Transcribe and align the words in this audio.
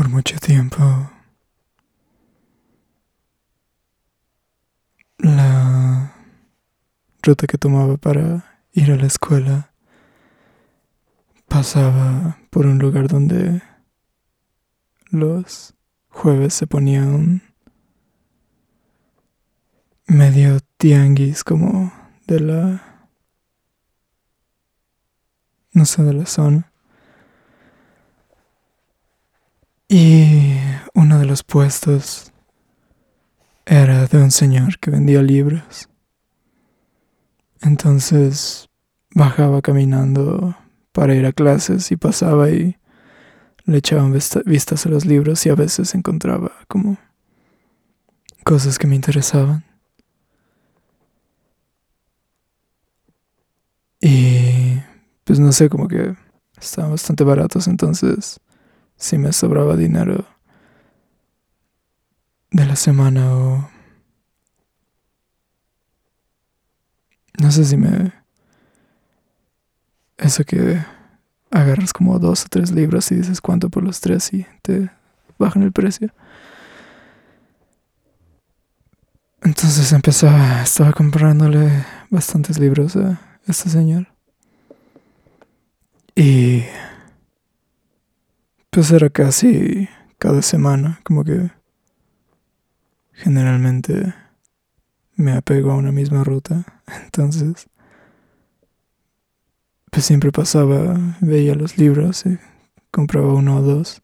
por 0.00 0.08
mucho 0.08 0.38
tiempo 0.38 1.10
la 5.18 6.14
ruta 7.22 7.46
que 7.46 7.58
tomaba 7.58 7.98
para 7.98 8.62
ir 8.72 8.92
a 8.92 8.96
la 8.96 9.06
escuela 9.06 9.74
pasaba 11.48 12.38
por 12.48 12.64
un 12.64 12.78
lugar 12.78 13.08
donde 13.08 13.60
los 15.10 15.74
jueves 16.08 16.54
se 16.54 16.66
ponía 16.66 17.02
un 17.02 17.42
medio 20.06 20.60
tianguis 20.78 21.44
como 21.44 21.92
de 22.26 22.40
la 22.40 23.08
no 25.74 25.84
sé 25.84 26.02
de 26.02 26.14
la 26.14 26.24
zona 26.24 26.69
y 29.90 30.54
uno 30.94 31.18
de 31.18 31.26
los 31.26 31.42
puestos 31.42 32.32
era 33.66 34.06
de 34.06 34.18
un 34.22 34.30
señor 34.30 34.78
que 34.78 34.90
vendía 34.90 35.20
libros 35.20 35.90
entonces 37.60 38.68
bajaba 39.14 39.60
caminando 39.62 40.56
para 40.92 41.14
ir 41.14 41.26
a 41.26 41.32
clases 41.32 41.90
y 41.92 41.96
pasaba 41.96 42.50
y 42.50 42.76
le 43.64 43.78
echaban 43.78 44.12
vistas 44.12 44.86
a 44.86 44.88
los 44.88 45.04
libros 45.04 45.44
y 45.46 45.50
a 45.50 45.54
veces 45.54 45.94
encontraba 45.94 46.52
como 46.68 46.98
cosas 48.44 48.78
que 48.78 48.86
me 48.86 48.96
interesaban. 48.96 49.64
Y 54.00 54.80
pues 55.24 55.38
no 55.38 55.52
sé, 55.52 55.68
como 55.68 55.86
que 55.86 56.16
estaban 56.58 56.90
bastante 56.90 57.22
baratos, 57.22 57.68
entonces 57.68 58.40
si 59.00 59.16
me 59.16 59.32
sobraba 59.32 59.76
dinero 59.76 60.26
de 62.50 62.66
la 62.66 62.76
semana 62.76 63.34
o 63.34 63.70
no 67.38 67.50
sé 67.50 67.64
si 67.64 67.76
me 67.78 68.12
eso 70.18 70.44
que 70.44 70.84
agarras 71.50 71.94
como 71.94 72.18
dos 72.18 72.44
o 72.44 72.48
tres 72.50 72.70
libros 72.70 73.10
y 73.10 73.16
dices 73.16 73.40
cuánto 73.40 73.70
por 73.70 73.82
los 73.82 74.00
tres 74.00 74.32
y 74.34 74.46
te 74.60 74.90
bajan 75.38 75.62
el 75.62 75.72
precio. 75.72 76.12
Entonces 79.40 79.90
empezaba, 79.92 80.62
estaba 80.62 80.92
comprándole 80.92 81.70
bastantes 82.10 82.58
libros 82.58 82.96
a 82.96 83.18
este 83.46 83.70
señor. 83.70 84.08
Y 86.14 86.64
pues 88.70 88.90
era 88.92 89.10
casi 89.10 89.88
cada 90.18 90.42
semana, 90.42 91.00
como 91.04 91.24
que 91.24 91.50
generalmente 93.12 94.14
me 95.16 95.32
apego 95.32 95.72
a 95.72 95.76
una 95.76 95.92
misma 95.92 96.24
ruta. 96.24 96.64
Entonces 97.04 97.68
pues 99.90 100.04
siempre 100.04 100.30
pasaba, 100.30 101.16
veía 101.20 101.54
los 101.54 101.76
libros 101.76 102.24
y 102.24 102.38
compraba 102.90 103.34
uno 103.34 103.58
o 103.58 103.62
dos. 103.62 104.02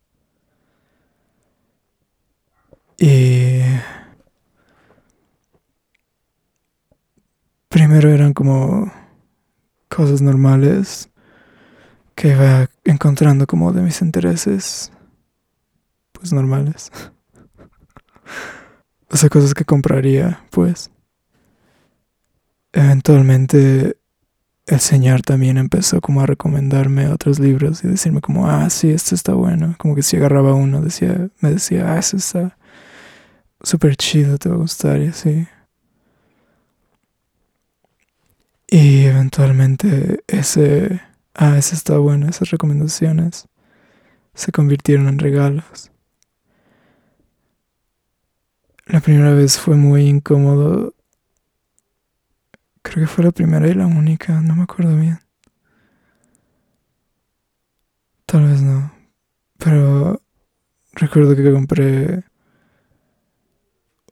Y 2.99 3.60
primero 7.69 8.09
eran 8.09 8.32
como 8.32 8.93
cosas 9.88 10.22
normales 10.22 11.10
que 12.16 12.28
iba 12.28 12.69
encontrando 12.84 13.47
como 13.47 13.72
de 13.72 13.82
mis 13.82 14.03
intereses, 14.03 14.91
pues 16.12 16.32
normales. 16.32 16.91
o 19.10 19.16
sea, 19.16 19.28
cosas 19.28 19.54
que 19.54 19.65
compraría, 19.65 20.44
pues. 20.50 20.91
Eventualmente 22.72 23.99
el 24.66 24.81
Señor 24.81 25.22
también 25.22 25.59
empezó 25.59 26.00
como 26.00 26.22
a 26.22 26.26
recomendarme 26.26 27.09
otros 27.09 27.38
libros 27.38 27.84
y 27.84 27.88
decirme 27.88 28.21
como, 28.21 28.49
ah, 28.49 28.69
sí, 28.71 28.91
este 28.91 29.15
está 29.15 29.32
bueno. 29.34 29.76
Como 29.78 29.94
que 29.94 30.03
si 30.03 30.16
agarraba 30.16 30.55
uno, 30.55 30.81
decía, 30.81 31.28
me 31.41 31.53
decía, 31.53 31.93
ah, 31.93 31.99
ese 31.99 32.16
está 32.16 32.59
súper 33.62 33.97
chido, 33.97 34.38
te 34.38 34.49
va 34.49 34.56
a 34.56 34.59
gustar 34.59 35.00
y 35.03 35.09
así. 35.09 35.47
Y 38.69 39.05
eventualmente 39.05 40.25
ese, 40.26 41.00
ah, 41.37 41.57
ese 41.59 41.75
está 41.75 41.99
bueno, 41.99 42.29
esas 42.29 42.51
recomendaciones 42.51 43.49
se 44.35 44.53
convirtieron 44.53 45.09
en 45.09 45.19
regalos. 45.19 45.91
La 48.87 49.01
primera 49.01 49.33
vez 49.33 49.59
fue 49.59 49.77
muy 49.77 50.07
incómodo 50.09 50.97
Creo 52.87 53.05
que 53.05 53.13
fue 53.13 53.25
la 53.25 53.33
primera 53.33 53.67
y 53.67 53.75
la 53.75 53.89
única, 53.89 54.41
no 54.41 54.55
me 54.55 54.63
acuerdo 54.63 54.97
bien. 54.97 55.19
Tal 58.27 58.45
vez 58.45 58.63
no. 58.63 58.93
Pero 59.59 60.23
recuerdo 60.93 61.35
que 61.35 61.53
compré 61.53 62.23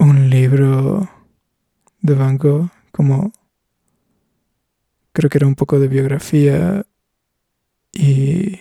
un 0.01 0.29
libro 0.29 1.09
de 2.01 2.15
Gogh, 2.37 2.69
como 2.91 3.31
creo 5.13 5.31
que 5.31 5.39
era 5.39 5.47
un 5.47 5.55
poco 5.55 5.79
de 5.79 5.87
biografía 5.87 6.85
y 7.95 8.61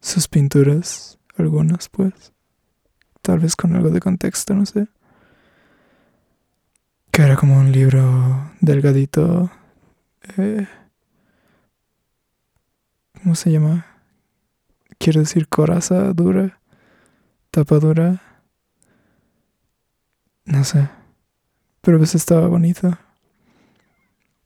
sus 0.00 0.28
pinturas, 0.28 1.18
algunas 1.36 1.88
pues, 1.88 2.32
tal 3.22 3.38
vez 3.38 3.56
con 3.56 3.74
algo 3.76 3.90
de 3.90 4.00
contexto, 4.00 4.54
no 4.54 4.66
sé 4.66 4.88
que 7.18 7.24
era 7.24 7.34
como 7.34 7.58
un 7.58 7.72
libro 7.72 8.52
delgadito. 8.60 9.50
Eh, 10.36 10.68
¿Cómo 13.20 13.34
se 13.34 13.50
llama? 13.50 13.86
Quiero 14.98 15.18
decir 15.18 15.48
coraza 15.48 16.12
dura, 16.12 16.60
tapa 17.50 17.80
dura. 17.80 18.22
No 20.44 20.62
sé. 20.62 20.88
Pero 21.80 21.96
a 21.96 22.00
veces 22.00 22.22
estaba 22.22 22.46
bonito. 22.46 22.96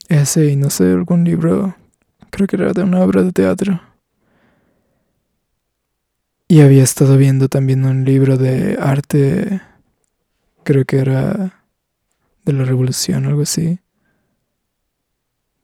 Ese 0.08 0.46
y 0.46 0.56
no 0.56 0.70
sé, 0.70 0.92
algún 0.92 1.24
libro. 1.24 1.76
Creo 2.32 2.46
que 2.46 2.56
era 2.56 2.72
de 2.72 2.82
una 2.82 3.00
obra 3.00 3.22
de 3.22 3.30
teatro. 3.30 3.78
Y 6.48 6.62
había 6.62 6.82
estado 6.82 7.18
viendo 7.18 7.50
también 7.50 7.84
un 7.84 8.06
libro 8.06 8.38
de 8.38 8.78
arte. 8.80 9.60
Creo 10.64 10.86
que 10.86 10.98
era 10.98 11.62
de 12.46 12.52
la 12.54 12.64
revolución 12.64 13.26
algo 13.26 13.42
así. 13.42 13.80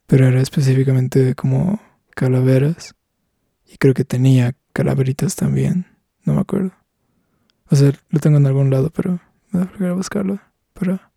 Pero 0.07 0.27
era 0.27 0.43
específicamente 0.43 1.35
como 1.35 1.81
calaveras. 2.11 2.95
Y 3.65 3.79
creo 3.79 3.95
que 3.95 4.05
tenía 4.05 4.55
calaveritas 4.75 5.37
también. 5.37 5.87
No 6.25 6.35
me 6.35 6.41
acuerdo. 6.41 6.73
O 7.71 7.77
sea, 7.77 7.93
lo 8.11 8.21
tengo 8.21 8.37
en 8.37 8.47
algún 8.47 8.69
lado, 8.69 8.91
pero 8.91 9.21
me 9.53 9.61
da 9.61 9.91
a 9.91 9.95
buscarlo 9.95 10.39
para 10.75 11.13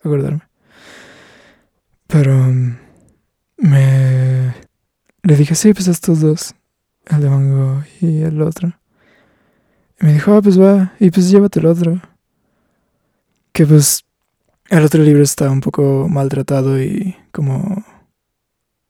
acordarme. 0.00 0.42
Pero 2.08 2.34
mm, 2.36 2.85
me 3.56 4.54
le 5.26 5.34
dije, 5.34 5.56
sí, 5.56 5.74
pues 5.74 5.88
estos 5.88 6.20
dos. 6.20 6.54
El 7.06 7.20
de 7.20 7.28
Mango 7.28 7.82
y 8.00 8.22
el 8.22 8.40
otro. 8.42 8.72
Y 10.00 10.06
me 10.06 10.12
dijo, 10.12 10.32
ah, 10.34 10.40
pues 10.40 10.60
va, 10.60 10.94
y 11.00 11.10
pues 11.10 11.28
llévate 11.28 11.58
el 11.58 11.66
otro. 11.66 12.00
Que 13.52 13.66
pues 13.66 14.04
el 14.68 14.84
otro 14.84 15.02
libro 15.02 15.24
está 15.24 15.50
un 15.50 15.60
poco 15.60 16.08
maltratado 16.08 16.80
y 16.80 17.16
como 17.32 17.84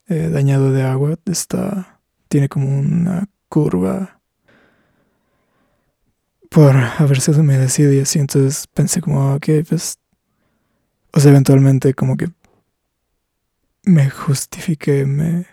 eh, 0.07 0.29
dañado 0.31 0.71
de 0.71 0.83
agua. 0.83 1.15
Está, 1.25 2.01
tiene 2.27 2.49
como 2.49 2.67
una 2.67 3.27
curva 3.49 4.21
por 6.51 6.75
haberse 6.75 7.31
humedecido 7.31 7.91
y 7.93 8.01
así. 8.01 8.19
Entonces 8.19 8.67
pensé 8.67 9.01
como, 9.01 9.33
ok, 9.35 9.47
pues, 9.67 9.97
o 11.13 11.19
sea, 11.19 11.31
eventualmente 11.31 11.95
como 11.95 12.15
que 12.15 12.29
me 13.87 14.09
justifiqué, 14.09 15.05
me... 15.05 15.45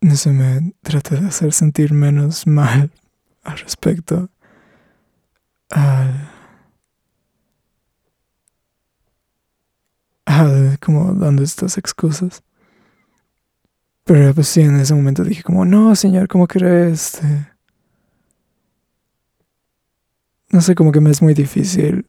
No 0.00 0.14
sé, 0.16 0.30
me 0.30 0.72
traté 0.82 1.16
de 1.16 1.26
hacer 1.28 1.52
sentir 1.52 1.92
menos 1.92 2.46
mal 2.58 2.90
al 3.42 3.58
respecto 3.58 4.30
al, 5.70 6.30
como 10.80 11.12
dando 11.14 11.42
estas 11.42 11.78
excusas. 11.78 12.42
Pero 14.04 14.34
pues 14.34 14.48
sí, 14.48 14.62
en 14.62 14.76
ese 14.76 14.94
momento 14.94 15.24
dije 15.24 15.42
como, 15.42 15.64
no, 15.64 15.94
señor, 15.94 16.28
¿cómo 16.28 16.46
crees? 16.46 17.14
Este, 17.16 17.52
no 20.50 20.60
sé, 20.62 20.74
como 20.74 20.92
que 20.92 21.00
me 21.00 21.10
es 21.10 21.20
muy 21.20 21.34
difícil 21.34 22.06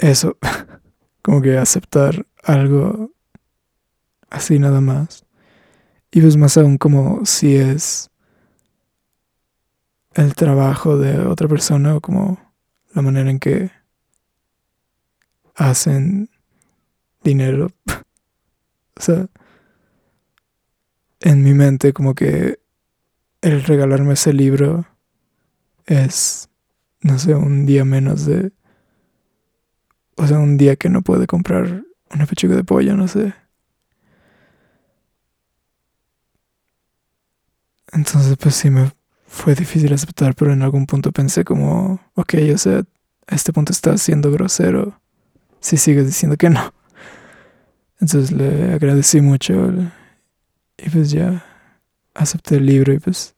eso, 0.00 0.36
como 1.22 1.42
que 1.42 1.58
aceptar 1.58 2.26
algo 2.42 3.12
así 4.28 4.58
nada 4.58 4.80
más. 4.80 5.24
Y 6.10 6.20
pues 6.20 6.36
más 6.36 6.56
aún 6.56 6.78
como 6.78 7.24
si 7.24 7.56
es 7.56 8.10
el 10.14 10.34
trabajo 10.34 10.98
de 10.98 11.20
otra 11.20 11.46
persona 11.46 11.96
o 11.96 12.00
como 12.00 12.52
la 12.94 13.02
manera 13.02 13.30
en 13.30 13.38
que 13.38 13.70
hacen 15.54 16.30
dinero. 17.22 17.70
o 18.96 19.00
sea, 19.00 19.28
en 21.20 21.42
mi 21.42 21.54
mente 21.54 21.92
como 21.92 22.14
que 22.14 22.58
el 23.42 23.62
regalarme 23.62 24.14
ese 24.14 24.32
libro 24.32 24.86
es, 25.86 26.48
no 27.00 27.18
sé, 27.18 27.34
un 27.34 27.66
día 27.66 27.84
menos 27.84 28.26
de... 28.26 28.52
O 30.16 30.26
sea, 30.26 30.38
un 30.38 30.56
día 30.56 30.76
que 30.76 30.88
no 30.88 31.02
puede 31.02 31.26
comprar 31.26 31.84
una 32.10 32.26
pechuga 32.26 32.56
de 32.56 32.64
pollo, 32.64 32.96
no 32.96 33.08
sé. 33.08 33.34
Entonces, 37.92 38.36
pues 38.36 38.54
sí 38.54 38.70
me 38.70 38.92
fue 39.26 39.54
difícil 39.54 39.92
aceptar, 39.92 40.34
pero 40.34 40.52
en 40.52 40.62
algún 40.62 40.86
punto 40.86 41.12
pensé 41.12 41.44
como, 41.44 42.00
ok, 42.14 42.34
o 42.54 42.58
sea, 42.58 42.82
a 43.26 43.34
este 43.34 43.52
punto 43.52 43.72
estás 43.72 44.02
siendo 44.02 44.30
grosero 44.30 45.00
si 45.60 45.76
sigues 45.76 46.06
diciendo 46.06 46.36
que 46.36 46.50
no. 46.50 46.74
Entonces 48.00 48.32
le 48.32 48.72
agradecí 48.72 49.20
mucho 49.20 49.72
y 50.78 50.88
pues 50.90 51.10
ya 51.10 51.44
acepté 52.14 52.56
el 52.56 52.66
libro 52.66 52.92
y 52.92 52.98
pues 52.98 53.34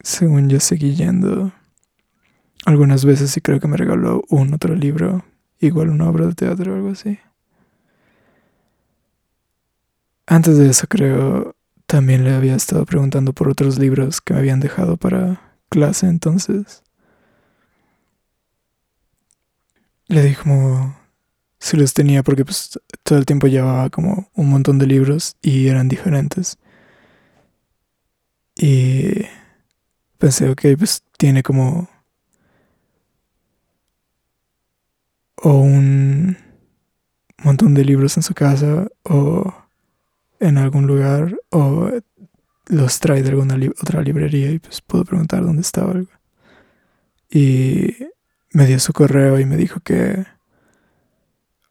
según 0.00 0.48
yo 0.48 0.60
seguí 0.60 0.94
yendo 0.94 1.52
algunas 2.64 3.04
veces 3.04 3.36
y 3.36 3.40
creo 3.40 3.60
que 3.60 3.68
me 3.68 3.76
regaló 3.76 4.22
un 4.28 4.54
otro 4.54 4.74
libro, 4.74 5.24
igual 5.66 5.90
una 5.90 6.08
obra 6.08 6.26
de 6.26 6.34
teatro 6.34 6.72
o 6.72 6.76
algo 6.76 6.90
así. 6.90 7.18
Antes 10.26 10.58
de 10.58 10.70
eso 10.70 10.86
creo 10.88 11.54
también 11.86 12.24
le 12.24 12.34
había 12.34 12.56
estado 12.56 12.86
preguntando 12.86 13.32
por 13.32 13.48
otros 13.48 13.78
libros 13.78 14.20
que 14.20 14.34
me 14.34 14.40
habían 14.40 14.60
dejado 14.60 14.96
para 14.96 15.56
clase 15.68 16.06
entonces. 16.06 16.82
Le 20.08 20.22
dije 20.22 20.42
como 20.42 20.96
si 21.58 21.76
los 21.76 21.94
tenía 21.94 22.22
porque 22.22 22.44
pues 22.44 22.78
todo 23.02 23.18
el 23.18 23.26
tiempo 23.26 23.46
llevaba 23.46 23.90
como 23.90 24.30
un 24.34 24.50
montón 24.50 24.78
de 24.78 24.86
libros 24.86 25.36
y 25.42 25.68
eran 25.68 25.88
diferentes. 25.88 26.58
Y 28.56 29.26
pensé, 30.18 30.48
ok, 30.48 30.62
pues 30.78 31.02
tiene 31.18 31.42
como 31.42 31.88
o 35.44 35.58
un 35.58 36.38
montón 37.42 37.74
de 37.74 37.84
libros 37.84 38.16
en 38.16 38.22
su 38.22 38.32
casa 38.32 38.88
o 39.02 39.54
en 40.40 40.56
algún 40.56 40.86
lugar 40.86 41.38
o 41.50 41.90
los 42.66 42.98
trae 42.98 43.22
de 43.22 43.28
alguna 43.28 43.58
otra 43.78 44.00
librería 44.00 44.50
y 44.50 44.58
pues 44.58 44.80
puedo 44.80 45.04
preguntar 45.04 45.44
dónde 45.44 45.60
estaba 45.60 45.92
algo. 45.92 46.10
Y 47.30 47.94
me 48.52 48.64
dio 48.64 48.80
su 48.80 48.94
correo 48.94 49.38
y 49.38 49.44
me 49.44 49.58
dijo 49.58 49.80
que 49.80 50.24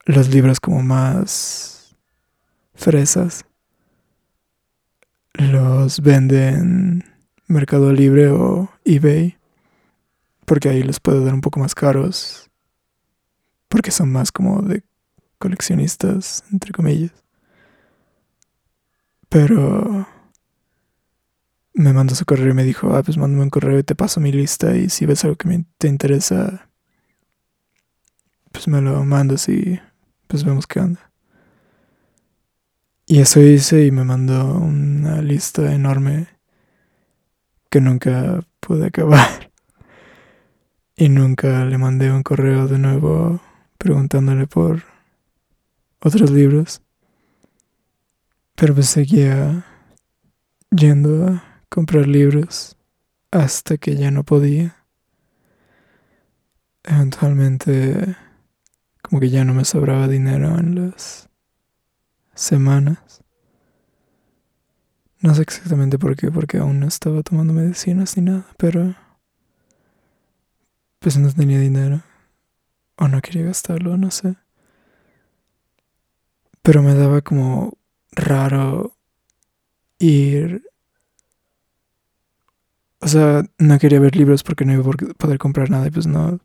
los 0.05 0.29
libros 0.29 0.59
como 0.59 0.83
más 0.83 1.95
fresas 2.75 3.43
los 5.33 5.99
vende 5.99 6.49
en 6.49 7.05
Mercado 7.47 7.91
Libre 7.91 8.27
o 8.27 8.69
eBay 8.85 9.35
porque 10.45 10.69
ahí 10.69 10.83
los 10.83 10.99
puedo 10.99 11.25
dar 11.25 11.33
un 11.33 11.41
poco 11.41 11.59
más 11.59 11.73
caros 11.73 12.51
porque 13.73 13.89
son 13.89 14.11
más 14.11 14.31
como 14.31 14.61
de 14.61 14.83
coleccionistas 15.39 16.43
entre 16.51 16.71
comillas 16.71 17.11
pero 19.33 20.07
me 21.73 21.91
mandó 21.91 22.13
su 22.13 22.23
correo 22.23 22.51
y 22.51 22.53
me 22.53 22.63
dijo, 22.63 22.95
ah, 22.95 23.01
pues 23.01 23.17
mándame 23.17 23.41
un 23.41 23.49
correo 23.49 23.79
y 23.79 23.83
te 23.83 23.95
paso 23.95 24.19
mi 24.19 24.31
lista 24.31 24.75
y 24.75 24.89
si 24.89 25.07
ves 25.07 25.23
algo 25.23 25.37
que 25.37 25.65
te 25.79 25.87
interesa, 25.87 26.69
pues 28.51 28.67
me 28.67 28.79
lo 28.79 29.03
mandas 29.05 29.49
y 29.49 29.79
pues 30.27 30.43
vemos 30.43 30.67
qué 30.67 30.81
onda. 30.81 31.11
Y 33.07 33.21
eso 33.21 33.41
hice 33.41 33.87
y 33.87 33.91
me 33.91 34.03
mandó 34.03 34.53
una 34.53 35.19
lista 35.23 35.73
enorme 35.73 36.27
que 37.71 37.81
nunca 37.81 38.39
pude 38.59 38.85
acabar. 38.85 39.27
Y 40.95 41.09
nunca 41.09 41.65
le 41.65 41.79
mandé 41.79 42.11
un 42.11 42.21
correo 42.21 42.67
de 42.67 42.77
nuevo 42.77 43.41
preguntándole 43.83 44.47
por 44.47 44.81
otros 46.00 46.31
libros. 46.31 46.81
Pero 48.56 48.74
pues 48.74 48.88
seguía 48.88 49.65
yendo 50.71 51.27
a 51.27 51.44
comprar 51.68 52.07
libros 52.07 52.77
hasta 53.30 53.77
que 53.77 53.97
ya 53.97 54.09
no 54.09 54.24
podía. 54.24 54.77
Eventualmente 56.83 58.15
como 59.01 59.19
que 59.19 59.30
ya 59.30 59.44
no 59.44 59.53
me 59.53 59.65
sobraba 59.65 60.07
dinero 60.07 60.57
en 60.57 60.88
las 60.88 61.29
semanas. 62.33 63.21
No 65.19 65.36
sé 65.36 65.41
exactamente 65.41 66.00
por 66.00 66.15
qué, 66.15 66.31
porque 66.31 66.57
aún 66.57 66.79
no 66.79 66.88
estaba 66.88 67.21
tomando 67.21 67.51
medicinas 67.51 68.15
ni 68.15 68.24
nada, 68.24 68.45
pero 68.57 68.95
pues 71.00 71.18
no 71.18 71.29
tenía 71.33 71.59
dinero. 71.59 72.01
O 72.97 73.07
no 73.07 73.21
quería 73.21 73.43
gastarlo, 73.43 73.97
no 73.97 74.11
sé. 74.11 74.35
Pero 76.61 76.81
me 76.81 76.93
daba 76.93 77.21
como 77.21 77.77
raro 78.11 78.95
ir... 79.99 80.63
O 82.99 83.07
sea, 83.07 83.43
no 83.57 83.79
quería 83.79 83.99
ver 83.99 84.15
libros 84.15 84.43
porque 84.43 84.63
no 84.63 84.73
iba 84.73 84.83
a 84.83 85.13
poder 85.15 85.37
comprar 85.37 85.69
nada 85.69 85.87
y 85.87 85.91
pues 85.91 86.07
no, 86.07 86.39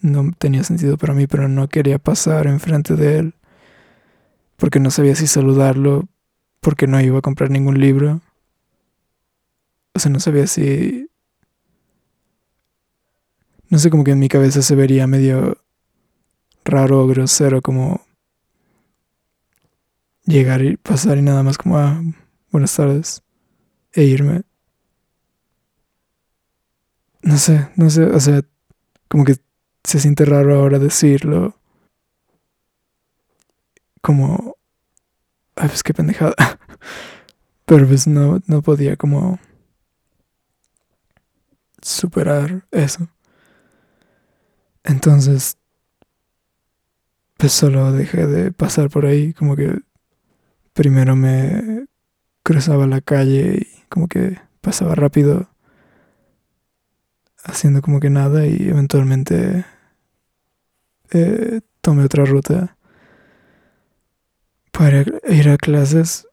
no 0.00 0.32
tenía 0.36 0.64
sentido 0.64 0.96
para 0.96 1.14
mí, 1.14 1.28
pero 1.28 1.48
no 1.48 1.68
quería 1.68 1.98
pasar 2.00 2.48
enfrente 2.48 2.96
de 2.96 3.18
él 3.18 3.34
porque 4.60 4.78
no 4.78 4.90
sabía 4.90 5.16
si 5.16 5.26
saludarlo, 5.26 6.06
porque 6.60 6.86
no 6.86 7.00
iba 7.00 7.18
a 7.18 7.22
comprar 7.22 7.50
ningún 7.50 7.80
libro. 7.80 8.20
O 9.94 9.98
sea, 9.98 10.12
no 10.12 10.20
sabía 10.20 10.46
si... 10.46 11.09
No 13.70 13.78
sé, 13.78 13.88
como 13.88 14.02
que 14.04 14.10
en 14.10 14.18
mi 14.18 14.28
cabeza 14.28 14.62
se 14.62 14.74
vería 14.74 15.06
medio 15.06 15.56
raro 16.64 17.02
o 17.02 17.06
grosero, 17.06 17.62
como 17.62 18.00
llegar 20.24 20.62
y 20.62 20.76
pasar 20.76 21.18
y 21.18 21.22
nada 21.22 21.42
más 21.44 21.56
como, 21.56 21.78
ah, 21.78 22.02
buenas 22.50 22.74
tardes, 22.74 23.22
e 23.92 24.02
irme. 24.02 24.42
No 27.22 27.36
sé, 27.38 27.68
no 27.76 27.90
sé, 27.90 28.04
o 28.04 28.18
sea, 28.18 28.42
como 29.08 29.24
que 29.24 29.36
se 29.84 30.00
siente 30.00 30.24
raro 30.24 30.56
ahora 30.56 30.78
decirlo. 30.78 31.54
Como, 34.02 34.56
ay, 35.54 35.68
pues 35.68 35.82
qué 35.84 35.94
pendejada. 35.94 36.34
Pero 37.66 37.86
pues 37.86 38.06
no, 38.08 38.40
no 38.46 38.62
podía 38.62 38.96
como 38.96 39.38
superar 41.82 42.66
eso. 42.72 43.08
Entonces, 44.84 45.58
pues 47.36 47.52
solo 47.52 47.92
dejé 47.92 48.26
de 48.26 48.52
pasar 48.52 48.90
por 48.90 49.06
ahí, 49.06 49.32
como 49.32 49.56
que 49.56 49.80
primero 50.72 51.16
me 51.16 51.86
cruzaba 52.42 52.86
la 52.86 53.00
calle 53.00 53.66
y 53.66 53.88
como 53.88 54.08
que 54.08 54.38
pasaba 54.60 54.94
rápido 54.94 55.48
haciendo 57.44 57.80
como 57.82 58.00
que 58.00 58.10
nada 58.10 58.46
y 58.46 58.68
eventualmente 58.68 59.64
eh, 61.10 61.60
tomé 61.80 62.04
otra 62.04 62.24
ruta 62.24 62.76
para 64.72 65.04
ir 65.28 65.48
a 65.48 65.56
clases 65.56 66.26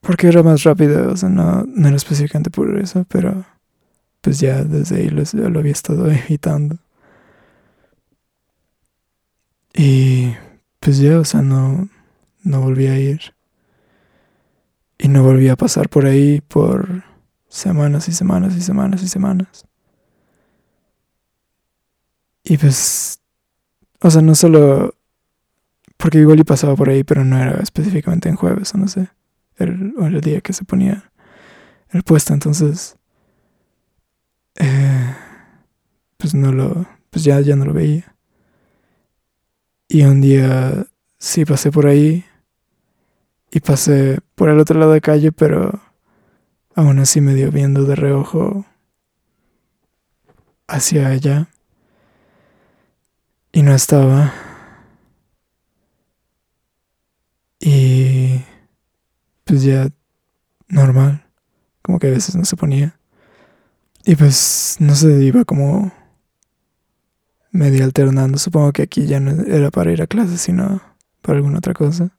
porque 0.00 0.28
era 0.28 0.42
más 0.44 0.62
rápido, 0.62 1.10
o 1.10 1.16
sea, 1.16 1.28
no, 1.28 1.64
no 1.66 1.88
era 1.88 1.96
específicamente 1.96 2.50
por 2.50 2.78
eso, 2.78 3.04
pero 3.08 3.44
pues 4.20 4.38
ya 4.38 4.62
desde 4.62 4.96
ahí 4.98 5.08
lo, 5.08 5.22
lo 5.50 5.58
había 5.58 5.72
estado 5.72 6.08
evitando. 6.10 6.78
Y 9.76 10.34
pues 10.80 10.98
ya, 10.98 11.20
o 11.20 11.24
sea, 11.24 11.42
no, 11.42 11.88
no 12.42 12.60
volví 12.62 12.86
a 12.86 12.98
ir. 12.98 13.34
Y 14.98 15.08
no 15.08 15.22
volví 15.22 15.48
a 15.48 15.56
pasar 15.56 15.90
por 15.90 16.06
ahí 16.06 16.40
por 16.40 17.04
semanas 17.48 18.08
y 18.08 18.12
semanas 18.12 18.56
y 18.56 18.62
semanas 18.62 19.02
y 19.02 19.08
semanas. 19.08 19.66
Y 22.42 22.56
pues, 22.56 23.20
o 24.00 24.10
sea, 24.10 24.22
no 24.22 24.34
solo, 24.34 24.94
porque 25.98 26.18
igual 26.18 26.40
y 26.40 26.44
pasaba 26.44 26.74
por 26.74 26.88
ahí, 26.88 27.04
pero 27.04 27.24
no 27.24 27.36
era 27.36 27.60
específicamente 27.60 28.30
en 28.30 28.36
jueves 28.36 28.72
o 28.74 28.78
no 28.78 28.88
sé, 28.88 29.10
el, 29.56 29.92
el 29.98 30.20
día 30.22 30.40
que 30.40 30.54
se 30.54 30.64
ponía 30.64 31.12
el 31.90 32.02
puesto, 32.02 32.32
entonces, 32.32 32.96
eh, 34.54 35.14
pues 36.16 36.34
no 36.34 36.52
lo, 36.52 36.86
pues 37.10 37.24
ya, 37.24 37.40
ya 37.40 37.56
no 37.56 37.66
lo 37.66 37.74
veía. 37.74 38.15
Y 39.88 40.02
un 40.02 40.20
día 40.20 40.86
sí 41.18 41.44
pasé 41.44 41.70
por 41.70 41.86
ahí 41.86 42.24
y 43.50 43.60
pasé 43.60 44.20
por 44.34 44.48
el 44.48 44.58
otro 44.58 44.78
lado 44.78 44.92
de 44.92 45.00
calle, 45.00 45.32
pero 45.32 45.80
aún 46.74 46.98
así 46.98 47.20
me 47.20 47.34
dio 47.34 47.50
viendo 47.50 47.84
de 47.84 47.94
reojo 47.96 48.66
hacia 50.66 51.08
allá 51.08 51.48
y 53.52 53.62
no 53.62 53.72
estaba. 53.74 54.34
Y 57.60 58.42
pues 59.44 59.62
ya 59.62 59.88
normal, 60.68 61.26
como 61.82 61.98
que 61.98 62.08
a 62.08 62.10
veces 62.10 62.36
no 62.36 62.44
se 62.44 62.56
ponía. 62.56 62.98
Y 64.04 64.14
pues 64.16 64.76
no 64.78 64.94
se 64.94 65.22
iba 65.24 65.44
como 65.44 65.92
medio 67.56 67.84
alternando. 67.84 68.38
Supongo 68.38 68.72
que 68.72 68.82
aquí 68.82 69.06
ya 69.06 69.20
no 69.20 69.42
era 69.44 69.70
para 69.70 69.92
ir 69.92 70.02
a 70.02 70.06
clase, 70.06 70.38
sino 70.38 70.80
para 71.22 71.38
alguna 71.38 71.58
otra 71.58 71.74
cosa. 71.74 72.10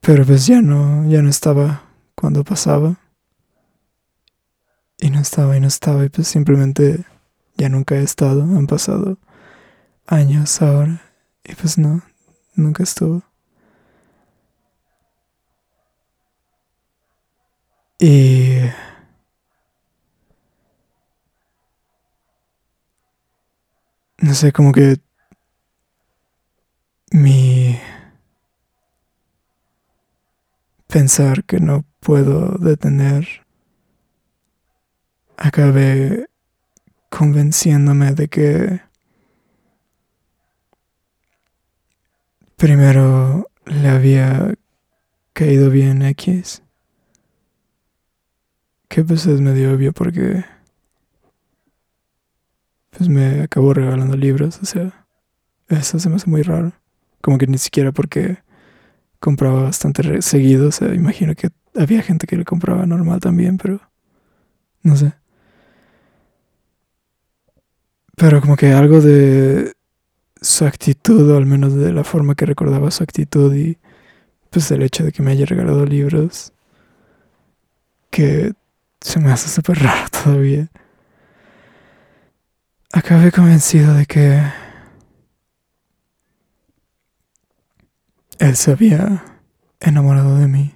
Pero 0.00 0.24
pues 0.24 0.46
ya 0.46 0.62
no, 0.62 1.08
ya 1.08 1.22
no 1.22 1.28
estaba 1.28 1.82
cuando 2.14 2.44
pasaba. 2.44 2.98
Y 4.98 5.10
no 5.10 5.20
estaba 5.20 5.56
y 5.56 5.60
no 5.60 5.68
estaba 5.68 6.04
y 6.04 6.10
pues 6.10 6.28
simplemente 6.28 7.04
ya 7.56 7.68
nunca 7.68 7.96
he 7.96 8.02
estado. 8.02 8.42
Han 8.42 8.66
pasado 8.66 9.18
años 10.06 10.60
ahora 10.60 11.00
y 11.44 11.54
pues 11.54 11.78
no, 11.78 12.02
nunca 12.54 12.82
estuvo. 12.82 13.22
Y 17.98 18.60
no 24.20 24.34
sé, 24.34 24.52
como 24.52 24.72
que 24.72 24.98
mi 27.12 27.78
pensar 30.86 31.44
que 31.44 31.60
no 31.60 31.84
puedo 32.00 32.58
detener 32.58 33.46
acabé 35.36 36.28
convenciéndome 37.08 38.12
de 38.12 38.28
que 38.28 38.80
primero 42.56 43.48
le 43.64 43.88
había 43.88 44.54
caído 45.32 45.70
bien 45.70 46.02
X. 46.02 46.62
Que 48.88 49.02
pues 49.02 49.24
es 49.26 49.40
medio 49.40 49.72
obvio 49.72 49.92
porque 49.92 50.44
pues 52.90 53.08
me 53.08 53.42
acabó 53.42 53.74
regalando 53.74 54.16
libros, 54.16 54.58
o 54.62 54.66
sea, 54.66 55.06
eso 55.68 55.98
se 55.98 56.08
me 56.08 56.16
hace 56.16 56.28
muy 56.28 56.42
raro. 56.42 56.72
Como 57.20 57.38
que 57.38 57.46
ni 57.46 57.58
siquiera 57.58 57.92
porque 57.92 58.38
compraba 59.20 59.62
bastante 59.64 60.22
seguido, 60.22 60.68
o 60.68 60.72
sea, 60.72 60.94
imagino 60.94 61.34
que 61.34 61.50
había 61.76 62.02
gente 62.02 62.26
que 62.26 62.36
le 62.36 62.44
compraba 62.44 62.86
normal 62.86 63.20
también, 63.20 63.58
pero 63.58 63.80
no 64.82 64.96
sé. 64.96 65.12
Pero 68.16 68.40
como 68.40 68.56
que 68.56 68.72
algo 68.72 69.00
de 69.00 69.72
su 70.40 70.66
actitud, 70.66 71.30
o 71.30 71.36
al 71.36 71.46
menos 71.46 71.74
de 71.74 71.92
la 71.92 72.04
forma 72.04 72.34
que 72.34 72.46
recordaba 72.46 72.90
su 72.90 73.02
actitud 73.02 73.54
y 73.54 73.78
pues 74.50 74.70
el 74.70 74.82
hecho 74.82 75.04
de 75.04 75.12
que 75.12 75.22
me 75.22 75.30
haya 75.32 75.46
regalado 75.46 75.86
libros, 75.86 76.52
que 78.10 78.52
se 79.00 79.20
me 79.20 79.30
hace 79.32 79.48
súper 79.48 79.78
raro 79.78 80.06
todavía. 80.24 80.68
Acabé 82.92 83.30
convencido 83.30 83.94
de 83.94 84.04
que 84.04 84.42
él 88.40 88.56
se 88.56 88.72
había 88.72 89.22
enamorado 89.78 90.36
de 90.38 90.48
mí. 90.48 90.74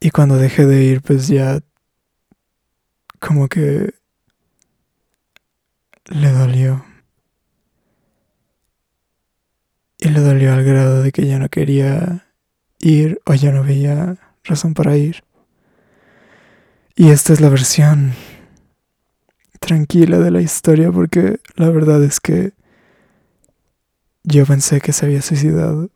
Y 0.00 0.10
cuando 0.10 0.36
dejé 0.36 0.66
de 0.66 0.84
ir, 0.84 1.00
pues 1.00 1.28
ya 1.28 1.60
como 3.20 3.48
que 3.48 3.94
le 6.06 6.32
dolió. 6.32 6.84
Y 9.96 10.08
le 10.08 10.20
dolió 10.20 10.52
al 10.52 10.64
grado 10.64 11.02
de 11.02 11.10
que 11.10 11.26
ya 11.26 11.38
no 11.38 11.48
quería 11.48 12.26
ir 12.80 13.22
o 13.24 13.32
ya 13.32 13.50
no 13.50 13.62
veía 13.62 14.18
razón 14.44 14.74
para 14.74 14.96
ir. 14.98 15.24
Y 16.96 17.08
esta 17.08 17.32
es 17.32 17.40
la 17.40 17.48
versión 17.48 18.12
tranquila 19.62 20.18
de 20.18 20.32
la 20.32 20.42
historia 20.42 20.90
porque 20.90 21.38
la 21.54 21.70
verdad 21.70 22.02
es 22.02 22.18
que 22.18 22.52
yo 24.24 24.44
pensé 24.44 24.80
que 24.80 24.92
se 24.92 25.06
había 25.06 25.22
suicidado. 25.22 25.88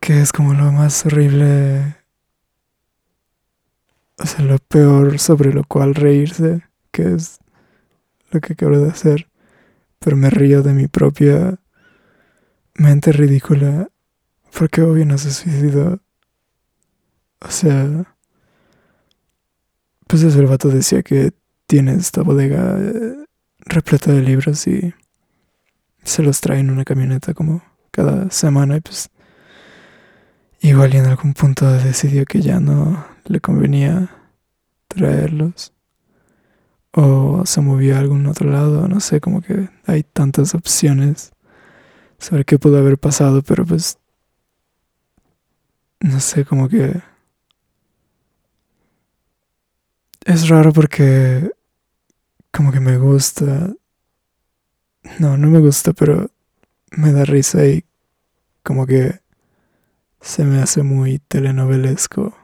Que 0.00 0.20
es 0.20 0.32
como 0.32 0.54
lo 0.54 0.72
más 0.72 1.06
horrible, 1.06 1.96
o 4.18 4.26
sea, 4.26 4.44
lo 4.44 4.58
peor 4.58 5.18
sobre 5.18 5.52
lo 5.52 5.62
cual 5.64 5.94
reírse, 5.94 6.62
que 6.90 7.14
es 7.14 7.38
lo 8.30 8.40
que 8.40 8.54
acabo 8.54 8.78
de 8.78 8.90
hacer. 8.90 9.28
Pero 10.00 10.16
me 10.16 10.30
río 10.30 10.62
de 10.62 10.72
mi 10.72 10.88
propia 10.88 11.58
mente 12.74 13.12
ridícula 13.12 13.88
porque 14.58 14.82
obvio 14.82 15.06
no 15.06 15.18
se 15.18 15.30
suicidó. 15.30 16.00
O 17.40 17.50
sea, 17.50 18.09
pues 20.10 20.24
ese 20.24 20.40
el 20.40 20.46
vato 20.46 20.68
decía 20.68 21.04
que 21.04 21.32
tiene 21.68 21.94
esta 21.94 22.22
bodega 22.22 22.76
eh, 22.80 23.14
repleta 23.60 24.12
de 24.12 24.22
libros 24.22 24.66
y 24.66 24.92
se 26.02 26.24
los 26.24 26.40
trae 26.40 26.58
en 26.58 26.70
una 26.70 26.84
camioneta 26.84 27.32
como 27.32 27.62
cada 27.92 28.28
semana 28.30 28.76
y 28.76 28.80
pues 28.80 29.08
igual 30.62 30.92
y 30.94 30.96
en 30.96 31.06
algún 31.06 31.32
punto 31.32 31.70
decidió 31.70 32.24
que 32.24 32.40
ya 32.40 32.58
no 32.58 33.06
le 33.26 33.40
convenía 33.40 34.10
traerlos 34.88 35.72
o 36.90 37.46
se 37.46 37.60
movió 37.60 37.94
a 37.94 38.00
algún 38.00 38.26
otro 38.26 38.50
lado, 38.50 38.88
no 38.88 38.98
sé, 38.98 39.20
como 39.20 39.42
que 39.42 39.68
hay 39.86 40.02
tantas 40.02 40.56
opciones 40.56 41.30
sobre 42.18 42.44
qué 42.44 42.58
pudo 42.58 42.78
haber 42.78 42.98
pasado, 42.98 43.42
pero 43.42 43.64
pues 43.64 43.96
no 46.00 46.18
sé, 46.18 46.44
como 46.44 46.68
que 46.68 47.00
es 50.24 50.48
raro 50.48 50.72
porque 50.72 51.50
como 52.52 52.72
que 52.72 52.80
me 52.80 52.98
gusta. 52.98 53.72
No, 55.18 55.36
no 55.36 55.48
me 55.48 55.60
gusta, 55.60 55.92
pero 55.92 56.30
me 56.90 57.12
da 57.12 57.24
risa 57.24 57.66
y 57.66 57.84
como 58.62 58.86
que 58.86 59.20
se 60.20 60.44
me 60.44 60.60
hace 60.60 60.82
muy 60.82 61.18
telenovelesco 61.18 62.36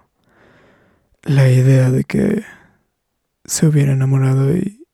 la 1.23 1.50
idea 1.50 1.90
de 1.90 2.04
que 2.04 2.45
se 3.45 3.66
hubiera 3.66 3.92
enamorado 3.92 4.56
y 4.56 4.87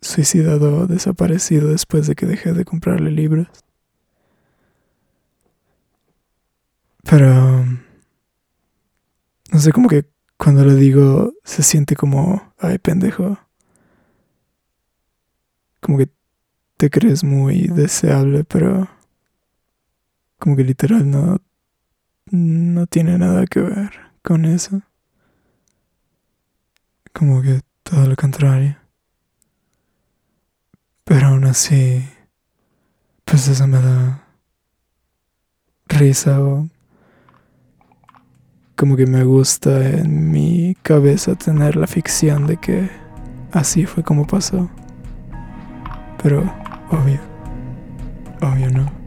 suicidado 0.00 0.78
o 0.78 0.86
desaparecido 0.86 1.68
después 1.68 2.06
de 2.06 2.14
que 2.14 2.26
dejé 2.26 2.52
de 2.52 2.64
comprarle 2.64 3.10
libros. 3.10 3.48
Pero 7.02 7.64
no 9.52 9.58
sé, 9.60 9.72
como 9.72 9.88
que 9.88 10.13
cuando 10.44 10.62
lo 10.62 10.74
digo 10.74 11.32
se 11.42 11.62
siente 11.62 11.96
como, 11.96 12.52
ay 12.58 12.76
pendejo. 12.76 13.38
Como 15.80 15.96
que 15.96 16.10
te 16.76 16.90
crees 16.90 17.24
muy 17.24 17.62
deseable, 17.68 18.44
pero 18.44 18.86
como 20.38 20.54
que 20.54 20.64
literal 20.64 21.10
no, 21.10 21.40
no 22.26 22.86
tiene 22.86 23.16
nada 23.16 23.46
que 23.46 23.60
ver 23.60 23.92
con 24.22 24.44
eso. 24.44 24.82
Como 27.14 27.40
que 27.40 27.62
todo 27.82 28.06
lo 28.06 28.14
contrario. 28.14 28.76
Pero 31.04 31.28
aún 31.28 31.46
así, 31.46 32.06
pues 33.24 33.48
eso 33.48 33.66
me 33.66 33.80
da 33.80 34.28
risa 35.88 36.38
o 36.42 36.68
como 38.76 38.96
que 38.96 39.06
me 39.06 39.24
gusta 39.24 39.88
en 39.88 40.30
mi 40.30 40.74
cabeza 40.82 41.34
tener 41.36 41.76
la 41.76 41.86
ficción 41.86 42.46
de 42.46 42.56
que 42.56 42.90
así 43.52 43.86
fue 43.86 44.02
como 44.02 44.26
pasó. 44.26 44.68
Pero 46.22 46.40
obvio, 46.90 47.20
obvio 48.42 48.70
no. 48.70 49.04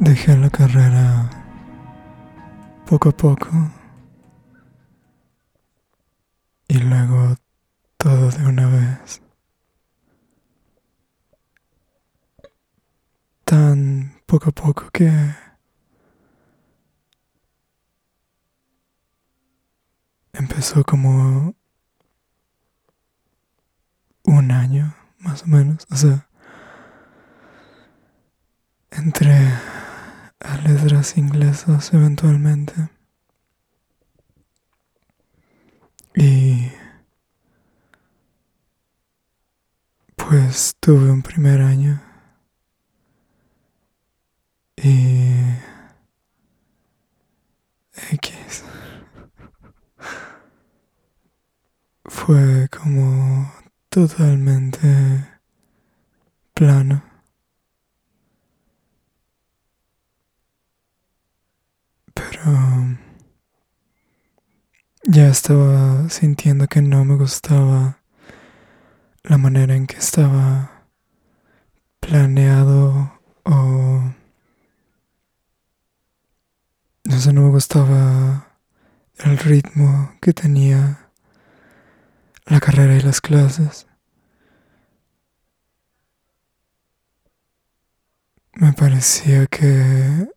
Dejé 0.00 0.36
la 0.36 0.50
carrera 0.50 1.30
poco 2.86 3.08
a 3.08 3.16
poco 3.16 3.48
y 6.68 6.78
luego 6.78 7.34
todo 7.96 8.30
de 8.30 8.46
una 8.46 8.66
vez. 8.68 9.25
Tan 13.56 14.12
poco 14.26 14.50
a 14.50 14.52
poco 14.52 14.90
que 14.92 15.10
empecé 20.34 20.74
pasó 20.74 20.84
como 20.84 21.54
un 24.24 24.50
año, 24.50 24.94
más 25.18 25.44
o 25.44 25.46
menos. 25.46 25.86
O 25.90 25.96
sea, 25.96 26.28
entré 28.90 29.38
a 30.40 30.56
letras 30.58 31.16
inglesas 31.16 31.94
eventualmente. 31.94 32.90
Y 36.14 36.70
pues 40.14 40.76
tuve 40.78 41.10
un 41.10 41.22
primer 41.22 41.62
año. 41.62 42.05
Y 44.76 45.56
X. 48.12 48.64
Fue 52.04 52.68
como 52.68 53.52
totalmente 53.88 55.28
plano. 56.54 57.02
Pero 62.14 62.98
ya 65.04 65.28
estaba 65.28 66.08
sintiendo 66.10 66.66
que 66.66 66.82
no 66.82 67.04
me 67.04 67.16
gustaba 67.16 68.00
la 69.22 69.38
manera 69.38 69.74
en 69.74 69.86
que 69.86 69.96
estaba 69.96 70.88
planeado 72.00 73.20
o 73.44 74.02
no 77.06 77.20
sé, 77.20 77.32
no 77.32 77.42
me 77.42 77.50
gustaba 77.50 78.48
el 79.18 79.38
ritmo 79.38 80.12
que 80.20 80.32
tenía 80.32 81.10
la 82.46 82.58
carrera 82.58 82.96
y 82.96 83.00
las 83.00 83.20
clases. 83.20 83.86
Me 88.54 88.72
parecía 88.72 89.46
que 89.46 90.28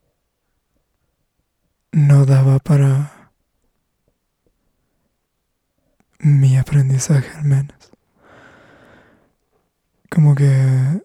no 1.91 2.25
daba 2.25 2.59
para 2.59 3.31
mi 6.19 6.57
aprendizaje 6.57 7.31
al 7.35 7.45
menos. 7.45 7.91
Como 10.11 10.35
que 10.35 11.01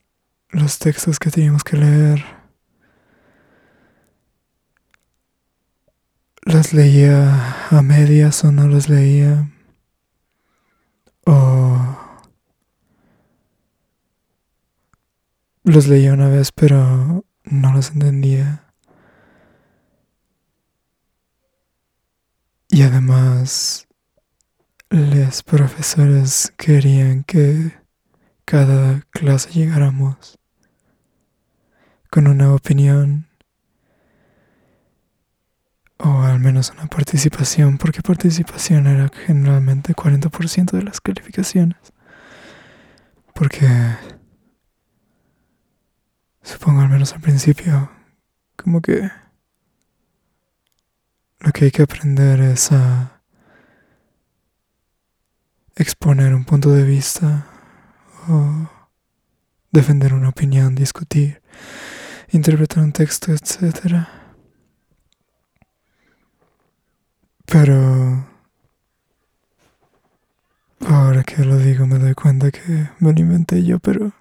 los 0.51 0.79
textos 0.79 1.19
que 1.19 1.31
teníamos 1.31 1.65
que 1.65 1.77
leer 1.79 2.44
los 6.45 6.75
leía 6.75 7.69
a 7.71 7.83
medias 7.83 8.45
o 8.45 8.53
no 8.53 8.69
los 8.69 8.89
leía 8.91 9.51
o 11.25 11.97
los 15.63 15.87
leía 15.89 16.13
una 16.13 16.29
vez 16.29 16.53
pero 16.53 17.25
no 17.45 17.73
los 17.73 17.91
entendía. 17.93 18.61
Y 22.69 22.83
además 22.83 23.87
los 24.91 25.43
profesores 25.43 26.53
querían 26.59 27.25
que 27.25 27.73
cada 28.45 29.01
clase 29.11 29.51
llegáramos 29.53 30.39
con 32.11 32.27
una 32.27 32.53
opinión 32.55 33.29
o 36.05 36.23
al 36.23 36.39
menos 36.39 36.71
una 36.71 36.87
participación, 36.87 37.79
porque 37.79 38.03
participación 38.03 38.87
era 38.87 39.11
generalmente 39.27 39.95
40% 39.95 40.73
de 40.73 40.83
las 40.83 41.01
calificaciones. 41.01 41.79
Porque 43.33 43.67
supongo 46.43 46.83
al 46.83 46.91
menos 46.91 47.15
al 47.15 47.23
principio, 47.23 47.91
como 48.57 48.83
que 48.83 49.11
lo 51.41 51.53
que 51.53 51.65
hay 51.67 51.71
que 51.71 51.83
aprender 51.83 52.41
es 52.41 52.71
a 52.71 53.23
exponer 55.75 56.35
un 56.35 56.45
punto 56.45 56.71
de 56.71 56.85
vista 56.85 57.47
o 58.29 58.69
defender 59.71 60.13
una 60.13 60.29
opinión, 60.29 60.75
discutir, 60.75 61.43
interpretar 62.31 62.85
un 62.85 62.93
texto, 62.93 63.33
etcétera. 63.33 64.24
Pero 67.47 68.27
ahora 70.87 71.23
que 71.25 71.45
lo 71.45 71.57
digo 71.59 71.87
me 71.87 71.99
doy 71.99 72.15
cuenta 72.15 72.51
que 72.51 72.91
me 72.99 73.13
lo 73.13 73.21
inventé 73.21 73.65
yo, 73.65 73.79
pero 73.79 74.13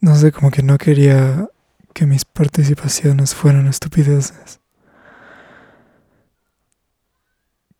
no 0.00 0.16
sé, 0.16 0.32
como 0.32 0.50
que 0.50 0.62
no 0.62 0.78
quería 0.78 1.48
que 1.94 2.06
mis 2.06 2.24
participaciones 2.24 3.34
fueran 3.34 3.68
estupideces. 3.68 4.60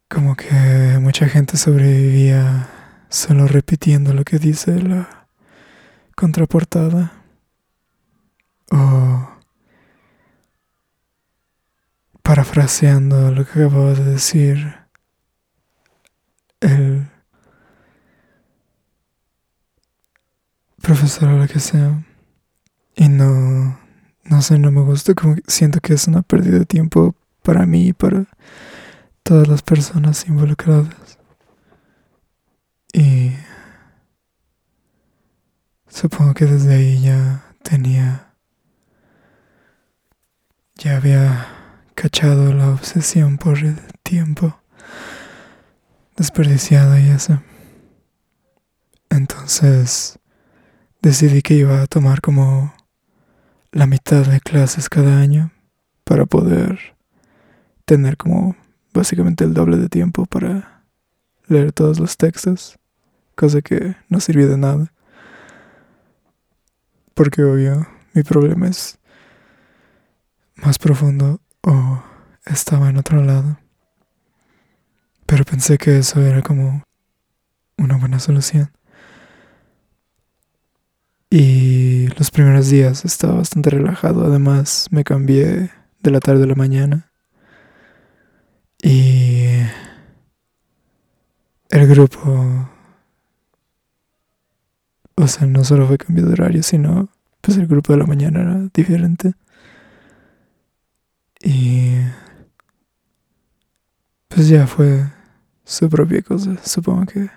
Como 0.09 0.37
que 0.37 0.99
mucha 1.01 1.29
gente 1.29 1.57
sobrevivía 1.57 2.69
solo 3.09 3.47
repitiendo 3.47 4.13
lo 4.13 4.25
que 4.25 4.39
dice 4.39 4.81
la 4.83 5.27
contraportada. 6.15 7.13
O 8.71 9.32
parafraseando 12.23 13.31
lo 13.31 13.45
que 13.45 13.65
acabo 13.65 13.95
de 13.95 14.05
decir, 14.05 14.77
el 16.61 17.09
profesor 20.81 21.29
o 21.31 21.39
lo 21.39 21.49
que 21.49 21.61
sea. 21.61 22.05
Y 22.95 23.09
no, 23.09 23.79
no 24.25 24.43
sé, 24.43 24.59
no 24.59 24.71
me 24.71 24.83
gusta, 24.83 25.15
como 25.15 25.37
siento 25.47 25.81
que 25.81 25.95
es 25.95 26.07
una 26.09 26.23
pérdida 26.23 26.59
de 26.59 26.67
tiempo 26.67 27.15
para 27.43 27.67
mí 27.67 27.89
y 27.89 27.93
para 27.93 28.27
todas 29.23 29.49
las 29.49 29.63
personas 29.63 30.27
involucradas. 30.29 31.19
Y 32.93 33.33
supongo 35.89 36.35
que 36.35 36.45
desde 36.45 36.75
ahí 36.75 37.01
ya 37.01 37.43
tenía, 37.63 38.35
ya 40.75 40.97
había 40.97 41.62
cachado 41.95 42.53
la 42.53 42.71
obsesión 42.71 43.39
por 43.39 43.59
el 43.59 43.77
tiempo 44.03 44.59
desperdiciado 46.17 46.99
y 46.99 47.09
eso. 47.09 47.43
Entonces 49.11 50.19
decidí 51.01 51.43
que 51.43 51.55
iba 51.55 51.83
a 51.83 51.87
tomar 51.87 52.21
como 52.21 52.75
la 53.73 53.87
mitad 53.87 54.25
de 54.27 54.41
clases 54.41 54.89
cada 54.89 55.19
año 55.19 55.51
para 56.05 56.27
poder 56.27 56.97
tener 57.85 58.17
como 58.17 58.57
básicamente 58.93 59.45
el 59.45 59.55
doble 59.55 59.77
de 59.77 59.89
tiempo 59.89 60.27
para 60.27 60.85
leer 61.47 61.73
todos 61.73 61.99
los 61.99 62.17
textos, 62.17 62.79
cosa 63.35 63.61
que 63.61 63.97
no 64.09 64.21
sirvió 64.21 64.49
de 64.49 64.59
nada. 64.59 64.93
Porque 67.15 67.43
obvio, 67.43 67.87
mi 68.15 68.23
problema 68.23 68.69
es 68.69 68.99
más 70.57 70.79
profundo 70.79 71.42
o 71.63 72.03
estaba 72.45 72.91
en 72.91 72.99
otro 72.99 73.23
lado. 73.23 73.59
Pero 75.27 75.45
pensé 75.45 75.79
que 75.79 75.99
eso 75.99 76.21
era 76.21 76.43
como 76.43 76.83
una 77.79 77.97
buena 77.97 78.19
solución. 78.19 78.71
Y 81.31 82.09
los 82.19 82.31
primeros 82.31 82.69
días 82.69 83.07
estaba 83.07 83.35
bastante 83.35 83.71
relajado. 83.71 84.27
Además, 84.27 84.89
me 84.91 85.05
cambié 85.05 85.71
de 86.01 86.11
la 86.11 86.21
tarde 86.21 86.45
a 86.45 86.47
la 86.47 86.55
mañana. 86.55 87.11
Y 88.83 89.47
el 91.71 91.87
grupo, 91.87 92.69
o 95.15 95.27
sea, 95.27 95.47
no 95.47 95.65
solo 95.65 95.87
fue 95.87 95.97
cambio 95.97 96.27
de 96.27 96.33
horario, 96.33 96.63
sino 96.63 97.09
pues 97.41 97.57
el 97.57 97.67
grupo 97.67 97.95
de 97.95 98.01
la 98.01 98.07
mañana 98.07 98.43
era 98.43 98.69
diferente. 98.75 99.33
Y 101.43 101.97
pues 104.29 104.49
ya 104.49 104.67
fue 104.67 105.11
su 105.65 105.89
propia 105.91 106.23
cosa, 106.23 106.57
supongo 106.65 107.05
que 107.07 107.31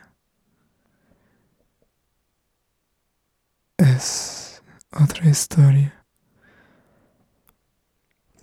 es 3.78 4.62
otra 4.92 5.28
historia. 5.28 6.06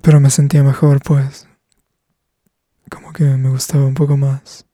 Pero 0.03 0.19
me 0.19 0.31
sentía 0.31 0.65
mejor, 0.65 1.01
pues, 1.01 1.49
como 2.91 3.13
que 3.13 3.25
me 3.25 3.49
gustaba 3.49 3.87
un 3.87 3.95
poco 3.95 4.17
más 4.17 4.67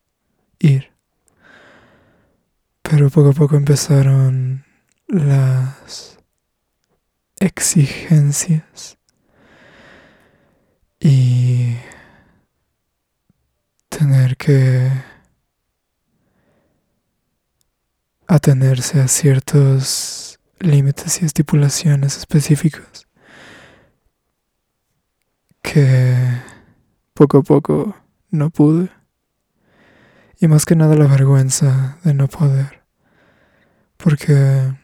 ir. 0.59 0.91
Pero 2.83 3.11
poco 3.11 3.31
a 3.31 3.33
poco 3.33 3.57
empezaron 3.57 4.65
las 5.07 6.19
exigencias 7.39 8.98
y 11.01 11.77
tener 13.89 14.37
que 14.37 14.91
atenerse 18.27 19.01
a 19.01 19.09
ciertos 19.09 20.39
límites 20.61 21.23
y 21.23 21.25
estipulaciones 21.25 22.17
específicos 22.17 23.09
que 25.63 26.17
poco 27.15 27.39
a 27.39 27.43
poco 27.43 27.97
no 28.31 28.51
pude. 28.51 28.91
Y 30.41 30.47
más 30.47 30.65
que 30.65 30.77
nada 30.77 30.95
la 30.95 31.07
vergüenza 31.07 31.99
de 32.05 32.15
no 32.15 32.29
poder. 32.29 32.85
Porque 33.97 34.75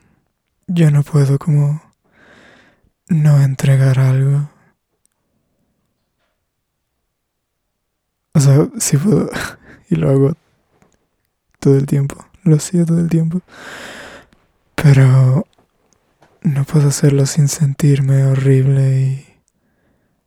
yo 0.66 0.90
no 0.90 1.02
puedo 1.02 1.38
como 1.38 1.80
no 3.08 3.40
entregar 3.40 4.00
algo 4.00 4.50
O 8.34 8.40
sea, 8.40 8.68
sí 8.78 8.96
puedo. 8.96 9.30
y 9.88 9.96
lo 9.96 10.10
hago 10.10 10.32
todo 11.60 11.76
el 11.76 11.86
tiempo. 11.86 12.24
Lo 12.42 12.56
hacía 12.56 12.84
todo 12.84 13.00
el 13.00 13.08
tiempo. 13.08 13.40
Pero 14.74 15.46
no 16.42 16.64
puedo 16.64 16.88
hacerlo 16.88 17.24
sin 17.26 17.48
sentirme 17.48 18.24
horrible 18.24 19.00
y 19.00 19.26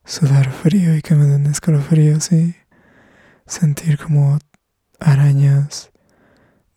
sudar 0.03 0.51
frío 0.51 0.95
y 0.95 1.01
que 1.01 1.15
me 1.15 1.25
den 1.25 1.45
escalofríos 1.45 2.31
y 2.31 2.55
sentir 3.45 3.97
como 3.99 4.39
arañas 4.99 5.91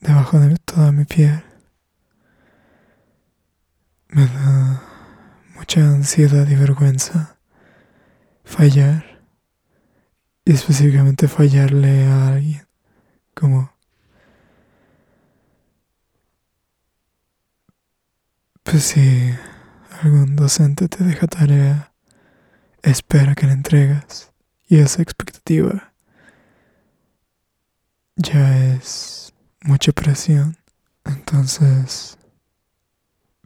debajo 0.00 0.38
de 0.40 0.56
toda 0.56 0.92
mi 0.92 1.04
piel. 1.04 1.42
Me 4.08 4.26
da 4.26 4.82
mucha 5.54 5.80
ansiedad 5.80 6.48
y 6.48 6.56
vergüenza 6.56 7.38
fallar 8.44 9.09
y 10.50 10.52
específicamente 10.52 11.28
fallarle 11.28 12.06
a 12.06 12.26
alguien 12.26 12.66
como 13.34 13.72
pues 18.64 18.82
si 18.82 19.32
algún 20.02 20.34
docente 20.34 20.88
te 20.88 21.04
deja 21.04 21.28
tarea 21.28 21.92
espera 22.82 23.36
que 23.36 23.46
le 23.46 23.52
entregas 23.52 24.32
y 24.66 24.78
esa 24.78 25.02
expectativa 25.02 25.92
ya 28.16 28.74
es 28.74 29.32
mucha 29.60 29.92
presión 29.92 30.56
entonces 31.04 32.18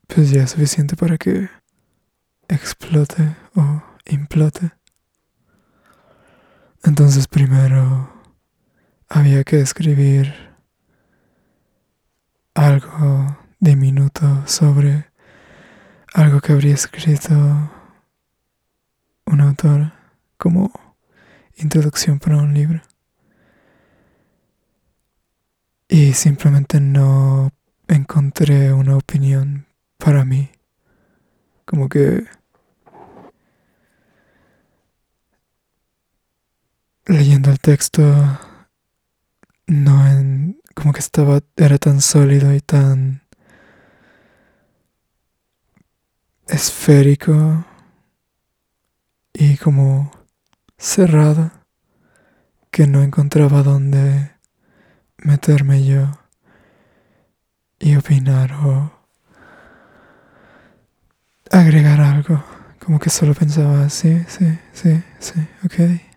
pues 0.07 0.31
ya 0.31 0.45
es 0.45 0.53
suficiente 0.53 0.97
para 0.97 1.19
que 1.19 1.51
explote 2.49 3.37
o 3.57 3.83
implote. 4.07 4.73
Entonces 6.85 7.27
primero 7.29 8.13
había 9.09 9.43
que 9.43 9.59
escribir 9.59 10.35
algo 12.55 13.39
diminuto 13.59 14.47
sobre 14.47 15.07
algo 16.13 16.41
que 16.43 16.53
habría 16.53 16.75
escrito 16.75 17.33
un 19.25 19.41
autor 19.41 19.93
como 20.37 20.71
introducción 21.57 22.19
para 22.19 22.37
un 22.37 22.53
libro. 22.53 22.83
Y 25.89 26.13
simplemente 26.13 26.81
no 26.81 27.51
encontré 27.89 28.75
una 28.75 28.97
opinión 28.97 29.67
para 29.97 30.27
mí. 30.27 30.51
Como 31.65 31.89
que 31.89 32.25
leyendo 37.07 37.51
el 37.51 37.59
texto 37.59 38.03
no 39.67 40.07
en 40.09 40.61
como 40.75 40.93
que 40.93 41.01
estaba 41.01 41.41
era 41.57 41.79
tan 41.79 42.01
sólido 42.01 42.53
y 42.55 42.61
tan 42.61 43.23
esférico 46.49 47.65
y 49.33 49.57
como 49.57 50.11
cerrado 50.79 51.51
que 52.71 52.87
no 52.87 53.03
encontraba 53.03 53.63
dónde 53.63 54.33
meterme 55.19 55.85
yo 55.85 56.11
y 57.79 57.97
opinar 57.97 58.53
o 58.53 58.93
agregar 61.51 62.01
algo. 62.01 62.43
Como 62.85 62.99
que 62.99 63.11
solo 63.11 63.35
pensaba, 63.35 63.89
sí, 63.89 64.25
sí, 64.29 64.59
sí, 64.73 65.03
sí, 65.19 65.47
ok. 65.65 66.14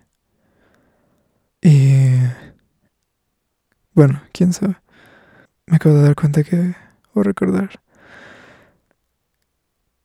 Y 1.62 2.18
bueno, 3.94 4.22
quién 4.32 4.54
sabe. 4.54 4.78
Me 5.66 5.78
acabo 5.78 5.96
de 5.96 6.04
dar 6.04 6.16
cuenta 6.16 6.44
que, 6.44 6.76
o 7.14 7.24
recordar, 7.24 7.82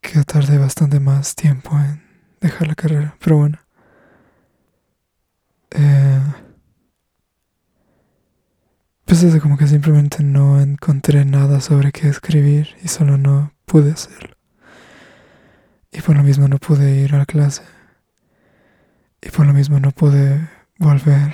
que 0.00 0.22
tardé 0.24 0.58
bastante 0.58 0.98
más 1.00 1.34
tiempo 1.34 1.78
en 1.78 2.02
dejar 2.40 2.68
la 2.68 2.74
carrera, 2.74 3.16
pero 3.20 3.38
bueno. 3.38 3.58
Eh, 5.70 6.20
pues 9.04 9.22
es 9.22 9.40
como 9.42 9.56
que 9.58 9.66
simplemente 9.66 10.22
no 10.22 10.60
encontré 10.60 11.24
nada 11.24 11.60
sobre 11.60 11.92
qué 11.92 12.08
escribir 12.08 12.68
y 12.82 12.88
solo 12.88 13.18
no 13.18 13.52
pude 13.66 13.92
hacerlo. 13.92 14.36
Y 15.92 16.00
por 16.00 16.16
lo 16.16 16.22
mismo 16.22 16.48
no 16.48 16.58
pude 16.58 16.96
ir 16.96 17.14
a 17.14 17.18
la 17.18 17.26
clase. 17.26 17.62
Y 19.20 19.28
por 19.30 19.46
lo 19.46 19.52
mismo 19.52 19.78
no 19.78 19.92
pude 19.92 20.48
volver 20.82 21.32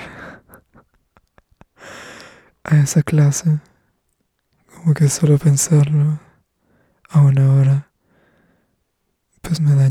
a 2.65 2.77
esa 2.77 3.03
clase. 3.03 3.61
Como 4.75 4.95
que 4.95 5.09
solo 5.09 5.39
pensarlo 5.39 6.21
a 7.09 7.21
una 7.23 7.53
hora, 7.55 7.91
pues 9.43 9.61
me 9.61 9.75
da. 9.75 9.89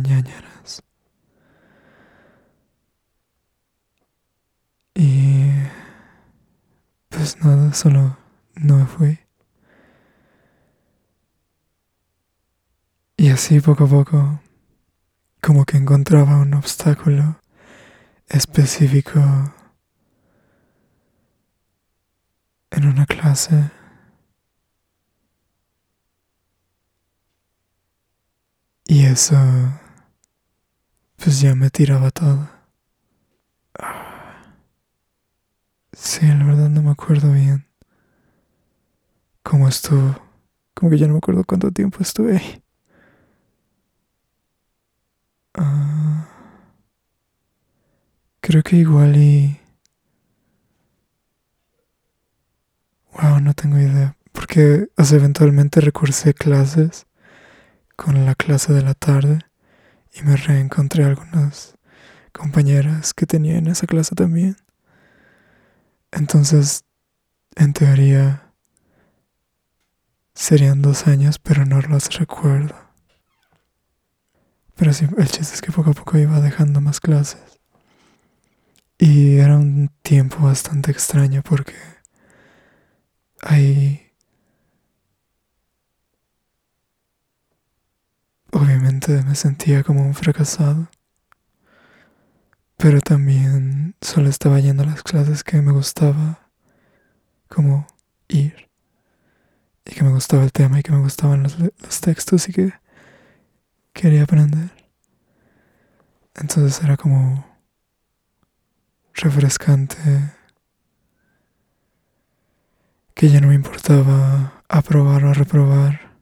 Y 5.00 5.52
pues 7.10 7.38
nada, 7.44 7.74
solo 7.74 8.18
no 8.56 8.78
me 8.78 8.86
fui. 8.86 9.20
Y 13.16 13.30
así 13.30 13.60
poco 13.60 13.84
a 13.86 13.88
poco 13.88 14.40
como 15.42 15.66
que 15.66 15.78
encontraba 15.78 16.38
un 16.38 16.54
obstáculo 16.54 17.40
específico 18.30 19.20
en 22.72 22.86
una 22.88 23.06
clase. 23.06 23.72
Y 28.88 29.06
eso, 29.06 29.36
pues 31.16 31.42
ya 31.42 31.54
me 31.54 31.70
tiraba 31.70 32.10
todo. 32.10 32.50
Sí, 35.92 36.26
la 36.26 36.46
verdad 36.46 36.70
no 36.70 36.82
me 36.82 36.92
acuerdo 36.92 37.34
bien 37.34 37.68
cómo 39.44 39.68
estuvo. 39.68 40.16
Como 40.74 40.92
que 40.92 40.98
ya 40.98 41.08
no 41.08 41.14
me 41.14 41.20
acuerdo 41.20 41.44
cuánto 41.46 41.72
tiempo 41.72 42.00
estuve 42.02 42.38
ahí. 42.38 42.64
Ah, 45.58 46.37
creo 48.48 48.64
que 48.64 48.78
igual 48.78 49.18
y... 49.18 49.60
Wow, 53.12 53.42
no 53.42 53.54
tengo 53.54 53.78
idea. 53.78 54.16
Porque, 54.32 54.88
o 54.96 55.16
eventualmente 55.16 55.82
recursé 55.82 56.34
clases 56.34 57.08
con 57.98 58.26
la 58.26 58.36
clase 58.36 58.72
de 58.72 58.84
la 58.84 58.94
tarde 58.94 59.40
y 60.14 60.22
me 60.22 60.38
reencontré 60.38 61.04
algunas 61.04 61.78
compañeras 62.32 63.14
que 63.14 63.26
tenía 63.26 63.58
en 63.58 63.68
esa 63.68 63.86
clase 63.86 64.16
también. 64.16 64.56
Entonces, 66.12 66.86
en 67.58 67.74
teoría, 67.74 68.54
serían 70.36 70.82
dos 70.82 71.06
años, 71.08 71.38
pero 71.38 71.66
no 71.66 71.82
los 71.82 72.18
recuerdo. 72.18 72.76
Pero 74.76 74.94
sí, 74.94 75.06
el 75.18 75.28
chiste 75.28 75.56
es 75.56 75.62
que 75.62 75.74
poco 75.74 75.90
a 75.90 75.94
poco 75.94 76.18
iba 76.18 76.40
dejando 76.40 76.80
más 76.80 77.02
clases. 77.02 77.57
Y 79.00 79.38
era 79.38 79.58
un 79.58 79.90
tiempo 80.02 80.38
bastante 80.40 80.92
extraño 80.92 81.44
porque 81.44 81.76
ahí 83.42 84.12
obviamente 88.52 89.22
me 89.24 89.36
sentía 89.36 89.84
como 89.84 90.02
un 90.02 90.14
fracasado. 90.16 90.90
Pero 92.78 93.02
también 93.02 93.96
solo 94.02 94.30
estaba 94.30 94.60
yendo 94.60 94.84
a 94.84 94.88
las 94.88 95.04
clases 95.04 95.44
que 95.44 95.62
me 95.62 95.72
gustaba 95.72 96.50
como 97.48 97.88
ir. 98.28 98.70
Y 99.86 99.92
que 99.96 100.04
me 100.04 100.12
gustaba 100.12 100.44
el 100.44 100.52
tema 100.52 100.80
y 100.80 100.84
que 100.84 100.92
me 100.92 101.00
gustaban 101.00 101.44
los, 101.44 101.58
los 101.60 102.02
textos 102.02 102.50
y 102.50 102.54
que 102.54 102.74
quería 103.94 104.24
aprender. 104.24 104.72
Entonces 106.36 106.82
era 106.84 106.98
como 106.98 107.57
refrescante 109.18 109.98
que 113.14 113.30
ya 113.30 113.42
no 113.42 113.48
me 113.48 113.56
importaba 113.56 114.64
aprobar 114.70 115.26
o 115.26 115.34
reprobar, 115.34 116.16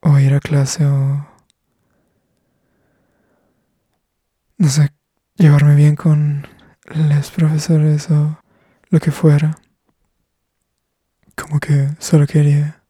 o 0.00 0.18
ir 0.18 0.32
a 0.32 0.40
clase 0.40 0.86
o, 0.86 1.28
no 4.56 4.68
sé, 4.68 4.90
llevarme 5.36 5.74
bien 5.74 5.96
con 5.96 6.46
los 6.86 7.30
profesores 7.30 8.10
o 8.10 8.38
lo 8.88 9.00
que 9.00 9.10
fuera. 9.10 9.54
Como 11.36 11.60
que 11.60 11.90
solo 11.98 12.26
quería 12.26 12.82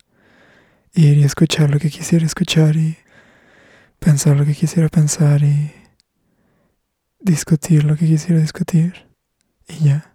ir 0.94 1.18
y 1.18 1.24
escuchar 1.24 1.70
lo 1.70 1.80
que 1.80 1.90
quisiera 1.90 2.24
escuchar 2.24 2.76
y 2.76 2.96
pensar 3.98 4.36
lo 4.36 4.44
que 4.44 4.54
quisiera 4.54 4.88
pensar 4.88 5.42
y 5.42 5.77
discutir 7.20 7.84
lo 7.84 7.96
que 7.96 8.06
quisiera 8.06 8.40
discutir 8.40 9.06
y 9.68 9.84
ya. 9.84 10.12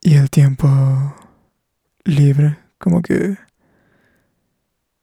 Y 0.00 0.14
el 0.16 0.28
tiempo 0.28 0.68
libre, 2.04 2.58
como 2.78 3.00
que 3.00 3.38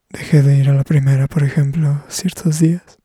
dejé 0.10 0.44
de 0.44 0.58
ir 0.58 0.70
a 0.70 0.74
la 0.74 0.84
primera, 0.84 1.28
por 1.28 1.44
ejemplo, 1.44 2.04
ciertos 2.08 2.60
días. 2.60 3.00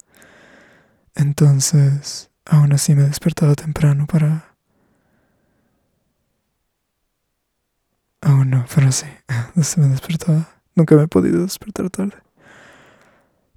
Entonces, 1.15 2.31
aún 2.45 2.73
así 2.73 2.95
me 2.95 3.05
despertaba 3.05 3.55
temprano 3.55 4.07
para... 4.07 4.57
Aún 8.21 8.51
no, 8.51 8.67
pero 8.75 8.93
sí, 8.93 9.07
se 9.63 9.81
me 9.81 9.89
despertaba. 9.89 10.49
Nunca 10.75 10.97
me 10.97 11.05
he 11.05 11.09
podido 11.09 11.43
despertar 11.43 11.89
tarde. 11.89 12.26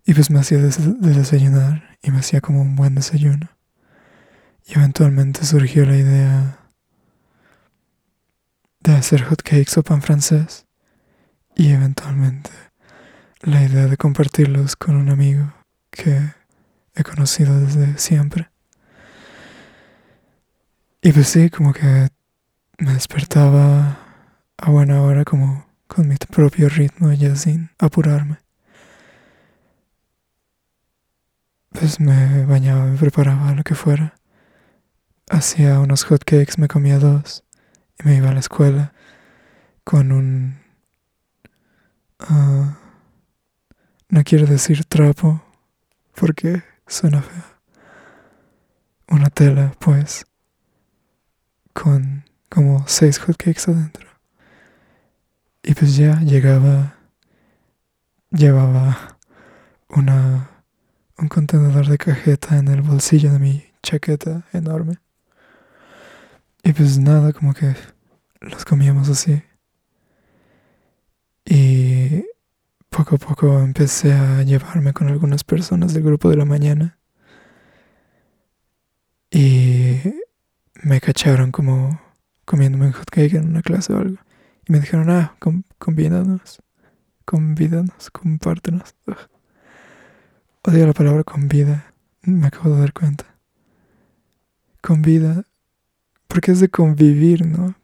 Y 0.10 0.14
pues 0.16 0.32
me 0.32 0.40
hacía 0.40 0.58
de 0.58 1.14
desayunar 1.14 1.96
y 2.02 2.10
me 2.10 2.18
hacía 2.18 2.42
como 2.42 2.64
un 2.64 2.76
buen 2.76 2.96
desayuno. 2.96 3.48
Y 4.66 4.74
eventualmente 4.74 5.46
surgió 5.46 5.86
la 5.86 5.98
idea 5.98 6.58
de 8.80 8.94
hacer 8.94 9.22
hotcakes 9.22 9.78
o 9.78 9.84
pan 9.84 10.02
francés. 10.02 10.66
Y 11.56 11.70
eventualmente 11.74 12.50
la 13.42 13.64
idea 13.64 13.86
de 13.86 13.98
compartirlos 13.98 14.76
con 14.76 14.96
un 14.96 15.12
amigo 15.12 15.54
que 15.92 16.34
he 16.96 17.04
conocido 17.04 17.60
desde 17.60 17.96
siempre. 18.00 18.50
Y 21.04 21.12
pues 21.12 21.28
sí, 21.28 21.52
como 21.52 21.72
que 21.72 22.08
me 22.80 22.94
despertaba 22.96 24.00
a 24.58 24.72
buena 24.72 25.04
hora 25.04 25.24
como 25.24 25.68
con 25.86 26.08
mi 26.08 26.16
propio 26.16 26.68
ritmo 26.68 27.14
ya 27.14 27.36
sin 27.36 27.70
apurarme. 27.78 28.49
Pues 31.72 32.00
me 32.00 32.46
bañaba, 32.46 32.86
me 32.86 32.98
preparaba 32.98 33.54
lo 33.54 33.64
que 33.64 33.76
fuera. 33.76 34.16
Hacía 35.30 35.80
unos 35.80 36.04
hotcakes, 36.06 36.58
me 36.58 36.68
comía 36.68 36.98
dos 37.00 37.44
y 38.00 38.08
me 38.08 38.16
iba 38.16 38.30
a 38.30 38.34
la 38.34 38.40
escuela 38.40 38.94
con 39.84 40.12
un... 40.12 40.60
Uh, 42.30 42.74
no 44.10 44.24
quiero 44.24 44.46
decir 44.46 44.86
trapo 44.86 45.42
porque 46.16 46.64
suena 46.88 47.22
feo. 47.22 47.44
Una 49.08 49.30
tela, 49.30 49.74
pues, 49.80 50.26
con 51.74 52.26
como 52.50 52.88
seis 52.88 53.20
hotcakes 53.20 53.72
adentro. 53.72 54.08
Y 55.64 55.74
pues 55.76 55.96
ya 55.96 56.20
llegaba, 56.22 56.96
llevaba 58.32 59.18
una, 59.90 60.59
un 61.22 61.28
contenedor 61.28 61.88
de 61.88 61.98
cajeta 61.98 62.58
en 62.58 62.68
el 62.70 62.82
bolsillo 62.82 63.32
de 63.32 63.40
mi 63.40 63.64
chaqueta 63.84 64.44
enorme. 64.54 65.00
Y 66.64 66.74
pues 66.74 66.98
nada, 66.98 67.34
como 67.34 67.54
que 67.54 67.76
los 68.42 68.66
comíamos 68.66 69.10
así. 69.10 69.42
Y 71.46 72.26
poco 72.90 73.16
a 73.16 73.18
poco 73.18 73.60
empecé 73.60 74.14
a 74.14 74.44
llevarme 74.44 74.94
con 74.94 75.08
algunas 75.10 75.44
personas 75.44 75.94
del 75.94 76.04
grupo 76.04 76.30
de 76.30 76.38
la 76.38 76.46
mañana. 76.46 76.98
Y 79.32 79.98
me 80.84 81.02
cacharon 81.02 81.52
como 81.52 82.00
comiéndome 82.46 82.88
un 82.88 82.94
hotcake 82.94 83.36
en 83.36 83.50
una 83.50 83.62
clase 83.62 83.94
o 83.94 83.98
algo. 83.98 84.18
Y 84.68 84.72
me 84.72 84.80
dijeron, 84.80 85.10
ah, 85.10 85.36
convídanos, 85.78 86.62
convídanos, 87.26 88.10
compártenos. 88.12 88.96
Odio 90.64 90.86
la 90.86 90.94
palabra 90.94 91.24
convida, 91.24 91.94
me 92.22 92.48
acabo 92.48 92.76
de 92.76 92.82
dar 92.82 92.92
cuenta. 92.94 93.26
Convida, 94.82 95.46
porque 96.28 96.52
es 96.52 96.60
de 96.60 96.70
convivir, 96.70 97.46
¿no? 97.46 97.76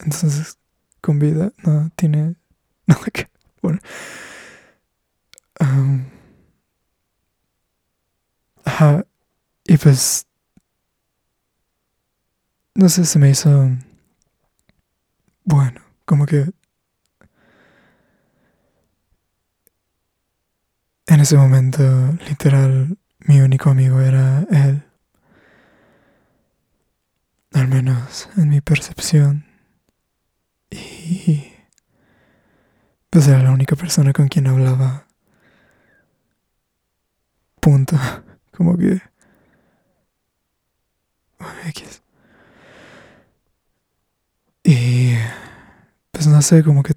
Entonces, 0.00 0.58
convida, 1.00 1.52
no 1.64 1.90
tiene 1.94 2.34
nada 2.86 3.04
que. 3.12 3.28
Bueno. 3.62 3.78
ajá. 8.64 9.06
Y 9.64 9.76
pues. 9.78 10.26
No 12.74 12.88
sé, 12.88 13.04
se 13.04 13.18
me 13.18 13.30
hizo. 13.30 13.70
Bueno, 15.44 15.80
como 16.04 16.26
que. 16.26 16.52
En 21.08 21.20
ese 21.20 21.36
momento, 21.36 21.82
literal, 22.28 22.98
mi 23.20 23.40
único 23.40 23.70
amigo 23.70 24.00
era 24.00 24.40
él. 24.50 24.82
Al 27.52 27.68
menos 27.68 28.28
en 28.36 28.48
mi 28.48 28.60
percepción. 28.60 29.46
Y... 30.70 31.52
Pues 33.10 33.28
era 33.28 33.42
la 33.42 33.52
única 33.52 33.76
persona 33.76 34.12
con 34.12 34.28
quien 34.28 34.48
hablaba. 34.48 35.06
Punto. 37.60 37.96
Como 38.50 38.76
que... 38.76 39.00
Y... 44.64 45.14
Pues 46.10 46.26
no 46.26 46.42
sé, 46.42 46.64
como 46.64 46.82
que... 46.82 46.94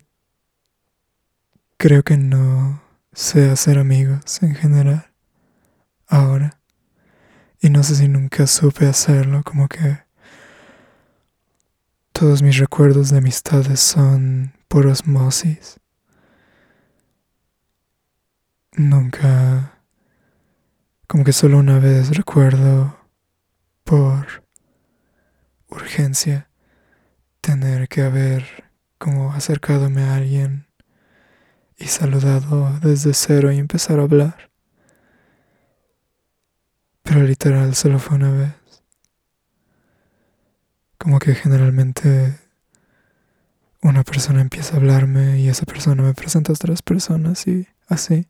Creo 1.78 2.04
que 2.04 2.18
no 2.18 2.89
sé 3.14 3.50
hacer 3.50 3.78
amigos 3.78 4.42
en 4.42 4.56
general. 4.56 5.12
Ahora. 6.08 6.60
Y 7.62 7.70
no 7.70 7.84
sé 7.84 7.96
si 7.96 8.08
nunca 8.08 8.48
supe 8.48 8.88
hacerlo, 8.88 9.44
como 9.44 9.68
que 9.68 10.00
todos 12.14 12.42
mis 12.42 12.58
recuerdos 12.58 13.10
de 13.10 13.18
amistades 13.18 13.82
son 13.82 14.54
por 14.70 14.88
osmosis. 14.88 15.80
Nunca, 18.78 19.82
como 21.08 21.26
que 21.26 21.34
solo 21.34 21.58
una 21.58 21.80
vez 21.80 22.16
recuerdo 22.16 22.98
por 23.84 24.46
urgencia 25.68 26.50
tener 27.42 27.90
que 27.90 28.04
haber 28.04 28.72
como 28.98 29.34
acercadome 29.34 30.04
a 30.04 30.16
alguien 30.16 30.69
y 31.80 31.88
saludado 31.88 32.78
desde 32.82 33.14
cero 33.14 33.52
y 33.52 33.58
empezar 33.58 34.00
a 34.00 34.04
hablar. 34.04 34.50
Pero 37.04 37.24
literal 37.24 37.74
solo 37.74 37.98
fue 38.00 38.18
una 38.18 38.32
vez. 38.32 38.54
Como 40.98 41.18
que 41.20 41.34
generalmente 41.34 42.38
una 43.82 44.04
persona 44.04 44.42
empieza 44.42 44.74
a 44.74 44.78
hablarme 44.78 45.40
y 45.40 45.48
esa 45.48 45.66
persona 45.66 46.04
me 46.04 46.14
presenta 46.14 46.52
a 46.52 46.56
otras 46.56 46.82
personas 46.82 47.48
y 47.48 47.68
así. 47.88 48.28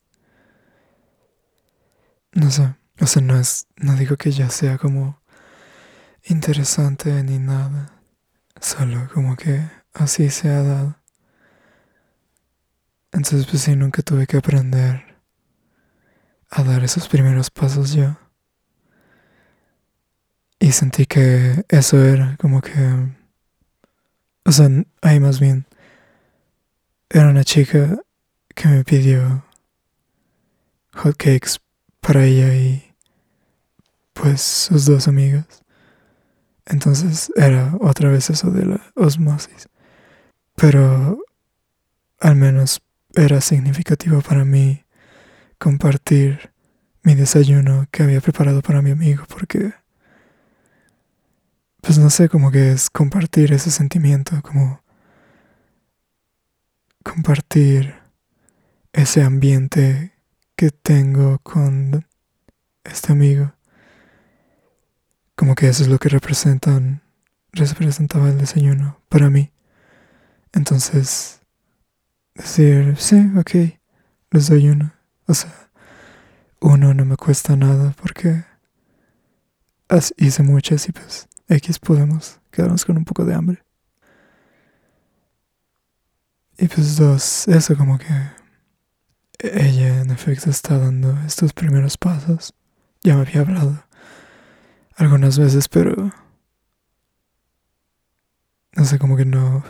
No 2.33 2.51
sé, 2.51 2.75
o 3.01 3.07
sea, 3.07 3.21
no 3.23 3.39
es, 3.39 3.67
no 3.75 3.95
digo 3.95 4.15
que 4.15 4.31
ya 4.31 4.49
sea 4.49 4.77
como 4.77 5.19
interesante 6.23 7.23
ni 7.23 7.39
nada, 7.39 7.91
solo 8.61 9.09
como 9.13 9.35
que 9.35 9.67
así 9.93 10.29
se 10.29 10.49
ha 10.49 10.61
dado. 10.61 10.98
Entonces 13.11 13.47
pues 13.47 13.63
sí, 13.63 13.75
nunca 13.75 14.01
tuve 14.01 14.27
que 14.27 14.37
aprender 14.37 15.17
a 16.49 16.63
dar 16.63 16.83
esos 16.83 17.07
primeros 17.07 17.49
pasos 17.49 17.93
yo. 17.93 18.17
Y 20.59 20.71
sentí 20.71 21.05
que 21.05 21.65
eso 21.69 22.03
era 22.03 22.35
como 22.37 22.61
que... 22.61 22.73
O 24.45 24.51
sea, 24.51 24.67
ahí 25.01 25.19
más 25.19 25.39
bien. 25.39 25.65
Era 27.09 27.29
una 27.29 27.43
chica 27.43 27.97
que 28.55 28.67
me 28.67 28.83
pidió 28.83 29.45
hotcakes 30.93 31.59
para 32.01 32.25
ella 32.25 32.53
y 32.53 32.93
pues 34.13 34.41
sus 34.41 34.85
dos 34.85 35.07
amigas. 35.07 35.63
Entonces 36.65 37.31
era 37.35 37.75
otra 37.79 38.09
vez 38.11 38.29
eso 38.29 38.51
de 38.51 38.65
la 38.65 38.81
osmosis. 38.95 39.69
Pero 40.55 41.19
al 42.19 42.35
menos 42.35 42.81
era 43.15 43.41
significativo 43.41 44.21
para 44.21 44.45
mí 44.45 44.85
compartir 45.57 46.51
mi 47.03 47.15
desayuno 47.15 47.87
que 47.91 48.03
había 48.03 48.21
preparado 48.21 48.61
para 48.61 48.81
mi 48.81 48.91
amigo 48.91 49.25
porque 49.27 49.73
pues 51.81 51.97
no 51.97 52.09
sé, 52.09 52.29
como 52.29 52.51
que 52.51 52.71
es 52.71 52.89
compartir 52.89 53.53
ese 53.53 53.71
sentimiento, 53.71 54.41
como 54.41 54.83
compartir 57.03 57.95
ese 58.93 59.23
ambiente 59.23 60.13
que 60.55 60.71
tengo 60.71 61.39
con 61.39 62.05
este 62.83 63.11
amigo. 63.11 63.53
Como 65.35 65.55
que 65.55 65.69
eso 65.69 65.83
es 65.83 65.89
lo 65.89 65.99
que 65.99 66.09
representan, 66.09 67.01
representaba 67.53 68.29
el 68.29 68.37
desayuno 68.37 68.99
para 69.07 69.29
mí. 69.29 69.53
Entonces, 70.51 71.38
decir, 72.39 72.95
sí, 72.97 73.31
ok, 73.37 73.79
les 74.31 74.47
doy 74.47 74.69
uno. 74.69 74.93
O 75.27 75.33
sea, 75.33 75.69
uno 76.59 76.93
no 76.93 77.05
me 77.05 77.15
cuesta 77.15 77.55
nada 77.55 77.93
porque 78.01 78.43
hice 80.17 80.43
muchas 80.43 80.87
y 80.87 80.91
pues 80.91 81.27
X 81.47 81.79
podemos 81.79 82.39
quedarnos 82.51 82.85
con 82.85 82.97
un 82.97 83.05
poco 83.05 83.25
de 83.25 83.33
hambre. 83.33 83.63
Y 86.57 86.67
pues 86.67 86.97
dos, 86.97 87.47
eso 87.47 87.77
como 87.77 87.97
que 87.97 88.07
ella 89.39 90.01
en 90.01 90.11
efecto 90.11 90.49
está 90.49 90.77
dando 90.77 91.17
estos 91.25 91.53
primeros 91.53 91.97
pasos. 91.97 92.53
Ya 93.01 93.15
me 93.15 93.21
había 93.21 93.41
hablado 93.41 93.83
algunas 94.97 95.39
veces, 95.39 95.69
pero 95.69 96.11
no 98.73 98.85
sé, 98.85 98.99
como 98.99 99.15
que 99.15 99.25
no 99.25 99.63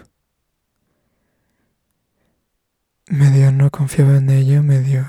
medio 3.10 3.52
no 3.52 3.69
confiaba 3.72 4.17
en 4.17 4.30
ella, 4.30 4.62
medio 4.62 5.06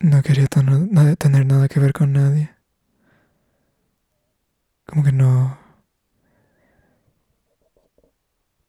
no 0.00 0.22
quería 0.22 0.46
tener 0.46 1.46
nada 1.46 1.68
que 1.68 1.80
ver 1.80 1.92
con 1.92 2.12
nadie. 2.12 2.50
Como 4.86 5.04
que 5.04 5.12
no. 5.12 5.58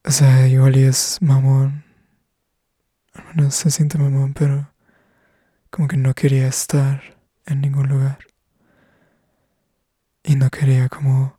O 0.04 0.10
sea, 0.10 0.46
igual 0.46 0.76
y 0.76 0.84
es 0.84 1.18
mamón. 1.22 1.84
Al 3.14 3.24
menos 3.34 3.54
se 3.54 3.70
siente 3.70 3.98
mamón, 3.98 4.34
pero 4.34 4.70
como 5.70 5.88
que 5.88 5.96
no 5.96 6.14
quería 6.14 6.46
estar 6.48 7.02
en 7.46 7.60
ningún 7.62 7.88
lugar. 7.88 8.18
Y 10.22 10.36
no 10.36 10.50
quería 10.50 10.88
como 10.88 11.38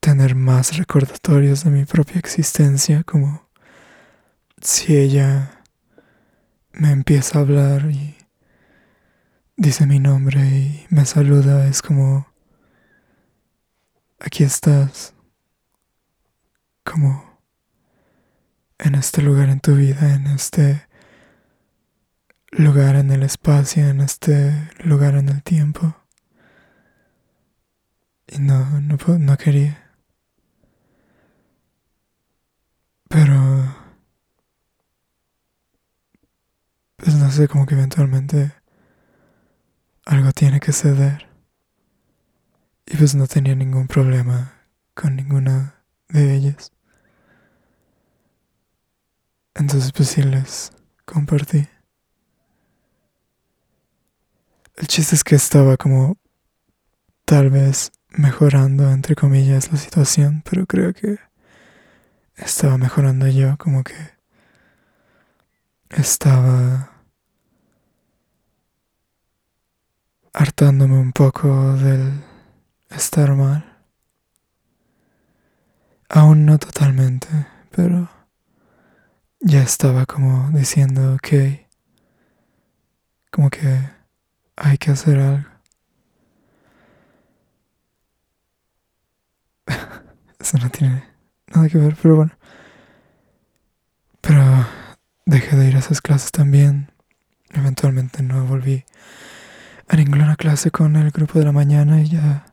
tener 0.00 0.34
más 0.34 0.76
recordatorios 0.78 1.64
de 1.64 1.70
mi 1.70 1.84
propia 1.84 2.18
existencia, 2.18 3.04
como 3.04 3.48
si 4.60 4.96
ella 4.96 5.62
me 6.72 6.90
empieza 6.90 7.38
a 7.38 7.42
hablar 7.42 7.90
y 7.90 8.16
dice 9.56 9.86
mi 9.86 9.98
nombre 10.00 10.40
y 10.40 10.86
me 10.88 11.04
saluda, 11.04 11.66
es 11.66 11.82
como, 11.82 12.26
aquí 14.18 14.42
estás, 14.42 15.14
como 16.82 17.38
en 18.78 18.94
este 18.94 19.20
lugar 19.22 19.50
en 19.50 19.60
tu 19.60 19.74
vida, 19.74 20.14
en 20.14 20.26
este 20.28 20.86
lugar 22.52 22.96
en 22.96 23.10
el 23.10 23.22
espacio, 23.22 23.86
en 23.86 24.00
este 24.00 24.70
lugar 24.82 25.14
en 25.14 25.28
el 25.28 25.42
tiempo. 25.42 25.94
Y 28.26 28.38
no, 28.38 28.80
no, 28.80 28.96
no 29.18 29.36
quería. 29.36 29.89
Pero... 33.10 33.34
Pues 36.96 37.16
no 37.16 37.28
sé, 37.30 37.48
como 37.48 37.66
que 37.66 37.74
eventualmente 37.74 38.52
algo 40.06 40.30
tiene 40.32 40.60
que 40.60 40.72
ceder. 40.72 41.28
Y 42.86 42.96
pues 42.96 43.14
no 43.16 43.26
tenía 43.26 43.54
ningún 43.56 43.88
problema 43.88 44.52
con 44.94 45.16
ninguna 45.16 45.82
de 46.08 46.34
ellas. 46.34 46.72
Entonces 49.54 49.90
pues 49.92 50.10
sí 50.10 50.22
les 50.22 50.70
compartí. 51.04 51.68
El 54.76 54.86
chiste 54.86 55.16
es 55.16 55.24
que 55.24 55.34
estaba 55.34 55.76
como 55.76 56.16
tal 57.24 57.50
vez 57.50 57.90
mejorando 58.10 58.88
entre 58.90 59.16
comillas 59.16 59.72
la 59.72 59.78
situación, 59.78 60.42
pero 60.48 60.66
creo 60.66 60.92
que 60.94 61.18
estaba 62.40 62.78
mejorando 62.78 63.26
yo, 63.28 63.56
como 63.58 63.84
que 63.84 63.94
estaba 65.90 66.90
hartándome 70.32 70.98
un 70.98 71.12
poco 71.12 71.74
del 71.76 72.24
estar 72.90 73.34
mal. 73.34 73.66
Aún 76.08 76.44
no 76.46 76.58
totalmente, 76.58 77.28
pero 77.70 78.08
ya 79.40 79.62
estaba 79.62 80.06
como 80.06 80.50
diciendo, 80.50 81.14
ok, 81.14 81.28
como 83.30 83.48
que 83.50 83.90
hay 84.56 84.78
que 84.78 84.90
hacer 84.90 85.18
algo. 85.20 85.48
Eso 90.40 90.58
no 90.58 90.70
tiene 90.70 91.09
nada 91.50 91.68
que 91.68 91.78
ver, 91.78 91.96
pero 92.00 92.16
bueno. 92.16 92.32
Pero 94.20 94.66
dejé 95.26 95.56
de 95.56 95.68
ir 95.68 95.76
a 95.76 95.80
esas 95.80 96.00
clases 96.00 96.32
también. 96.32 96.90
Eventualmente 97.52 98.22
no 98.22 98.44
volví 98.44 98.84
a 99.88 99.96
ninguna 99.96 100.36
clase 100.36 100.70
con 100.70 100.96
el 100.96 101.10
grupo 101.10 101.38
de 101.38 101.44
la 101.44 101.52
mañana 101.52 102.00
y 102.00 102.10
ya... 102.10 102.46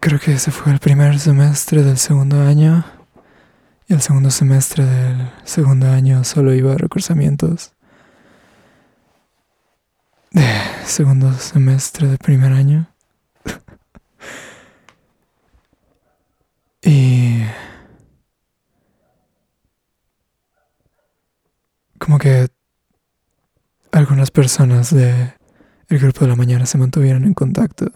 Creo 0.00 0.20
que 0.20 0.34
ese 0.34 0.50
fue 0.50 0.72
el 0.72 0.80
primer 0.80 1.18
semestre 1.18 1.82
del 1.82 1.96
segundo 1.96 2.42
año. 2.42 2.84
Y 3.88 3.94
el 3.94 4.02
segundo 4.02 4.30
semestre 4.30 4.84
del 4.84 5.30
segundo 5.44 5.90
año 5.90 6.24
solo 6.24 6.52
iba 6.52 6.72
a 6.72 6.76
recursamientos. 6.76 7.72
De 10.30 10.46
segundo 10.84 11.32
semestre 11.34 12.08
de 12.08 12.18
primer 12.18 12.52
año. 12.52 12.93
Y... 16.84 17.42
Como 21.98 22.18
que 22.18 22.48
algunas 23.92 24.30
personas 24.30 24.94
de 24.94 25.32
el 25.88 25.98
grupo 25.98 26.20
de 26.20 26.28
la 26.28 26.36
mañana 26.36 26.66
se 26.66 26.78
mantuvieron 26.78 27.24
en 27.24 27.34
contacto. 27.34 27.86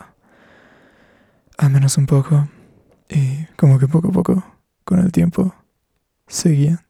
Al 1.56 1.70
menos 1.70 1.98
un 1.98 2.06
poco. 2.06 2.48
Y 3.08 3.44
como 3.56 3.78
que 3.78 3.88
poco 3.88 4.08
a 4.08 4.12
poco, 4.12 4.44
con 4.84 5.00
el 5.00 5.12
tiempo, 5.12 5.54
seguían. 6.26 6.80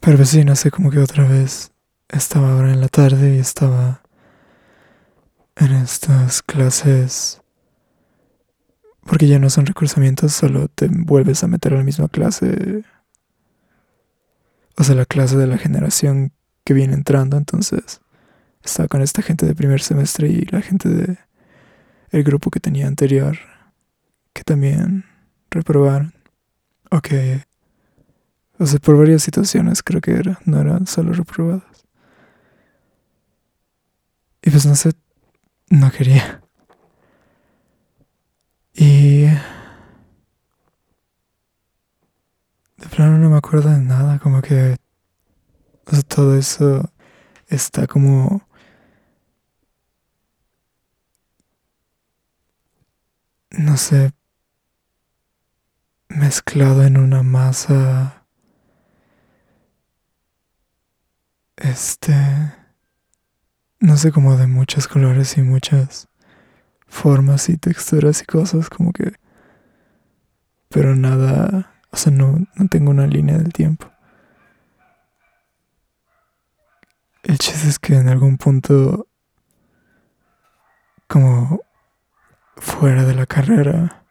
Pero 0.00 0.16
pues 0.16 0.30
sí, 0.30 0.44
no 0.44 0.56
sé, 0.56 0.70
como 0.70 0.90
que 0.90 0.98
otra 0.98 1.24
vez 1.26 1.72
estaba 2.08 2.52
ahora 2.52 2.72
en 2.72 2.80
la 2.80 2.88
tarde 2.88 3.36
y 3.36 3.38
estaba 3.38 4.02
en 5.56 5.72
estas 5.72 6.42
clases. 6.42 7.41
Porque 9.04 9.26
ya 9.26 9.38
no 9.38 9.50
son 9.50 9.66
recursamientos, 9.66 10.32
solo 10.32 10.68
te 10.68 10.88
vuelves 10.88 11.42
a 11.42 11.48
meter 11.48 11.74
a 11.74 11.78
la 11.78 11.84
misma 11.84 12.08
clase. 12.08 12.84
O 14.76 14.84
sea, 14.84 14.94
la 14.94 15.06
clase 15.06 15.36
de 15.36 15.46
la 15.46 15.58
generación 15.58 16.32
que 16.64 16.74
viene 16.74 16.94
entrando, 16.94 17.36
entonces 17.36 18.00
estaba 18.64 18.88
con 18.88 19.02
esta 19.02 19.22
gente 19.22 19.44
de 19.44 19.54
primer 19.54 19.80
semestre 19.80 20.28
y 20.28 20.44
la 20.46 20.62
gente 20.62 20.88
de 20.88 21.18
el 22.10 22.22
grupo 22.22 22.50
que 22.50 22.60
tenía 22.60 22.86
anterior 22.86 23.38
que 24.32 24.44
también 24.44 25.04
reprobaron. 25.50 26.14
Ok. 26.90 27.08
O 28.58 28.66
sea, 28.66 28.78
por 28.78 28.96
varias 28.96 29.22
situaciones 29.22 29.82
creo 29.82 30.00
que 30.00 30.12
era, 30.12 30.38
no 30.44 30.60
eran 30.60 30.86
solo 30.86 31.12
reprobadas. 31.12 31.64
Y 34.42 34.50
pues 34.50 34.66
no 34.66 34.74
sé, 34.74 34.92
no 35.70 35.90
quería. 35.90 36.41
Y... 38.74 39.24
De 42.76 42.88
plano 42.90 43.18
no 43.18 43.30
me 43.30 43.36
acuerdo 43.36 43.70
de 43.70 43.78
nada, 43.78 44.18
como 44.18 44.42
que 44.42 44.76
todo 46.08 46.36
eso 46.36 46.92
está 47.48 47.86
como... 47.86 48.46
No 53.50 53.76
sé, 53.76 54.12
mezclado 56.08 56.82
en 56.84 56.96
una 56.96 57.22
masa... 57.22 58.26
Este... 61.56 62.14
No 63.80 63.96
sé, 63.96 64.12
como 64.12 64.36
de 64.36 64.46
muchos 64.46 64.88
colores 64.88 65.36
y 65.36 65.42
muchas 65.42 66.08
formas 66.92 67.48
y 67.48 67.56
texturas 67.56 68.22
y 68.22 68.26
cosas, 68.26 68.68
como 68.68 68.92
que... 68.92 69.14
Pero 70.68 70.94
nada... 70.94 71.72
O 71.90 71.96
sea, 71.96 72.12
no, 72.12 72.38
no 72.54 72.68
tengo 72.68 72.90
una 72.90 73.06
línea 73.06 73.36
del 73.36 73.52
tiempo. 73.52 73.90
El 77.22 77.38
chiste 77.38 77.68
es 77.68 77.78
que 77.78 77.96
en 77.96 78.08
algún 78.08 78.36
punto, 78.36 79.08
como 81.06 81.60
fuera 82.56 83.04
de 83.04 83.14
la 83.14 83.26
carrera, 83.26 84.04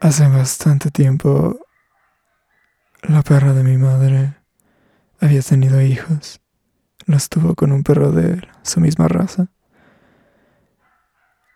hace 0.00 0.26
bastante 0.28 0.90
tiempo, 0.90 1.58
la 3.02 3.22
perra 3.22 3.52
de 3.52 3.64
mi 3.64 3.76
madre 3.76 4.34
había 5.20 5.42
tenido 5.42 5.80
hijos. 5.82 6.40
Los 7.06 7.28
tuvo 7.28 7.54
con 7.54 7.72
un 7.72 7.82
perro 7.82 8.12
de 8.12 8.46
su 8.62 8.80
misma 8.80 9.08
raza. 9.08 9.48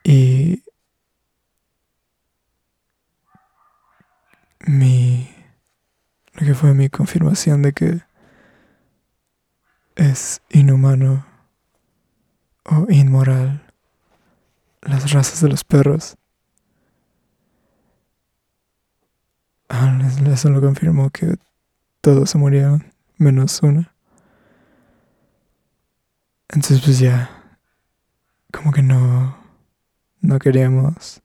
Y 0.04 0.62
mi 4.66 5.28
lo 6.34 6.46
que 6.46 6.54
fue 6.54 6.74
mi 6.74 6.88
confirmación 6.88 7.62
de 7.62 7.72
que 7.72 8.00
es 9.96 10.40
inhumano 10.50 11.26
o 12.64 12.86
inmoral 12.88 13.62
las 14.80 15.12
razas 15.12 15.40
de 15.40 15.48
los 15.48 15.64
perros. 15.64 16.16
Ah, 19.68 19.98
eso 20.26 20.50
lo 20.50 20.60
confirmó 20.60 21.10
que 21.10 21.36
todos 22.00 22.30
se 22.30 22.38
murieron, 22.38 22.92
menos 23.16 23.62
una. 23.62 23.94
Entonces 26.48 26.82
pues 26.82 26.98
ya, 26.98 27.58
como 28.52 28.72
que 28.72 28.82
no, 28.82 29.41
no 30.22 30.38
queríamos 30.38 31.22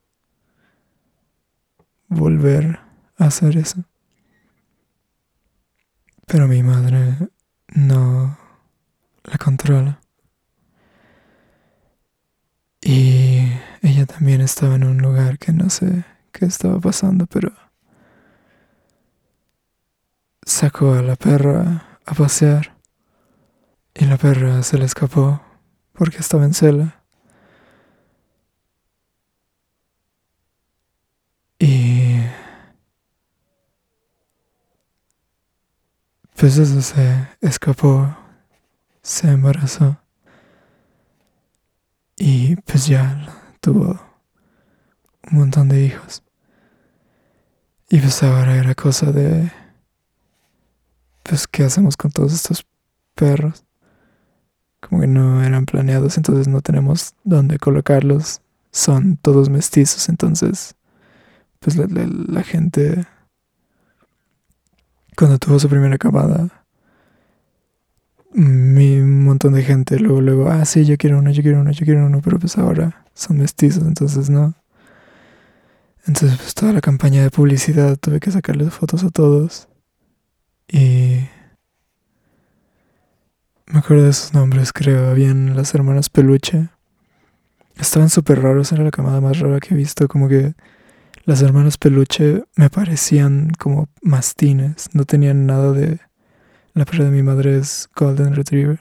volver 2.10 2.80
a 3.18 3.26
hacer 3.26 3.58
eso. 3.58 3.84
Pero 6.26 6.48
mi 6.48 6.62
madre 6.62 7.30
no 7.74 8.38
la 9.24 9.38
controla. 9.38 10.02
Y 12.82 13.52
ella 13.82 14.06
también 14.06 14.42
estaba 14.42 14.76
en 14.76 14.84
un 14.84 14.98
lugar 14.98 15.38
que 15.40 15.52
no 15.52 15.70
sé 15.70 16.06
qué 16.32 16.46
estaba 16.46 16.80
pasando, 16.80 17.26
pero 17.28 17.52
sacó 20.46 20.94
a 20.94 21.02
la 21.02 21.16
perra 21.16 22.00
a 22.06 22.14
pasear 22.14 22.78
y 23.94 24.06
la 24.06 24.18
perra 24.18 24.64
se 24.64 24.78
le 24.78 24.86
escapó 24.86 25.42
porque 25.94 26.18
estaba 26.18 26.46
en 26.46 26.54
cela. 26.54 27.04
Y 31.60 32.20
pues 36.38 36.58
eso 36.58 36.82
se 36.82 37.28
escapó 37.42 38.16
se 39.08 39.30
embarazó 39.32 39.98
y 42.18 42.58
pues 42.58 42.88
ya 42.88 43.26
tuvo 43.62 44.00
un 45.32 45.38
montón 45.38 45.70
de 45.70 45.86
hijos. 45.86 46.24
Y 47.90 48.00
pues 48.00 48.22
ahora 48.22 48.58
era 48.58 48.76
cosa 48.76 49.14
de, 49.14 49.50
pues, 51.24 51.48
¿qué 51.48 51.64
hacemos 51.64 51.96
con 51.96 52.12
todos 52.12 52.34
estos 52.34 52.66
perros? 53.16 53.64
Como 54.82 55.02
que 55.02 55.08
no 55.08 55.42
eran 55.42 55.66
planeados, 55.66 56.18
entonces 56.18 56.50
no 56.50 56.60
tenemos 56.62 57.16
dónde 57.24 57.60
colocarlos. 57.60 58.42
Son 58.72 59.16
todos 59.16 59.50
mestizos, 59.50 60.10
entonces, 60.10 60.76
pues 61.60 61.78
la, 61.78 62.44
gente, 62.44 63.08
cuando 65.18 65.40
tuvo 65.40 65.60
su 65.60 65.68
primera 65.68 65.98
camada, 65.98 66.64
mi 68.34 68.98
montón 68.98 69.54
de 69.54 69.64
gente 69.64 70.00
luego, 70.00 70.22
luego, 70.22 70.50
ah, 70.50 70.64
sí, 70.66 70.86
yo 70.86 70.96
quiero 70.98 71.18
uno, 71.20 71.32
yo 71.32 71.42
quiero 71.42 71.60
uno, 71.62 71.72
yo 71.72 71.86
quiero 71.86 72.06
uno, 72.06 72.22
pero 72.24 72.38
pues 72.38 72.58
ahora 72.58 73.04
son 73.16 73.38
mestizos, 73.40 73.84
entonces 73.84 74.30
no. 74.30 74.54
Entonces 76.06 76.38
pues 76.38 76.54
toda 76.54 76.72
la 76.72 76.82
campaña 76.82 77.24
de 77.24 77.32
publicidad 77.32 77.98
tuve 77.98 78.20
que 78.20 78.32
sacarles 78.32 78.74
fotos 78.74 79.04
a 79.04 79.10
todos. 79.10 79.68
Y 80.68 81.28
me 83.66 83.80
acuerdo 83.80 84.04
de 84.04 84.12
esos 84.12 84.34
nombres, 84.34 84.72
creo, 84.72 85.10
habían 85.10 85.56
las 85.56 85.74
hermanas 85.74 86.10
Peluche. 86.10 86.70
Estaban 87.78 88.10
súper 88.10 88.42
raros, 88.42 88.72
era 88.72 88.84
la 88.84 88.92
camada 88.92 89.20
más 89.20 89.40
rara 89.40 89.60
que 89.60 89.74
he 89.74 89.78
visto, 89.78 90.08
como 90.08 90.30
que 90.30 90.54
las 91.28 91.42
hermanas 91.42 91.78
Peluche 91.78 92.46
me 92.56 92.70
parecían 92.70 93.52
como 93.60 93.90
mastines, 94.02 94.88
no 94.94 95.04
tenían 95.04 95.46
nada 95.46 95.74
de 95.74 96.00
la 96.74 96.86
perra 96.86 97.04
de 97.04 97.12
mi 97.12 97.22
madre 97.22 97.58
es 97.58 97.90
Golden 97.94 98.34
Retriever. 98.34 98.80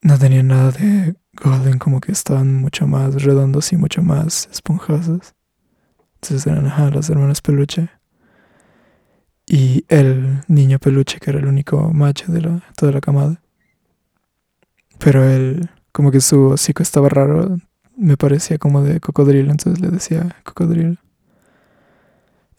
No 0.00 0.18
tenía 0.18 0.42
nada 0.42 0.70
de 0.70 1.14
Golden, 1.34 1.78
como 1.78 2.00
que 2.00 2.10
estaban 2.10 2.54
mucho 2.54 2.86
más 2.86 3.22
redondos 3.22 3.70
y 3.74 3.76
mucho 3.76 4.02
más 4.02 4.48
esponjosos. 4.50 5.34
Entonces 6.14 6.46
eran 6.46 6.94
las 6.94 7.10
hermanas 7.10 7.42
peluche. 7.42 7.90
Y 9.46 9.84
el 9.88 10.42
niño 10.48 10.78
peluche, 10.78 11.18
que 11.20 11.28
era 11.28 11.38
el 11.38 11.48
único 11.48 11.92
macho 11.92 12.32
de 12.32 12.40
la, 12.40 12.62
toda 12.78 12.92
la 12.92 13.02
camada. 13.02 13.42
Pero 14.98 15.22
él, 15.22 15.68
como 15.92 16.10
que 16.10 16.22
su 16.22 16.46
hocico 16.46 16.82
estaba 16.82 17.10
raro, 17.10 17.58
me 17.96 18.16
parecía 18.16 18.58
como 18.58 18.82
de 18.82 19.00
cocodrilo, 19.00 19.50
entonces 19.50 19.80
le 19.80 19.88
decía 19.88 20.36
cocodrilo. 20.44 20.96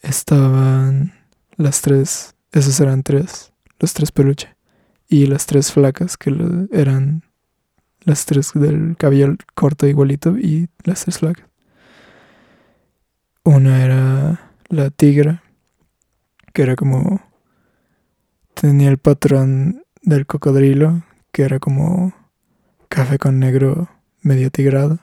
Estaban 0.00 1.12
las 1.56 1.82
tres 1.82 2.34
esos 2.52 2.80
eran 2.80 3.02
tres, 3.02 3.52
los 3.78 3.92
tres 3.92 4.10
peluche. 4.10 4.56
Y 5.08 5.26
las 5.26 5.46
tres 5.46 5.72
flacas, 5.72 6.16
que 6.16 6.34
eran 6.72 7.22
las 8.00 8.26
tres 8.26 8.52
del 8.54 8.96
cabello 8.96 9.36
corto 9.54 9.86
igualito 9.86 10.38
y 10.38 10.68
las 10.84 11.04
tres 11.04 11.18
flacas. 11.18 11.46
Una 13.44 13.84
era 13.84 14.52
la 14.68 14.90
tigra, 14.90 15.42
que 16.52 16.62
era 16.62 16.76
como... 16.76 17.22
Tenía 18.54 18.88
el 18.88 18.98
patrón 18.98 19.84
del 20.02 20.26
cocodrilo, 20.26 21.04
que 21.32 21.42
era 21.42 21.58
como 21.58 22.12
café 22.88 23.18
con 23.18 23.38
negro 23.38 23.88
medio 24.20 24.50
tigrado. 24.50 24.98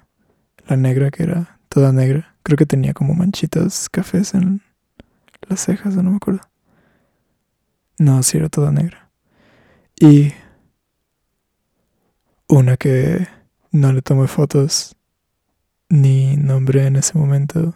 La 0.68 0.78
negra, 0.78 1.11
que 1.11 1.24
era 1.24 1.59
toda 1.70 1.91
negra. 1.91 2.36
Creo 2.43 2.57
que 2.57 2.66
tenía 2.66 2.93
como 2.93 3.13
manchitas 3.13 3.89
cafés 3.89 4.34
en 4.34 4.61
las 5.47 5.61
cejas, 5.61 5.95
no 5.95 6.09
me 6.09 6.18
acuerdo. 6.18 6.41
No, 7.97 8.22
sí 8.24 8.38
era 8.38 8.49
toda 8.49 8.72
negra. 8.72 9.09
Y 9.99 10.34
una 12.47 12.78
que 12.78 13.28
no 13.72 13.93
le 13.93 14.01
tomé 14.01 14.28
fotos 14.28 14.95
ni 15.89 16.36
nombré 16.38 16.88
en 16.88 16.95
ese 16.95 17.18
momento. 17.18 17.76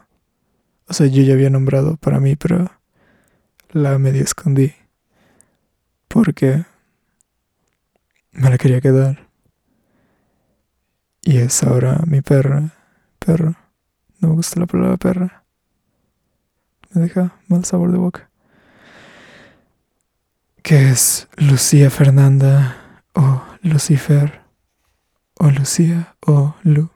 O 0.88 0.94
sea, 0.94 1.08
yo 1.08 1.24
ya 1.24 1.34
había 1.34 1.50
nombrado 1.50 1.98
para 1.98 2.20
mí, 2.20 2.36
pero 2.36 2.72
la 3.72 3.98
medio 4.00 4.24
escondí. 4.24 4.74
Porque 6.08 6.66
me 8.32 8.50
la 8.50 8.58
quería 8.58 8.82
quedar. 8.82 9.28
Y 11.22 11.38
es 11.38 11.64
ahora 11.64 12.02
mi 12.08 12.22
perra. 12.22 12.74
Perro. 13.20 13.56
No 14.20 14.30
me 14.30 14.36
gusta 14.36 14.60
la 14.60 14.66
palabra 14.66 14.98
perra. 14.98 15.44
Me 16.94 17.02
deja 17.02 17.36
mal 17.48 17.64
sabor 17.66 17.92
de 17.92 17.98
boca 17.98 18.30
que 20.70 20.90
es 20.90 21.28
Lucía 21.36 21.90
Fernanda 21.90 23.02
o 23.16 23.42
Lucifer 23.64 24.42
o 25.40 25.50
Lucía 25.50 26.16
o 26.20 26.56
Lu. 26.62 26.92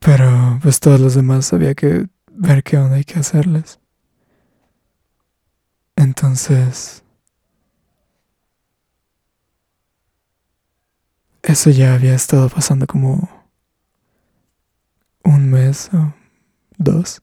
Pero 0.00 0.58
pues 0.62 0.80
todos 0.80 0.98
los 0.98 1.14
demás 1.14 1.52
había 1.52 1.74
que 1.74 2.08
ver 2.32 2.62
qué 2.62 2.78
onda 2.78 2.96
hay 2.96 3.04
que 3.04 3.18
hacerles. 3.18 3.80
Entonces... 5.94 7.04
Eso 11.42 11.70
ya 11.70 11.94
había 11.94 12.14
estado 12.14 12.48
pasando 12.48 12.86
como 12.86 13.28
un 15.24 15.50
mes 15.50 15.90
o 15.92 16.14
dos. 16.78 17.22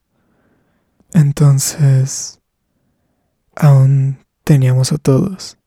Entonces 1.13 2.41
aún 3.55 4.19
teníamos 4.43 4.91
a 4.91 4.97
todos 4.97 5.57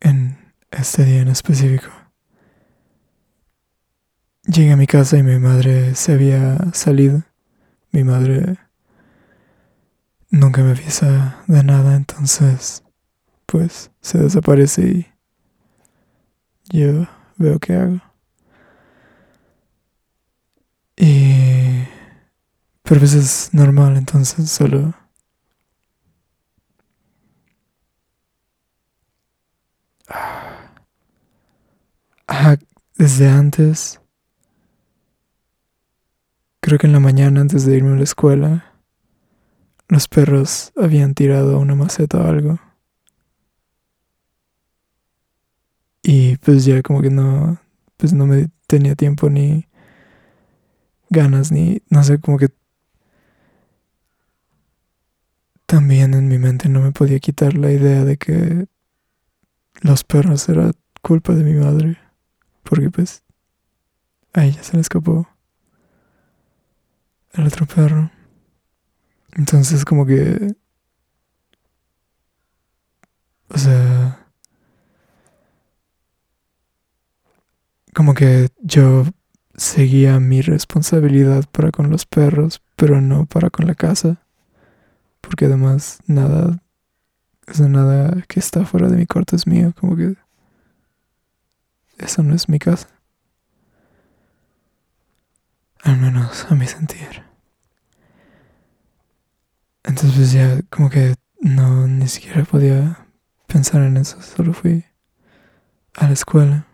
en 0.00 0.38
este 0.70 1.04
día 1.04 1.22
en 1.22 1.28
específico. 1.28 1.88
Llegué 4.46 4.72
a 4.72 4.76
mi 4.76 4.86
casa 4.86 5.16
y 5.16 5.22
mi 5.22 5.38
madre 5.38 5.94
se 5.94 6.12
había 6.12 6.58
salido. 6.74 7.22
Mi 7.90 8.04
madre 8.04 8.58
nunca 10.30 10.62
me 10.62 10.72
avisa 10.72 11.42
de 11.46 11.64
nada, 11.64 11.96
entonces 11.96 12.82
pues 13.46 13.90
se 14.00 14.18
desaparece 14.18 14.82
y 14.82 15.13
yo 16.70 17.06
veo 17.36 17.58
qué 17.58 17.74
hago. 17.74 18.00
Y... 20.96 21.84
Pero 22.82 23.00
pues 23.00 23.14
es 23.14 23.50
normal, 23.52 23.96
entonces 23.96 24.50
solo... 24.50 24.94
Ah, 32.26 32.56
desde 32.96 33.28
antes, 33.28 34.00
creo 36.60 36.78
que 36.78 36.86
en 36.86 36.92
la 36.92 37.00
mañana 37.00 37.40
antes 37.40 37.64
de 37.64 37.76
irme 37.76 37.92
a 37.92 37.96
la 37.96 38.04
escuela, 38.04 38.74
los 39.88 40.08
perros 40.08 40.72
habían 40.76 41.14
tirado 41.14 41.58
una 41.58 41.74
maceta 41.74 42.18
o 42.18 42.26
algo. 42.26 42.58
Y 46.06 46.36
pues 46.36 46.66
ya 46.66 46.82
como 46.82 47.00
que 47.00 47.08
no, 47.08 47.58
pues 47.96 48.12
no 48.12 48.26
me 48.26 48.50
tenía 48.66 48.94
tiempo 48.94 49.30
ni 49.30 49.66
ganas 51.08 51.50
ni, 51.50 51.80
no 51.88 52.04
sé, 52.04 52.20
como 52.20 52.36
que 52.36 52.50
también 55.64 56.12
en 56.12 56.28
mi 56.28 56.38
mente 56.38 56.68
no 56.68 56.82
me 56.82 56.92
podía 56.92 57.18
quitar 57.20 57.54
la 57.54 57.72
idea 57.72 58.04
de 58.04 58.18
que 58.18 58.66
los 59.80 60.04
perros 60.04 60.46
era 60.50 60.72
culpa 61.00 61.32
de 61.34 61.42
mi 61.42 61.54
madre, 61.54 61.96
porque 62.64 62.90
pues 62.90 63.22
a 64.34 64.44
ella 64.44 64.62
se 64.62 64.74
le 64.74 64.82
escapó 64.82 65.26
el 67.32 67.46
otro 67.46 67.64
perro. 67.64 68.10
Entonces 69.32 69.86
como 69.86 70.04
que, 70.04 70.54
o 73.48 73.56
sea, 73.56 74.23
como 77.94 78.14
que 78.14 78.48
yo 78.60 79.04
seguía 79.56 80.20
mi 80.20 80.42
responsabilidad 80.42 81.44
para 81.50 81.70
con 81.70 81.90
los 81.90 82.06
perros, 82.06 82.62
pero 82.76 83.00
no 83.00 83.26
para 83.26 83.50
con 83.50 83.66
la 83.66 83.74
casa, 83.74 84.22
porque 85.20 85.46
además 85.46 85.98
nada, 86.06 86.62
o 87.46 87.68
nada 87.68 88.22
que 88.28 88.40
está 88.40 88.64
fuera 88.66 88.88
de 88.88 88.96
mi 88.96 89.06
cuarto 89.06 89.36
es 89.36 89.46
mío, 89.46 89.72
como 89.78 89.96
que 89.96 90.16
eso 91.98 92.22
no 92.22 92.34
es 92.34 92.48
mi 92.48 92.58
casa. 92.58 92.88
Al 95.82 95.98
menos 95.98 96.46
a 96.50 96.54
mi 96.54 96.66
sentir. 96.66 97.22
Entonces 99.84 100.16
pues 100.16 100.32
ya 100.32 100.62
como 100.70 100.88
que 100.88 101.14
no 101.40 101.86
ni 101.86 102.08
siquiera 102.08 102.42
podía 102.44 103.06
pensar 103.46 103.82
en 103.82 103.98
eso, 103.98 104.20
solo 104.22 104.54
fui 104.54 104.84
a 105.94 106.06
la 106.06 106.12
escuela. 106.14 106.66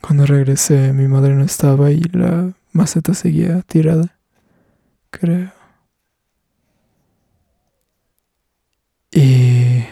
Cuando 0.00 0.26
regresé 0.26 0.92
mi 0.92 1.08
madre 1.08 1.34
no 1.34 1.44
estaba 1.44 1.90
y 1.90 2.00
la 2.12 2.52
maceta 2.72 3.14
seguía 3.14 3.62
tirada, 3.62 4.16
creo. 5.10 5.52
Y 9.12 9.84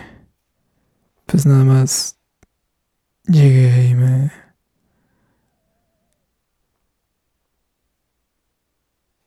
pues 1.26 1.46
nada 1.46 1.64
más 1.64 2.18
llegué 3.26 3.88
y 3.88 3.94
me 3.94 4.30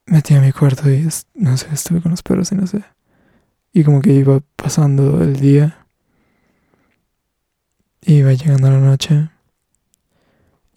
metí 0.06 0.36
a 0.36 0.42
mi 0.42 0.52
cuarto 0.52 0.90
y 0.90 1.08
no 1.36 1.58
sé, 1.58 1.68
estuve 1.74 2.02
con 2.02 2.12
los 2.12 2.24
perros 2.24 2.52
y 2.52 2.56
no 2.56 2.68
sé. 2.68 2.84
Y 3.74 3.84
como 3.84 4.02
que 4.02 4.14
iba 4.14 4.40
pasando 4.56 5.22
el 5.24 5.40
día, 5.40 5.86
iba 8.02 8.34
llegando 8.34 8.70
la 8.72 8.80
noche 8.80 9.30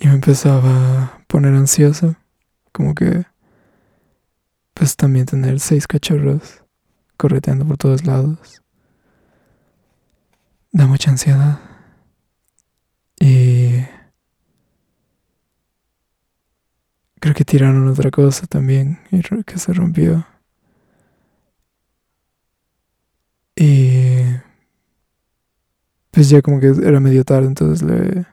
y 0.01 0.07
me 0.09 0.15
empezaba 0.15 1.05
a 1.05 1.25
poner 1.27 1.55
ansioso, 1.55 2.17
como 2.73 2.95
que 2.95 3.27
pues 4.73 4.97
también 4.97 5.27
tener 5.27 5.61
seis 5.61 5.87
cachorros 5.87 6.65
correteando 7.19 7.67
por 7.67 7.77
todos 7.77 8.07
lados 8.07 8.63
da 10.73 10.87
mucha 10.87 11.11
ansiedad. 11.11 11.61
Y 13.21 13.85
creo 17.21 17.35
que 17.35 17.45
tiraron 17.45 17.87
otra 17.89 18.11
cosa 18.11 18.47
también 18.47 19.01
y 19.11 19.21
que 19.45 19.59
se 19.59 19.73
rompió. 19.75 20.27
Y 23.55 24.23
pues 26.11 26.31
ya 26.31 26.41
como 26.41 26.61
que 26.61 26.69
era 26.69 27.01
medio 27.01 27.25
tarde, 27.25 27.49
entonces 27.49 27.83
le 27.83 28.27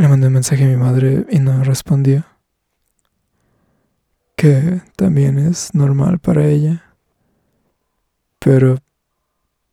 le 0.00 0.08
mandé 0.08 0.28
un 0.28 0.32
mensaje 0.32 0.64
a 0.64 0.68
mi 0.68 0.76
madre 0.76 1.26
y 1.28 1.40
no 1.40 1.62
respondió. 1.62 2.24
Que 4.34 4.80
también 4.96 5.38
es 5.38 5.74
normal 5.74 6.18
para 6.18 6.46
ella. 6.46 6.82
Pero 8.38 8.78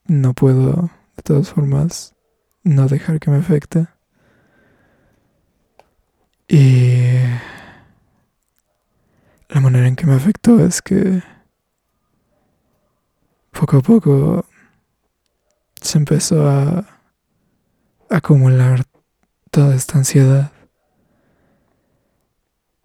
no 0.06 0.34
puedo, 0.34 0.92
de 1.16 1.24
todas 1.24 1.48
formas, 1.48 2.14
no 2.62 2.90
dejar 2.90 3.22
que 3.22 3.32
me 3.32 3.38
afecte. 3.38 3.88
Y 6.50 7.20
la 9.48 9.62
manera 9.62 9.88
en 9.88 9.96
que 9.96 10.08
me 10.08 10.16
afectó 10.16 10.60
es 10.60 10.82
que 10.82 11.24
poco 13.52 13.78
a 13.78 13.82
poco 13.82 14.46
se 15.82 15.98
empezó 15.98 16.50
a 16.50 16.86
acumular 18.10 18.84
toda 19.58 19.74
esta 19.74 19.98
ansiedad 19.98 20.52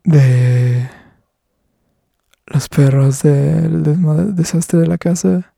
de 0.05 0.89
los 2.47 2.67
perros 2.71 3.23
del 3.23 4.35
desastre 4.35 4.81
de 4.81 4.87
la 4.87 4.97
casa 4.97 5.53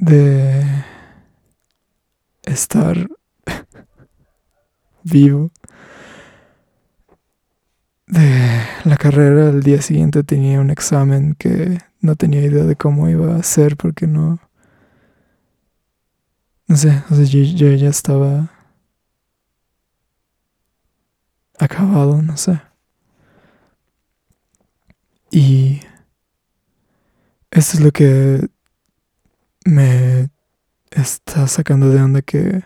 de 0.00 0.64
estar 2.42 3.08
vivo. 5.04 5.52
De 8.08 8.60
la 8.86 8.96
carrera, 8.96 9.50
el 9.50 9.62
día 9.62 9.80
siguiente 9.82 10.24
tenía 10.24 10.60
un 10.60 10.70
examen 10.70 11.36
que 11.38 11.78
no 12.00 12.16
tenía 12.16 12.42
idea 12.42 12.64
de 12.64 12.74
cómo 12.74 13.08
iba 13.08 13.36
a 13.36 13.42
ser 13.44 13.76
porque 13.76 14.08
no... 14.08 14.40
No 16.66 16.76
sé, 16.76 17.04
o 17.08 17.14
sea, 17.14 17.24
yo, 17.24 17.40
yo 17.40 17.68
ya 17.74 17.88
estaba 17.88 18.50
acabado, 21.64 22.22
no 22.22 22.36
sé. 22.36 22.60
Y 25.30 25.80
esto 27.50 27.76
es 27.76 27.80
lo 27.80 27.92
que 27.92 28.48
me 29.64 30.30
está 30.90 31.46
sacando 31.46 31.88
de 31.90 32.02
onda 32.02 32.22
que, 32.22 32.64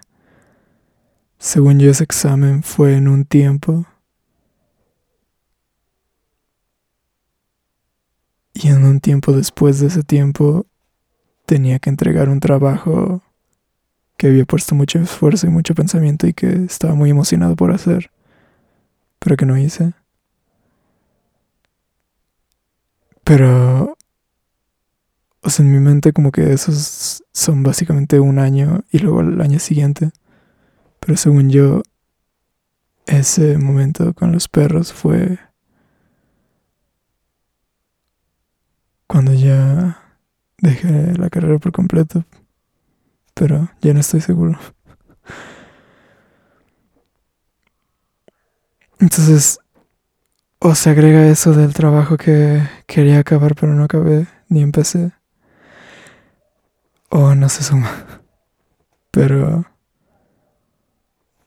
según 1.39 1.79
yo, 1.79 1.91
ese 1.91 2.05
examen 2.05 2.63
fue 2.63 2.97
en 2.97 3.09
un 3.09 3.25
tiempo. 3.25 3.87
Y 8.55 8.69
en 8.69 8.85
un 8.85 9.01
tiempo 9.01 9.33
después 9.33 9.81
de 9.81 9.89
ese 9.89 10.03
tiempo 10.03 10.67
tenía 11.45 11.79
que 11.79 11.91
entregar 11.91 12.29
un 12.29 12.41
trabajo 12.41 13.23
que 14.17 14.29
había 14.29 14.45
puesto 14.45 14.75
mucho 14.75 14.99
esfuerzo 15.01 15.47
y 15.47 15.51
mucho 15.51 15.75
pensamiento 15.75 16.27
y 16.27 16.33
que 16.33 16.65
estaba 16.65 16.95
muy 16.95 17.11
emocionado 17.11 17.57
por 17.57 17.73
hacer, 17.73 18.11
pero 19.25 19.37
que 19.37 19.47
no 19.47 19.57
hice. 19.59 19.95
Pero 23.25 23.97
o 25.43 25.51
sea, 25.51 25.65
en 25.65 25.73
mi 25.73 25.79
mente 25.79 26.13
como 26.13 26.31
que 26.31 26.53
esos 26.53 27.23
son 27.33 27.63
básicamente 27.63 28.21
un 28.21 28.39
año 28.39 28.85
y 28.91 28.99
luego 28.99 29.21
el 29.21 29.41
año 29.41 29.59
siguiente. 29.59 30.11
Pero 31.01 31.17
según 31.17 31.51
yo, 31.51 31.83
ese 33.07 33.59
momento 33.59 34.15
con 34.15 34.33
los 34.33 34.49
perros 34.49 34.93
fue 34.93 35.39
cuando 39.07 39.35
ya 39.35 40.19
dejé 40.59 41.13
la 41.19 41.31
carrera 41.31 41.59
por 41.59 41.73
completo. 41.73 42.25
Pero 43.35 43.71
ya 43.83 43.95
no 43.95 44.01
estoy 44.01 44.21
seguro. 44.21 44.59
Entonces, 49.05 49.61
o 50.61 50.75
se 50.75 50.89
agrega 50.89 51.27
eso 51.27 51.53
del 51.53 51.75
trabajo 51.75 52.17
que 52.17 52.67
quería 52.87 53.19
acabar 53.19 53.55
pero 53.55 53.75
no 53.75 53.85
acabé 53.85 54.27
ni 54.49 54.63
empecé 54.63 55.13
o 57.11 57.35
no 57.35 57.51
se 57.51 57.65
suma. 57.65 58.23
Pero, 59.11 59.67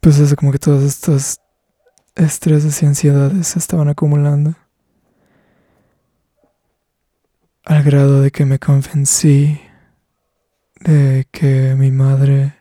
pues 0.02 0.20
es 0.20 0.36
como 0.36 0.52
que 0.52 0.60
todos 0.60 0.84
estos 0.84 1.40
estreses 2.14 2.84
y 2.84 2.86
ansiedades 2.86 3.48
se 3.48 3.58
estaban 3.58 3.90
acumulando. 3.90 4.54
Al 7.66 7.82
grado 7.82 8.22
de 8.22 8.30
que 8.30 8.46
me 8.46 8.60
convencí 8.60 9.60
de 10.82 11.28
que 11.32 11.74
mi 11.76 11.90
madre 11.90 12.56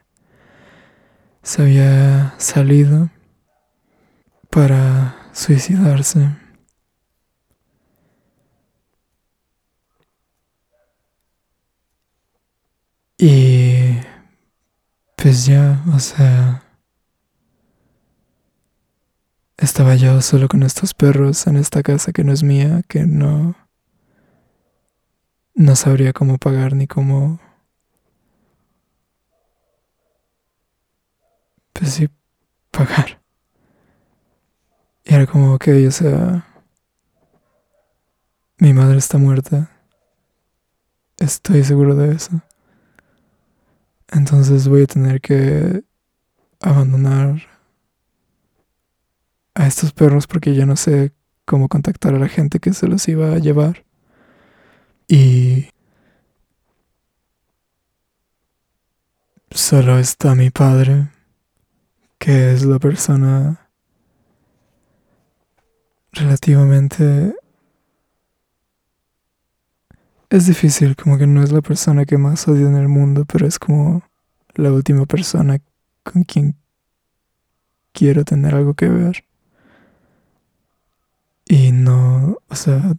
se 1.43 1.61
había 1.61 2.35
salido 2.39 3.11
para 4.57 5.15
suicidarse. 5.35 6.31
Y 13.19 13.99
pues 15.15 15.45
ya, 15.45 15.85
o 15.95 15.99
sea, 15.99 16.63
estaba 19.59 19.95
yo 19.95 20.23
solo 20.23 20.49
con 20.49 20.63
estos 20.63 20.95
perros 20.95 21.47
en 21.47 21.57
esta 21.59 21.83
casa 21.83 22.13
que 22.13 22.25
no 22.25 22.33
es 22.33 22.43
mía, 22.43 22.81
que 22.89 23.05
no 23.05 23.55
no 25.55 25.77
sabría 25.77 26.15
cómo 26.15 26.39
pagar 26.39 26.75
ni 26.75 26.87
cómo 26.87 27.41
pues 31.75 31.93
sí 31.93 32.09
pagar. 32.71 33.26
Y 35.07 35.15
era 35.15 35.25
como, 35.27 35.55
ok, 35.55 35.69
o 35.87 35.91
sea, 35.93 36.45
mi 38.59 38.73
madre 38.73 38.99
está 38.99 39.19
muerta. 39.19 39.71
Estoy 41.17 41.63
seguro 41.63 41.95
de 41.95 42.13
eso. 42.13 42.43
Entonces 44.09 44.67
voy 44.67 44.83
a 44.83 44.87
tener 44.87 45.21
que 45.21 45.85
abandonar 46.61 47.41
a 49.55 49.67
estos 49.69 49.93
perros 49.93 50.27
porque 50.27 50.55
ya 50.55 50.67
no 50.67 50.75
sé 50.75 51.13
cómo 51.45 51.69
contactar 51.69 52.15
a 52.15 52.19
la 52.19 52.29
gente 52.29 52.59
que 52.59 52.73
se 52.73 52.89
los 52.89 53.07
iba 53.07 53.33
a 53.33 53.39
llevar. 53.39 53.85
Y 55.07 55.69
solo 59.53 60.01
está 60.01 60.35
mi 60.35 60.51
padre, 60.51 61.09
que 62.19 62.53
es 62.53 62.65
la 62.65 62.81
persona 62.81 63.66
relativamente... 66.17 67.35
Es 70.29 70.47
difícil, 70.47 70.97
como 70.97 71.19
que 71.19 71.27
no 71.27 71.43
es 71.43 71.53
la 71.53 71.63
persona 71.63 72.05
que 72.05 72.19
más 72.19 72.49
odio 72.49 72.67
en 72.67 72.75
el 72.77 72.89
mundo, 72.89 73.25
pero 73.25 73.47
es 73.47 73.59
como 73.59 74.03
la 74.55 74.73
última 74.73 75.07
persona 75.07 75.59
con 76.03 76.25
quien 76.25 76.57
quiero 77.93 78.25
tener 78.25 78.55
algo 78.55 78.75
que 78.75 78.89
ver. 78.89 79.25
Y 81.49 81.71
no, 81.71 82.39
o 82.49 82.55
sea, 82.57 82.97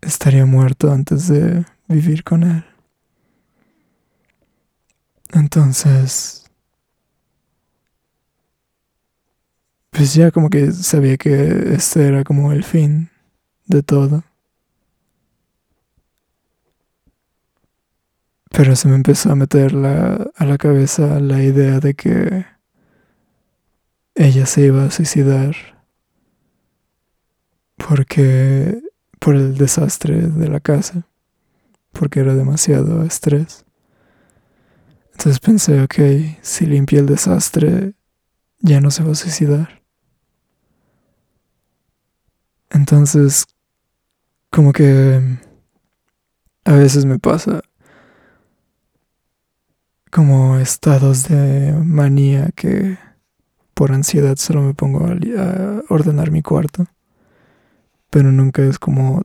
estaría 0.00 0.46
muerto 0.46 0.92
antes 0.92 1.28
de 1.28 1.64
vivir 1.88 2.22
con 2.24 2.44
él. 2.44 2.64
Entonces, 5.32 6.47
pues 9.90 10.14
ya 10.14 10.30
como 10.30 10.50
que 10.50 10.72
sabía 10.72 11.16
que 11.16 11.74
este 11.74 12.06
era 12.06 12.24
como 12.24 12.52
el 12.52 12.64
fin 12.64 13.10
de 13.66 13.82
todo. 13.82 14.24
Pero 18.50 18.74
se 18.76 18.88
me 18.88 18.94
empezó 18.94 19.30
a 19.30 19.36
meter 19.36 19.74
a 19.76 20.44
la 20.44 20.58
cabeza 20.58 21.20
la 21.20 21.42
idea 21.42 21.80
de 21.80 21.94
que 21.94 22.46
ella 24.14 24.46
se 24.46 24.62
iba 24.62 24.84
a 24.84 24.90
suicidar 24.90 25.54
porque 27.76 28.82
por 29.18 29.34
el 29.34 29.56
desastre 29.56 30.22
de 30.22 30.48
la 30.48 30.60
casa, 30.60 31.06
porque 31.92 32.20
era 32.20 32.34
demasiado 32.34 33.02
estrés. 33.04 33.64
Entonces 35.12 35.40
pensé, 35.40 35.82
ok, 35.82 35.94
si 36.42 36.66
limpia 36.66 37.00
el 37.00 37.06
desastre, 37.06 37.94
ya 38.60 38.80
no 38.80 38.90
se 38.90 39.02
va 39.02 39.12
a 39.12 39.16
suicidar. 39.16 39.77
Entonces, 42.70 43.46
como 44.50 44.72
que 44.72 45.20
a 46.64 46.72
veces 46.72 47.04
me 47.04 47.18
pasa 47.18 47.62
como 50.10 50.58
estados 50.58 51.28
de 51.28 51.72
manía 51.84 52.50
que 52.54 52.98
por 53.74 53.92
ansiedad 53.92 54.36
solo 54.36 54.62
me 54.62 54.74
pongo 54.74 55.06
a, 55.06 55.82
ordenar 55.88 56.30
mi 56.30 56.42
cuarto. 56.42 56.86
Pero 58.10 58.32
nunca 58.32 58.62
es 58.62 58.78
como 58.78 59.22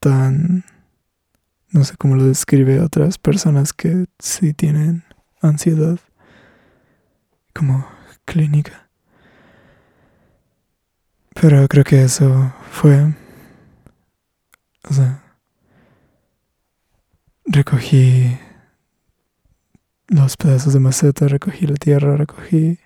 tan... 0.00 0.64
No 1.70 1.84
sé 1.84 1.94
cómo 1.98 2.16
lo 2.16 2.24
describe 2.24 2.80
otras 2.80 3.18
personas 3.18 3.74
que 3.74 4.06
sí 4.18 4.54
tienen 4.54 5.04
ansiedad 5.42 5.98
como 7.52 7.86
clínica. 8.24 8.87
Pero 11.40 11.68
creo 11.68 11.84
que 11.84 12.02
eso 12.02 12.52
fue... 12.70 13.14
O 14.88 14.92
sea... 14.92 15.22
Recogí 17.44 18.38
los 20.08 20.36
pedazos 20.36 20.74
de 20.74 20.80
maceta, 20.80 21.28
recogí 21.28 21.66
la 21.66 21.76
tierra, 21.76 22.16
recogí 22.16 22.78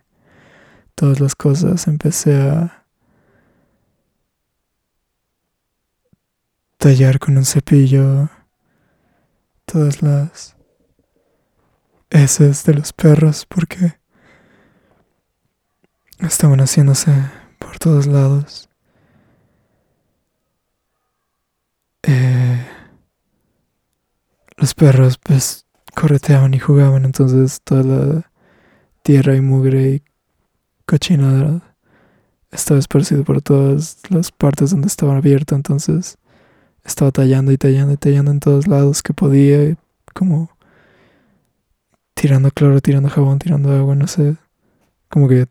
todas 0.94 1.18
las 1.18 1.34
cosas, 1.34 1.88
empecé 1.88 2.40
a 2.40 2.84
tallar 6.76 7.18
con 7.18 7.36
un 7.36 7.44
cepillo 7.44 8.28
todas 9.64 10.03
las 10.03 10.57
heces 12.11 12.64
de 12.64 12.74
los 12.74 12.92
perros 12.92 13.46
porque 13.46 13.98
estaban 16.20 16.61
haciéndose 16.61 17.41
por 17.62 17.78
todos 17.78 18.06
lados. 18.06 18.68
Eh, 22.02 22.66
los 24.56 24.74
perros 24.74 25.18
pues 25.18 25.66
correteaban 25.94 26.54
y 26.54 26.58
jugaban, 26.58 27.04
entonces 27.04 27.60
toda 27.62 27.82
la 27.82 28.30
tierra 29.02 29.36
y 29.36 29.40
mugre 29.40 29.90
y 29.90 30.02
cochinada 30.86 31.76
estaba 32.50 32.80
esparcido 32.80 33.24
por 33.24 33.40
todas 33.40 33.98
las 34.10 34.30
partes 34.30 34.70
donde 34.70 34.88
estaba 34.88 35.16
abierto, 35.16 35.54
entonces 35.54 36.18
estaba 36.84 37.10
tallando 37.10 37.52
y 37.52 37.56
tallando 37.56 37.94
y 37.94 37.96
tallando 37.96 38.30
en 38.30 38.40
todos 38.40 38.66
lados 38.66 39.02
que 39.02 39.14
podía, 39.14 39.76
como 40.14 40.50
tirando 42.14 42.50
cloro, 42.50 42.80
tirando 42.80 43.08
jabón, 43.08 43.38
tirando 43.38 43.72
agua, 43.72 43.94
no 43.94 44.06
sé, 44.06 44.36
como 45.08 45.28
que 45.28 45.46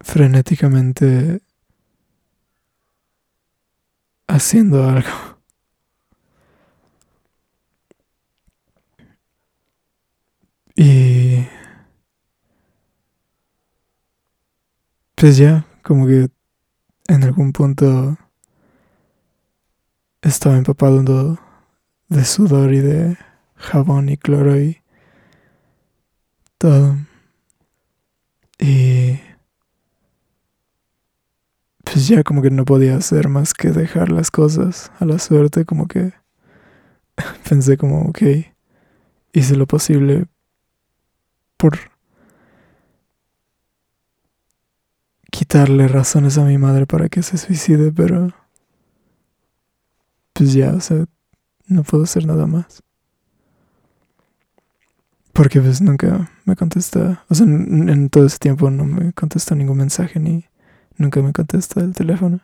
frenéticamente 0.00 1.40
haciendo 4.28 4.88
algo. 4.88 5.38
Y 10.76 11.44
pues 15.16 15.36
ya, 15.36 15.66
como 15.82 16.06
que 16.06 16.28
en 17.08 17.24
algún 17.24 17.52
punto 17.52 18.16
estaba 20.22 20.56
empapado 20.56 21.02
de 22.08 22.24
sudor 22.24 22.72
y 22.72 22.78
de 22.80 23.16
jabón 23.56 24.08
y 24.08 24.16
cloro 24.16 24.60
y 24.60 24.80
todo. 26.58 26.96
Y 28.60 29.18
pues 31.90 32.08
ya 32.08 32.22
como 32.22 32.42
que 32.42 32.50
no 32.50 32.64
podía 32.64 32.96
hacer 32.96 33.28
más 33.28 33.54
que 33.54 33.70
dejar 33.70 34.10
las 34.12 34.30
cosas 34.30 34.92
a 34.98 35.04
la 35.04 35.18
suerte, 35.18 35.64
como 35.64 35.86
que 35.86 36.12
pensé 37.48 37.76
como, 37.76 38.02
ok, 38.02 38.22
hice 39.32 39.56
lo 39.56 39.66
posible 39.66 40.26
por 41.56 41.78
quitarle 45.30 45.88
razones 45.88 46.36
a 46.38 46.44
mi 46.44 46.58
madre 46.58 46.86
para 46.86 47.08
que 47.08 47.22
se 47.22 47.38
suicide, 47.38 47.92
pero 47.92 48.32
pues 50.32 50.52
ya, 50.52 50.72
o 50.74 50.80
sea, 50.80 51.06
no 51.66 51.82
puedo 51.84 52.04
hacer 52.04 52.26
nada 52.26 52.46
más. 52.46 52.82
Porque 55.32 55.60
pues 55.60 55.80
nunca 55.80 56.30
me 56.44 56.56
contesta, 56.56 57.24
o 57.28 57.34
sea, 57.34 57.46
en, 57.46 58.08
todo 58.10 58.26
ese 58.26 58.38
tiempo 58.38 58.70
no 58.70 58.84
me 58.84 59.12
contesta 59.12 59.54
ningún 59.54 59.78
mensaje 59.78 60.18
ni 60.18 60.44
nunca 60.98 61.22
me 61.22 61.32
contesta 61.32 61.80
el 61.80 61.94
teléfono. 61.94 62.40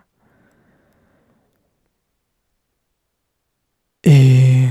Y 4.03 4.69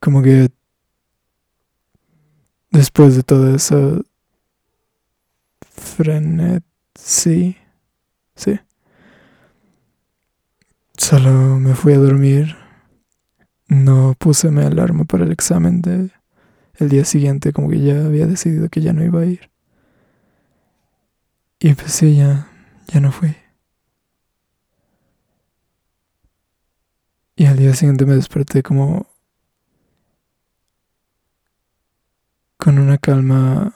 como 0.00 0.22
que 0.22 0.50
Después 2.76 3.16
de 3.16 3.22
todo 3.22 3.54
eso, 3.54 4.04
frenesí, 5.62 7.56
sí. 8.34 8.60
Solo 10.98 11.58
me 11.58 11.74
fui 11.74 11.94
a 11.94 11.98
dormir. 11.98 12.54
No 13.68 14.14
puse 14.18 14.50
mi 14.50 14.62
alarma 14.62 15.04
para 15.04 15.24
el 15.24 15.32
examen 15.32 15.80
de 15.80 16.10
el 16.74 16.88
día 16.90 17.06
siguiente, 17.06 17.54
como 17.54 17.70
que 17.70 17.80
ya 17.80 18.04
había 18.04 18.26
decidido 18.26 18.68
que 18.68 18.82
ya 18.82 18.92
no 18.92 19.02
iba 19.02 19.22
a 19.22 19.24
ir. 19.24 19.50
Y 21.58 21.74
pues 21.74 21.92
sí, 21.92 22.16
ya, 22.16 22.48
ya 22.88 23.00
no 23.00 23.12
fui. 23.12 23.34
Y 27.34 27.46
al 27.46 27.56
día 27.58 27.74
siguiente 27.74 28.06
me 28.06 28.14
desperté 28.14 28.62
como 28.62 29.06
con 32.58 32.78
una 32.78 32.98
calma 32.98 33.74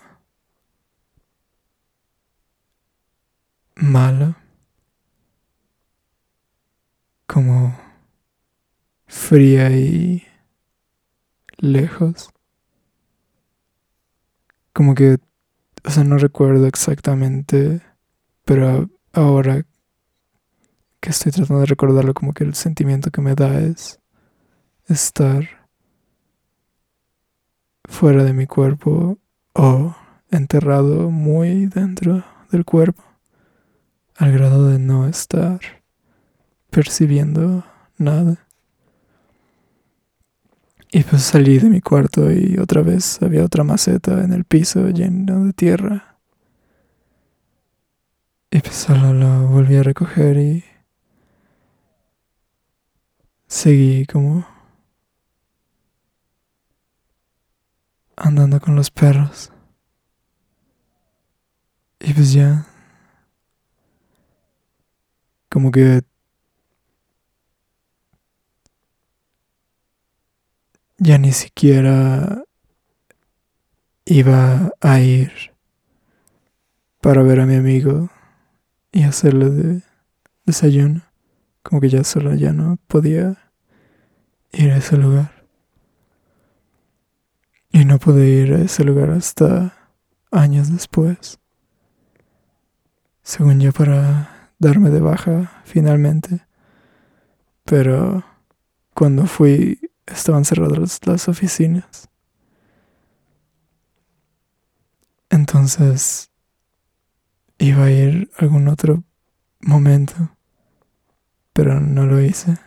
mala, 3.76 4.37
como 7.26 7.78
fría 9.07 9.70
y 9.70 10.26
lejos. 11.59 12.31
Como 14.72 14.95
que, 14.95 15.18
o 15.85 15.91
sea, 15.91 16.05
no 16.05 16.18
recuerdo 16.18 16.66
exactamente, 16.66 17.81
pero 18.45 18.89
ahora 19.12 19.64
que 21.01 21.11
estoy 21.11 21.33
tratando 21.33 21.61
de 21.61 21.66
recordarlo, 21.66 22.14
como 22.14 22.35
que 22.35 22.45
el 22.45 22.55
sentimiento 22.55 23.11
que 23.11 23.22
me 23.22 23.35
da 23.35 23.59
es 23.61 24.01
estar 24.87 25.49
fuera 27.85 28.24
de 28.24 28.33
mi 28.33 28.47
cuerpo 28.47 29.18
o 29.55 29.95
enterrado 30.31 31.11
muy 31.11 31.66
dentro 31.66 32.24
del 32.51 32.64
cuerpo, 32.64 33.03
al 34.16 34.33
grado 34.33 34.68
de 34.68 34.78
no 34.78 35.09
estar 35.09 35.61
percibiendo 36.70 37.64
nada. 37.97 38.49
Y 40.93 41.05
pues 41.05 41.22
salí 41.22 41.59
de 41.59 41.70
mi 41.70 41.80
cuarto 41.80 42.32
y 42.32 42.59
otra 42.59 42.82
vez 42.82 43.22
había 43.22 43.45
otra 43.45 43.62
maceta 43.62 44.24
en 44.24 44.32
el 44.32 44.45
piso 44.45 44.88
lleno 44.88 45.45
de 45.45 45.53
tierra. 45.53 46.18
Y 48.51 48.59
pues 48.61 48.74
solo 48.74 49.12
lo 49.12 49.47
volví 49.47 49.76
a 49.76 49.84
recoger 49.84 50.36
y 50.36 50.64
seguí 53.47 54.05
como 54.07 54.45
andando 58.16 58.61
con 58.61 58.74
los 58.74 58.91
perros. 58.91 59.53
Y 62.01 62.12
pues 62.14 62.32
ya, 62.32 62.66
como 65.49 65.70
que 65.70 66.03
ya 71.01 71.16
ni 71.16 71.32
siquiera 71.32 72.44
iba 74.05 74.70
a 74.82 75.01
ir 75.01 75.32
para 77.01 77.22
ver 77.22 77.40
a 77.40 77.46
mi 77.46 77.55
amigo 77.55 78.11
y 78.92 79.05
hacerle 79.05 79.51
de 79.51 79.82
desayuno. 80.44 81.03
Como 81.62 81.80
que 81.80 81.88
ya 81.88 82.05
solo 82.05 82.34
ya 82.34 82.53
no 82.53 82.78
podía 82.86 83.38
ir 84.53 84.70
a 84.72 84.76
ese 84.76 84.98
lugar. 84.98 85.46
Y 87.72 87.86
no 87.86 87.98
pude 87.98 88.28
ir 88.28 88.53
a 88.53 88.61
ese 88.61 88.84
lugar 88.84 89.11
hasta 89.11 89.74
años 90.30 90.70
después. 90.70 91.38
Según 93.22 93.61
yo 93.61 93.72
para 93.72 94.51
darme 94.59 94.90
de 94.90 95.01
baja 95.01 95.62
finalmente. 95.64 96.46
Pero 97.64 98.22
cuando 98.92 99.26
fui 99.26 99.89
estaban 100.11 100.44
cerradas 100.44 101.00
las 101.04 101.28
oficinas. 101.28 102.08
Entonces 105.30 106.30
iba 107.58 107.84
a 107.84 107.90
ir 107.90 108.30
algún 108.38 108.68
otro 108.68 109.04
momento, 109.61 110.14
pero 111.52 111.80
no 111.80 112.06
lo 112.06 112.20
hice. 112.20 112.58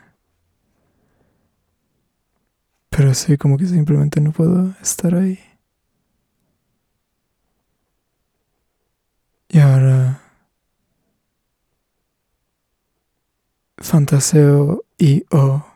Pero 2.90 3.14
sí, 3.14 3.38
como 3.38 3.58
que 3.58 3.66
simplemente 3.66 4.22
no 4.22 4.32
puedo 4.32 4.74
estar 4.82 5.16
ahí. 5.16 5.40
Y 9.50 9.60
ahora 9.60 10.22
fantaseo 13.78 14.86
y 14.98 15.26
o 15.32 15.73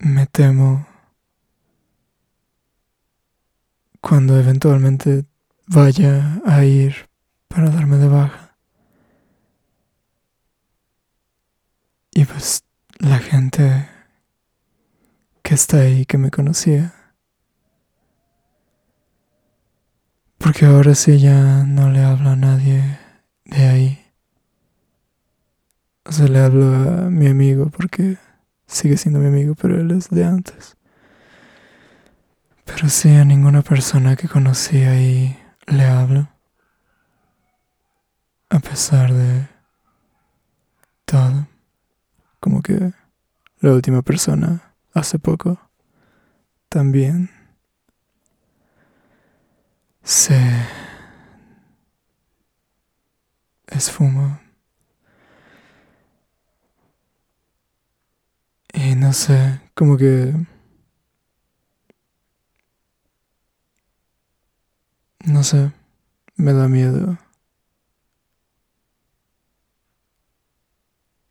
me 0.00 0.26
temo 0.26 0.86
cuando 4.00 4.38
eventualmente 4.38 5.26
vaya 5.66 6.40
a 6.46 6.64
ir 6.64 7.08
para 7.48 7.70
darme 7.70 7.98
de 7.98 8.08
baja. 8.08 8.56
Y 12.12 12.24
pues 12.24 12.64
la 12.98 13.18
gente 13.18 13.88
que 15.42 15.54
está 15.54 15.80
ahí, 15.80 16.06
que 16.06 16.18
me 16.18 16.30
conocía. 16.30 16.94
Porque 20.38 20.64
ahora 20.64 20.94
sí 20.94 21.18
ya 21.18 21.64
no 21.64 21.90
le 21.90 22.02
hablo 22.02 22.30
a 22.30 22.36
nadie 22.36 22.98
de 23.44 23.68
ahí. 23.68 24.06
O 26.04 26.12
sea, 26.12 26.26
le 26.26 26.40
hablo 26.40 26.66
a 26.66 27.10
mi 27.10 27.26
amigo 27.26 27.68
porque 27.70 28.16
sigue 28.70 28.96
siendo 28.96 29.20
mi 29.20 29.26
amigo, 29.26 29.54
pero 29.54 29.80
él 29.80 29.90
es 29.90 30.08
de 30.10 30.24
antes. 30.24 30.76
Pero 32.64 32.88
sí, 32.88 33.14
a 33.16 33.24
ninguna 33.24 33.62
persona 33.62 34.16
que 34.16 34.28
conocí 34.28 34.78
ahí 34.82 35.36
le 35.66 35.84
hablo. 35.84 36.28
A 38.48 38.60
pesar 38.60 39.12
de 39.12 39.48
todo. 41.04 41.46
Como 42.38 42.62
que 42.62 42.92
la 43.60 43.72
última 43.72 44.02
persona, 44.02 44.74
hace 44.94 45.18
poco, 45.18 45.60
también 46.68 47.30
se 50.02 50.40
esfumó. 53.66 54.39
Y 58.82 58.94
no 58.94 59.12
sé, 59.12 59.60
como 59.74 59.98
que... 59.98 60.32
No 65.26 65.44
sé, 65.44 65.70
me 66.36 66.54
da 66.54 66.66
miedo 66.66 67.18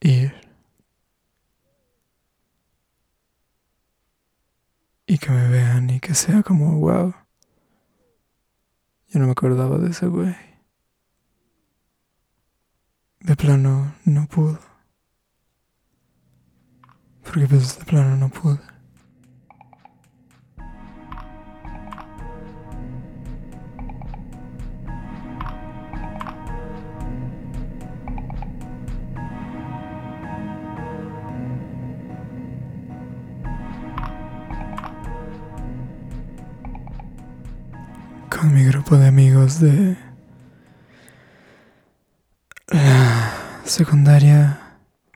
ir. 0.02 0.32
Y 5.08 5.18
que 5.18 5.32
me 5.32 5.50
vean 5.50 5.90
y 5.90 6.00
que 6.00 6.14
sea 6.14 6.44
como, 6.44 6.78
wow. 6.80 7.16
Yo 9.08 9.20
no 9.20 9.26
me 9.26 9.32
acordaba 9.32 9.80
de 9.80 9.90
ese 9.90 10.06
güey. 10.06 10.36
De 13.22 13.36
plano, 13.36 13.96
no 14.06 14.28
pudo. 14.28 14.69
Porque 17.32 17.48
pues 17.48 17.78
de 17.78 17.86
plano 17.86 18.16
no 18.18 18.28
pude. 18.30 18.58
Con 38.32 38.56
mi 38.56 38.64
grupo 38.64 38.98
de 38.98 39.08
amigos 39.08 39.60
de 39.60 39.96
secundaria, 43.66 44.60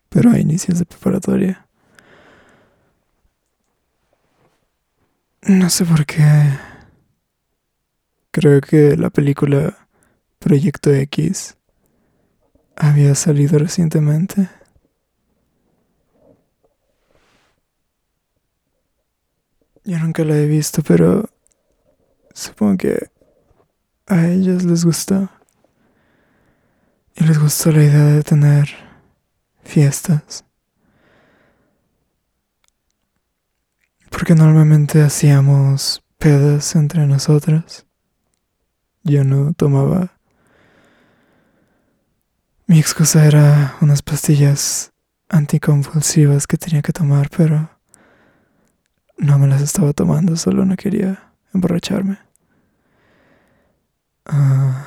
pero 0.10 0.30
a 0.30 0.38
inicios 0.38 0.78
de 0.78 0.86
preparatoria. 0.86 1.66
No 5.48 5.70
sé 5.70 5.84
por 5.84 6.06
qué. 6.06 6.24
Creo 8.32 8.62
que 8.62 8.96
la 8.96 9.10
película 9.10 9.88
Proyecto 10.40 10.90
X 10.94 11.58
había 12.78 13.14
salido 13.14 13.60
recientemente. 13.60 14.48
Yo 19.84 20.00
nunca 20.00 20.24
la 20.24 20.38
he 20.38 20.48
visto, 20.48 20.82
pero 20.82 21.30
supongo 22.34 22.78
que 22.78 23.10
a 24.08 24.28
ellos 24.28 24.64
les 24.64 24.86
gustó. 24.86 25.30
Y 27.16 27.26
les 27.26 27.38
gustó 27.38 27.70
la 27.74 27.84
idea 27.84 28.06
de 28.06 28.24
tener 28.24 28.70
fiestas. 29.62 30.46
Porque 34.14 34.36
normalmente 34.36 35.02
hacíamos 35.02 36.04
pedas 36.20 36.76
entre 36.76 37.08
nosotras. 37.08 37.88
Yo 39.04 39.24
no 39.24 39.54
tomaba. 39.54 40.14
Mi 42.68 42.80
excusa 42.80 43.26
era 43.26 43.76
unas 43.82 44.04
pastillas 44.04 44.94
anticonvulsivas 45.30 46.46
que 46.46 46.58
tenía 46.58 46.84
que 46.84 46.94
tomar, 46.94 47.30
pero 47.36 47.72
no 49.18 49.40
me 49.40 49.48
las 49.48 49.62
estaba 49.62 49.94
tomando, 49.94 50.38
solo 50.38 50.64
no 50.64 50.76
quería 50.76 51.34
emborracharme. 51.54 52.20
Ah. 54.26 54.86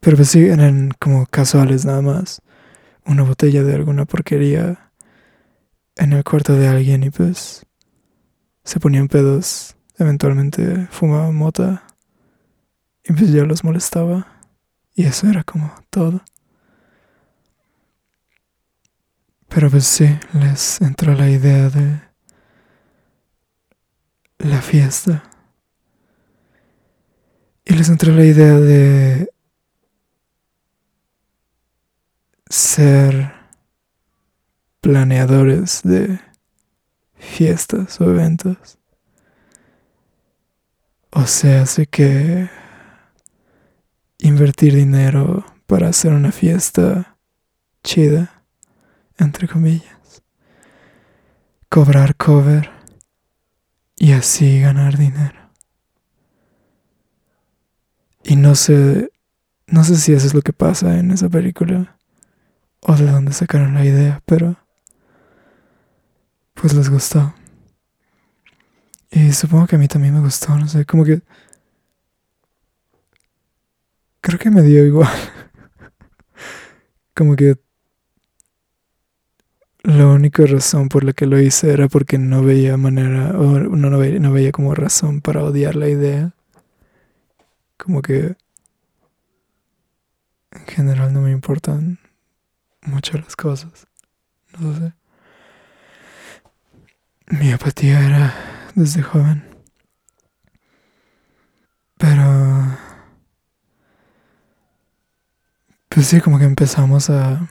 pero 0.00 0.16
pues 0.16 0.28
sí, 0.28 0.44
eran 0.44 0.90
como 0.98 1.24
casuales 1.26 1.84
nada 1.86 2.02
más. 2.02 2.42
Una 3.06 3.22
botella 3.22 3.62
de 3.62 3.74
alguna 3.74 4.04
porquería 4.04 4.91
en 6.02 6.12
el 6.12 6.24
cuarto 6.24 6.54
de 6.54 6.66
alguien 6.66 7.04
y 7.04 7.10
pues 7.10 7.64
se 8.64 8.80
ponían 8.80 9.06
pedos. 9.06 9.76
Eventualmente 9.98 10.88
fumaban 10.90 11.34
mota 11.34 11.86
y 13.04 13.12
pues 13.12 13.32
yo 13.32 13.44
los 13.46 13.62
molestaba. 13.62 14.26
Y 14.94 15.04
eso 15.04 15.28
era 15.28 15.44
como 15.44 15.72
todo. 15.90 16.22
Pero 19.48 19.70
pues 19.70 19.86
sí, 19.86 20.08
les 20.32 20.80
entró 20.80 21.14
la 21.14 21.30
idea 21.30 21.70
de 21.70 22.00
la 24.38 24.60
fiesta. 24.60 25.22
Y 27.64 27.74
les 27.74 27.88
entró 27.88 28.12
la 28.12 28.24
idea 28.24 28.58
de 28.58 29.32
ser 32.48 33.41
planeadores 34.82 35.80
de 35.84 36.18
fiestas 37.14 38.00
o 38.00 38.10
eventos. 38.10 38.78
O 41.12 41.24
sea, 41.26 41.64
sé 41.66 41.86
que 41.86 42.50
invertir 44.18 44.74
dinero 44.74 45.46
para 45.66 45.88
hacer 45.88 46.12
una 46.12 46.32
fiesta 46.32 47.16
chida, 47.84 48.44
entre 49.18 49.46
comillas. 49.46 50.22
Cobrar 51.68 52.16
cover 52.16 52.70
y 53.96 54.12
así 54.12 54.60
ganar 54.60 54.98
dinero. 54.98 55.52
Y 58.24 58.34
no 58.34 58.56
sé, 58.56 59.12
no 59.68 59.84
sé 59.84 59.96
si 59.96 60.12
eso 60.12 60.26
es 60.26 60.34
lo 60.34 60.42
que 60.42 60.52
pasa 60.52 60.98
en 60.98 61.12
esa 61.12 61.28
película 61.28 61.96
o 62.80 62.96
de 62.96 63.06
dónde 63.06 63.32
sacaron 63.32 63.74
la 63.74 63.84
idea, 63.84 64.22
pero 64.26 64.61
pues 66.62 66.74
les 66.74 66.88
gustó. 66.88 67.34
Y 69.10 69.32
supongo 69.32 69.66
que 69.66 69.74
a 69.74 69.78
mí 69.80 69.88
también 69.88 70.14
me 70.14 70.20
gustó, 70.20 70.56
no 70.56 70.68
sé, 70.68 70.86
como 70.86 71.04
que 71.04 71.20
creo 74.20 74.38
que 74.38 74.48
me 74.48 74.62
dio 74.62 74.86
igual. 74.86 75.10
como 77.16 77.34
que 77.34 77.58
la 79.82 80.06
única 80.06 80.46
razón 80.46 80.88
por 80.88 81.02
la 81.02 81.12
que 81.12 81.26
lo 81.26 81.40
hice 81.40 81.72
era 81.72 81.88
porque 81.88 82.16
no 82.16 82.44
veía 82.44 82.76
manera, 82.76 83.36
o 83.36 83.58
no, 83.58 83.90
no, 83.90 83.98
veía, 83.98 84.20
no 84.20 84.30
veía 84.30 84.52
como 84.52 84.72
razón 84.76 85.20
para 85.20 85.42
odiar 85.42 85.74
la 85.74 85.88
idea. 85.88 86.36
Como 87.76 88.02
que 88.02 88.36
en 90.52 90.66
general 90.68 91.12
no 91.12 91.22
me 91.22 91.32
importan 91.32 91.98
mucho 92.82 93.18
las 93.18 93.34
cosas. 93.34 93.88
No 94.60 94.78
sé. 94.78 95.01
Mi 97.28 97.52
apatía 97.52 98.00
era 98.00 98.34
desde 98.74 99.02
joven. 99.02 99.44
Pero... 101.98 102.78
Pues 105.88 106.06
sí, 106.06 106.20
como 106.20 106.38
que 106.38 106.44
empezamos 106.44 107.10
a 107.10 107.48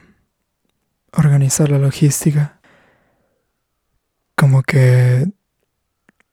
organizar 1.13 1.69
la 1.69 1.77
logística. 1.77 2.59
Como 4.35 4.63
que 4.63 5.31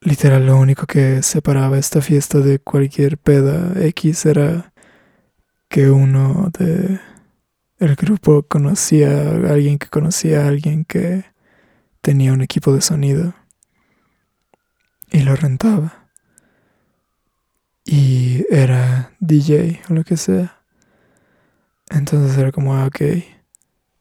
literal 0.01 0.47
lo 0.47 0.59
único 0.59 0.87
que 0.87 1.23
separaba 1.23 1.79
esta 1.79 2.01
fiesta 2.01 2.39
de 2.39 2.59
cualquier 2.59 3.19
peda 3.19 3.73
X 3.89 4.27
era 4.27 4.73
que 5.69 5.91
uno 5.91 6.51
de 6.59 7.01
el 7.79 7.95
grupo 7.95 8.43
conocía 8.43 9.09
a 9.09 9.53
alguien 9.53 9.79
que 9.79 9.89
conocía 9.89 10.45
a 10.45 10.49
alguien 10.49 10.85
que 10.85 11.25
tenía 12.09 12.33
un 12.33 12.41
equipo 12.41 12.73
de 12.73 12.81
sonido 12.81 13.35
y 15.11 15.21
lo 15.21 15.37
rentaba. 15.37 16.09
Y 17.85 18.47
era 18.49 19.15
DJ 19.21 19.83
o 19.91 19.93
lo 19.93 20.05
que 20.05 20.17
sea. 20.17 20.59
Entonces 21.91 22.39
era 22.39 22.51
como, 22.51 22.75
ah, 22.75 22.87
ok, 22.87 23.03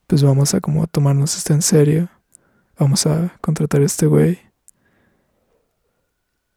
pues 0.06 0.22
vamos 0.22 0.54
a 0.54 0.62
como 0.62 0.86
tomarnos 0.86 1.36
esto 1.36 1.52
en 1.52 1.60
serio. 1.60 2.08
Vamos 2.78 3.06
a 3.06 3.36
contratar 3.42 3.82
a 3.82 3.84
este 3.84 4.06
güey. 4.06 4.38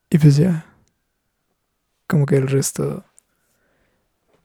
Y 0.09 0.19
pues 0.19 0.37
ya. 0.37 0.73
Como 2.07 2.25
que 2.25 2.37
el 2.37 2.47
resto. 2.47 3.03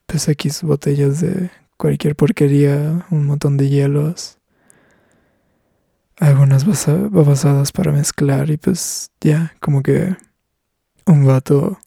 Pues 0.07 0.27
X 0.27 0.65
botellas 0.65 1.21
de 1.21 1.53
cualquier 1.77 2.17
porquería, 2.17 3.07
un 3.11 3.27
montón 3.27 3.57
de 3.59 3.69
hielos 3.69 4.36
algunas 6.19 6.65
basadas 6.65 7.73
para 7.73 7.93
mezclar 7.93 8.51
y 8.51 8.57
pues 8.57 9.11
ya, 9.21 9.55
como 9.61 9.83
que 9.83 10.17
un 11.05 11.27
vato 11.27 11.79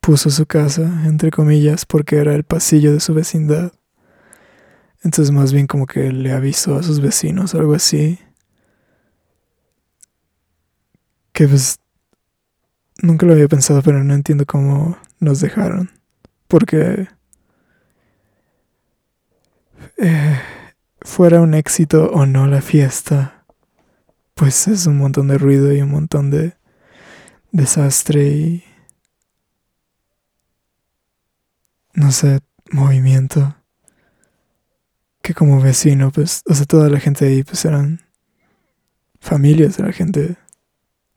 puso 0.00 0.30
su 0.30 0.46
casa, 0.46 1.02
entre 1.04 1.30
comillas, 1.30 1.84
porque 1.84 2.16
era 2.16 2.34
el 2.34 2.44
pasillo 2.44 2.92
de 2.92 3.00
su 3.00 3.12
vecindad. 3.12 3.72
Entonces 5.02 5.32
más 5.32 5.52
bien 5.52 5.66
como 5.66 5.86
que 5.86 6.12
le 6.12 6.32
avisó 6.32 6.76
a 6.76 6.82
sus 6.82 7.00
vecinos, 7.00 7.54
algo 7.54 7.74
así. 7.74 8.18
Que 11.32 11.48
pues 11.48 11.78
nunca 13.02 13.26
lo 13.26 13.32
había 13.32 13.48
pensado, 13.48 13.82
pero 13.82 14.04
no 14.04 14.14
entiendo 14.14 14.46
cómo 14.46 14.96
nos 15.18 15.40
dejaron. 15.40 15.90
Porque... 16.48 17.08
Eh, 19.96 20.40
fuera 21.02 21.40
un 21.40 21.54
éxito 21.54 22.10
o 22.12 22.26
no 22.26 22.46
la 22.46 22.62
fiesta 22.62 23.39
pues 24.40 24.68
es 24.68 24.86
un 24.86 24.96
montón 24.96 25.28
de 25.28 25.36
ruido 25.36 25.70
y 25.70 25.82
un 25.82 25.90
montón 25.90 26.30
de 26.30 26.56
desastre 27.52 28.26
y 28.26 28.64
no 31.92 32.10
sé, 32.10 32.40
movimiento. 32.72 33.54
Que 35.20 35.34
como 35.34 35.60
vecino, 35.60 36.10
pues, 36.10 36.40
o 36.48 36.54
sea, 36.54 36.64
toda 36.64 36.88
la 36.88 36.98
gente 36.98 37.26
ahí, 37.26 37.42
pues 37.42 37.66
eran 37.66 38.00
familias, 39.20 39.78
era 39.78 39.92
gente 39.92 40.38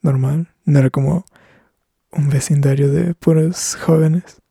normal, 0.01 0.53
no 0.65 0.79
era 0.79 0.89
como 0.89 1.23
un 2.11 2.27
vecindario 2.27 2.91
de 2.91 3.15
puros 3.15 3.75
jóvenes. 3.75 4.41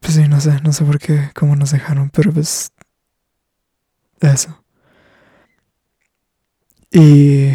Pues 0.00 0.14
sí, 0.14 0.26
no 0.26 0.40
sé, 0.40 0.58
no 0.62 0.72
sé 0.72 0.86
por 0.86 0.98
qué, 0.98 1.32
cómo 1.34 1.54
nos 1.54 1.72
dejaron, 1.72 2.08
pero 2.08 2.32
pues 2.32 2.72
eso. 4.22 4.59
Y 6.92 7.52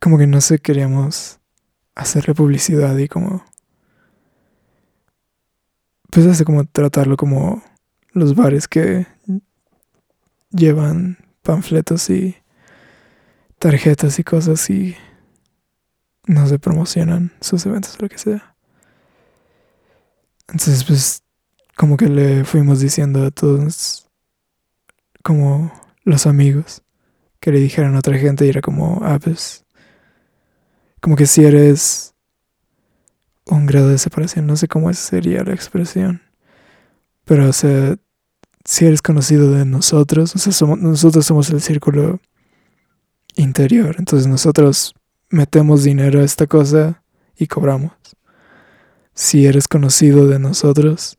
como 0.00 0.18
que 0.18 0.26
no 0.26 0.40
sé, 0.40 0.58
queríamos 0.58 1.40
hacerle 1.94 2.34
publicidad 2.34 2.96
y 2.96 3.08
como... 3.08 3.44
Pues 6.10 6.26
hace 6.26 6.44
como 6.44 6.64
tratarlo 6.64 7.16
como 7.16 7.62
los 8.12 8.34
bares 8.34 8.66
que 8.66 9.06
llevan 10.50 11.18
panfletos 11.42 12.08
y 12.08 12.36
tarjetas 13.58 14.18
y 14.18 14.24
cosas 14.24 14.70
y 14.70 14.96
no 16.26 16.46
se 16.46 16.58
promocionan 16.58 17.32
sus 17.40 17.66
eventos 17.66 17.96
o 17.96 18.02
lo 18.02 18.08
que 18.08 18.16
sea. 18.16 18.54
Entonces 20.48 20.84
pues 20.84 21.22
como 21.76 21.98
que 21.98 22.08
le 22.08 22.44
fuimos 22.44 22.80
diciendo 22.80 23.24
a 23.26 23.30
todos 23.30 24.08
como 25.22 25.70
los 26.04 26.26
amigos 26.26 26.82
que 27.40 27.52
le 27.52 27.60
dijeran 27.60 27.94
a 27.94 27.98
otra 27.98 28.18
gente 28.18 28.46
y 28.46 28.48
era 28.48 28.60
como, 28.60 29.00
ah, 29.02 29.18
pues, 29.22 29.64
como 31.00 31.16
que 31.16 31.26
si 31.26 31.44
eres 31.44 32.14
un 33.46 33.66
grado 33.66 33.88
de 33.88 33.98
separación, 33.98 34.46
no 34.46 34.56
sé 34.56 34.68
cómo 34.68 34.92
sería 34.92 35.42
la 35.44 35.54
expresión, 35.54 36.22
pero 37.24 37.48
o 37.48 37.52
sea, 37.52 37.96
si 38.64 38.86
eres 38.86 39.02
conocido 39.02 39.52
de 39.52 39.64
nosotros, 39.64 40.34
o 40.34 40.38
sea, 40.38 40.52
somos, 40.52 40.78
nosotros 40.78 41.24
somos 41.24 41.50
el 41.50 41.60
círculo 41.60 42.20
interior, 43.36 43.96
entonces 43.98 44.26
nosotros 44.26 44.94
metemos 45.30 45.84
dinero 45.84 46.20
a 46.20 46.24
esta 46.24 46.46
cosa 46.46 47.02
y 47.36 47.46
cobramos. 47.46 47.92
Si 49.14 49.46
eres 49.46 49.68
conocido 49.68 50.26
de 50.26 50.38
nosotros, 50.38 51.18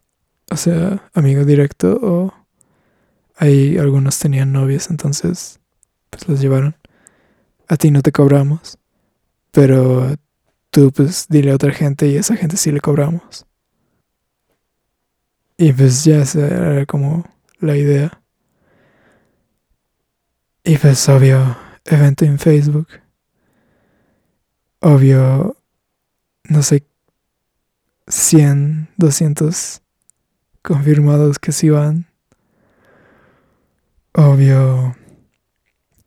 o 0.51 0.57
sea, 0.57 1.09
amigo 1.13 1.45
directo 1.45 1.99
o 2.01 2.33
ahí 3.35 3.77
algunos 3.77 4.19
tenían 4.19 4.51
novias, 4.51 4.89
entonces 4.89 5.58
pues 6.09 6.27
los 6.27 6.41
llevaron. 6.41 6.75
A 7.67 7.77
ti 7.77 7.91
no 7.91 8.01
te 8.01 8.11
cobramos, 8.11 8.77
pero 9.51 10.15
tú 10.71 10.91
pues 10.91 11.27
dile 11.29 11.51
a 11.51 11.55
otra 11.55 11.71
gente 11.71 12.07
y 12.07 12.17
a 12.17 12.19
esa 12.21 12.35
gente 12.35 12.57
sí 12.57 12.71
le 12.71 12.81
cobramos. 12.81 13.45
Y 15.57 15.73
pues 15.73 16.03
ya 16.05 16.21
esa 16.21 16.47
era 16.47 16.85
como 16.85 17.25
la 17.59 17.75
idea. 17.75 18.21
Y 20.63 20.77
pues 20.77 21.07
obvio, 21.09 21.57
evento 21.85 22.25
en 22.25 22.39
Facebook. 22.39 22.87
obvio, 24.81 25.57
no 26.45 26.63
sé, 26.63 26.85
100, 28.07 28.89
200 28.97 29.81
confirmados 30.61 31.39
que 31.39 31.51
sí 31.51 31.69
van. 31.69 32.07
Obvio, 34.13 34.95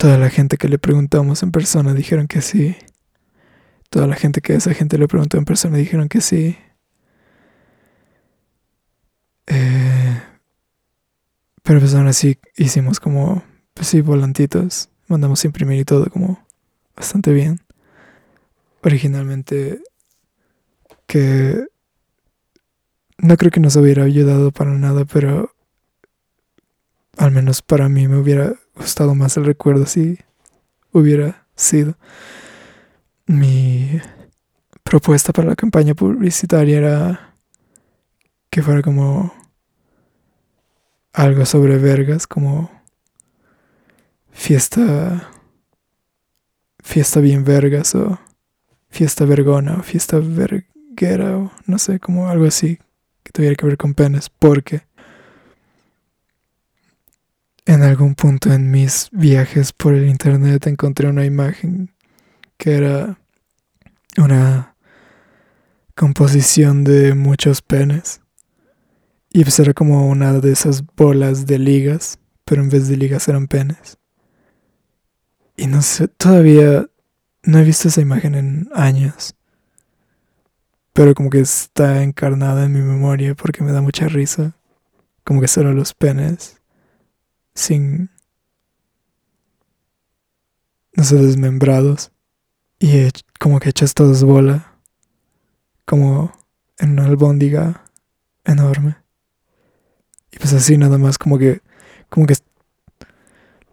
toda 0.03 0.19
la 0.19 0.31
gente 0.31 0.57
que 0.57 0.69
le 0.69 0.81
preguntamos 0.81 1.45
en 1.45 1.53
persona 1.53 1.95
dijeron 1.95 2.27
que 2.27 2.43
sí. 2.43 2.75
Toda 3.89 4.09
la 4.09 4.17
gente 4.17 4.41
que 4.41 4.55
esa 4.55 4.75
gente 4.75 4.99
le 4.99 5.07
preguntó 5.07 5.39
en 5.39 5.45
persona 5.45 5.77
dijeron 5.77 6.09
que 6.09 6.21
sí. 6.21 6.59
Eh, 9.47 10.21
pero 11.63 11.79
pues 11.79 11.95
aún 11.95 12.09
así 12.09 12.37
hicimos 12.57 12.99
como, 12.99 13.45
pues 13.75 13.87
sí, 13.87 14.01
volantitos. 14.01 14.91
Mandamos 15.07 15.45
imprimir 15.45 15.79
y 15.79 15.85
todo 15.85 16.11
como 16.11 16.45
bastante 16.97 17.33
bien. 17.33 17.61
Originalmente 18.83 19.85
que 21.07 21.65
no 23.19 23.37
creo 23.37 23.53
que 23.53 23.61
nos 23.61 23.77
hubiera 23.77 24.03
ayudado 24.03 24.51
para 24.51 24.73
nada, 24.73 25.05
pero 25.05 25.55
al 27.19 27.31
menos 27.31 27.63
para 27.63 27.89
mí 27.89 28.09
me 28.09 28.17
hubiera 28.17 28.57
gustado 28.75 29.15
más 29.15 29.37
el 29.37 29.45
recuerdo 29.45 29.87
si 29.87 30.19
hubiera 30.93 31.47
sido. 31.55 31.97
Mi 33.27 34.01
propuesta 34.83 35.33
para 35.33 35.49
la 35.49 35.57
campaña 35.57 35.95
publicitaria 35.95 36.79
era 36.79 37.37
que 38.51 38.63
fuera 38.63 38.83
como 38.83 39.33
algo 41.13 41.47
sobre 41.47 41.79
vergas, 41.79 42.27
como 42.27 42.71
fiesta, 44.31 45.31
fiesta 46.83 47.21
bien 47.21 47.45
vergas 47.45 47.95
o 47.95 48.19
fiesta 48.89 49.25
vergona 49.25 49.77
o 49.77 49.83
fiesta 49.83 50.19
verguera 50.19 51.39
o 51.39 51.53
no 51.67 51.79
sé, 51.79 52.01
como 52.01 52.29
algo 52.29 52.45
así 52.45 52.79
que 53.23 53.33
tuviera 53.33 53.55
que 53.55 53.67
ver 53.67 53.77
con 53.77 53.95
penes, 53.95 54.29
porque 54.29 54.83
en 57.67 57.83
algún 57.83 58.15
punto 58.15 58.53
en 58.53 58.71
mis 58.71 59.09
viajes 59.13 59.73
por 59.73 59.95
el 59.95 60.09
internet 60.09 60.67
encontré 60.67 61.09
una 61.09 61.25
imagen 61.25 61.95
que 62.57 62.75
era 62.75 63.19
una 64.17 64.77
composición 65.95 66.85
de 66.85 67.15
muchos 67.15 67.63
penes. 67.63 68.21
Y 69.33 69.45
pues 69.45 69.59
era 69.61 69.73
como 69.73 70.09
una 70.09 70.35
de 70.35 70.53
esas 70.53 70.85
bolas 70.97 71.47
de 71.47 71.59
ligas, 71.59 72.19
pero 72.45 72.63
en 72.63 72.69
vez 72.69 72.89
de 72.89 72.97
ligas 72.97 73.29
eran 73.29 73.47
penes. 73.47 73.99
Y 75.57 75.67
no 75.67 75.81
sé, 75.83 76.09
todavía 76.09 76.87
no 77.43 77.59
he 77.59 77.65
visto 77.65 77.89
esa 77.89 78.01
imagen 78.01 78.35
en 78.35 78.69
años. 78.75 79.35
Pero 80.93 81.15
como 81.15 81.31
que 81.31 81.41
está 81.41 82.03
encarnada 82.03 82.65
en 82.65 82.73
mi 82.73 82.83
memoria 82.83 83.35
porque 83.35 83.65
me 83.65 83.73
da 83.73 83.81
mucha 83.81 84.09
risa. 84.09 84.55
Como 85.25 85.41
que 85.41 85.49
solo 85.49 85.73
los 85.73 85.95
penes 85.95 86.62
sin, 87.55 88.11
no 90.95 91.05
sé, 91.05 91.17
desmembrados 91.17 92.13
y 92.79 93.09
como 93.39 93.61
que 93.61 93.71
echas 93.71 93.95
todos 93.95 94.23
bola, 94.25 94.79
como 95.85 96.33
en 96.79 96.93
una 96.93 97.07
albóndiga 97.07 97.85
enorme. 98.45 98.97
Y 100.31 100.39
pues 100.39 100.53
así 100.53 100.77
nada 100.79 100.99
más 100.99 101.19
como 101.19 101.39
que, 101.39 101.61
como 102.09 102.27
que, 102.27 102.35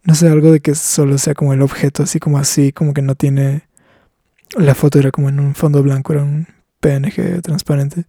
no 0.04 0.16
sé, 0.16 0.28
algo 0.28 0.52
de 0.52 0.60
que 0.60 0.76
solo 0.76 1.18
sea 1.18 1.34
como 1.34 1.54
el 1.54 1.62
objeto, 1.62 2.04
así 2.04 2.20
como 2.20 2.38
así, 2.38 2.72
como 2.72 2.94
que 2.94 3.02
no 3.02 3.16
tiene, 3.16 3.68
la 4.58 4.76
foto 4.76 5.00
era 5.00 5.12
como 5.12 5.30
en 5.30 5.40
un 5.40 5.56
fondo 5.56 5.82
blanco, 5.82 6.14
era 6.14 6.24
un 6.24 6.48
PNG 6.80 7.42
transparente 7.42 8.06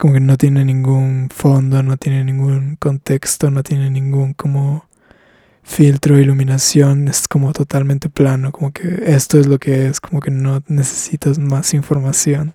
como 0.00 0.14
que 0.14 0.20
no 0.20 0.38
tiene 0.38 0.64
ningún 0.64 1.28
fondo, 1.30 1.82
no 1.82 1.98
tiene 1.98 2.24
ningún 2.24 2.76
contexto, 2.76 3.50
no 3.50 3.62
tiene 3.62 3.90
ningún 3.90 4.32
como 4.32 4.88
filtro, 5.62 6.18
iluminación, 6.18 7.06
es 7.06 7.28
como 7.28 7.52
totalmente 7.52 8.08
plano, 8.08 8.50
como 8.50 8.72
que 8.72 9.02
esto 9.14 9.38
es 9.38 9.46
lo 9.46 9.58
que 9.58 9.88
es, 9.88 10.00
como 10.00 10.20
que 10.20 10.30
no 10.30 10.62
necesitas 10.68 11.38
más 11.38 11.74
información. 11.74 12.54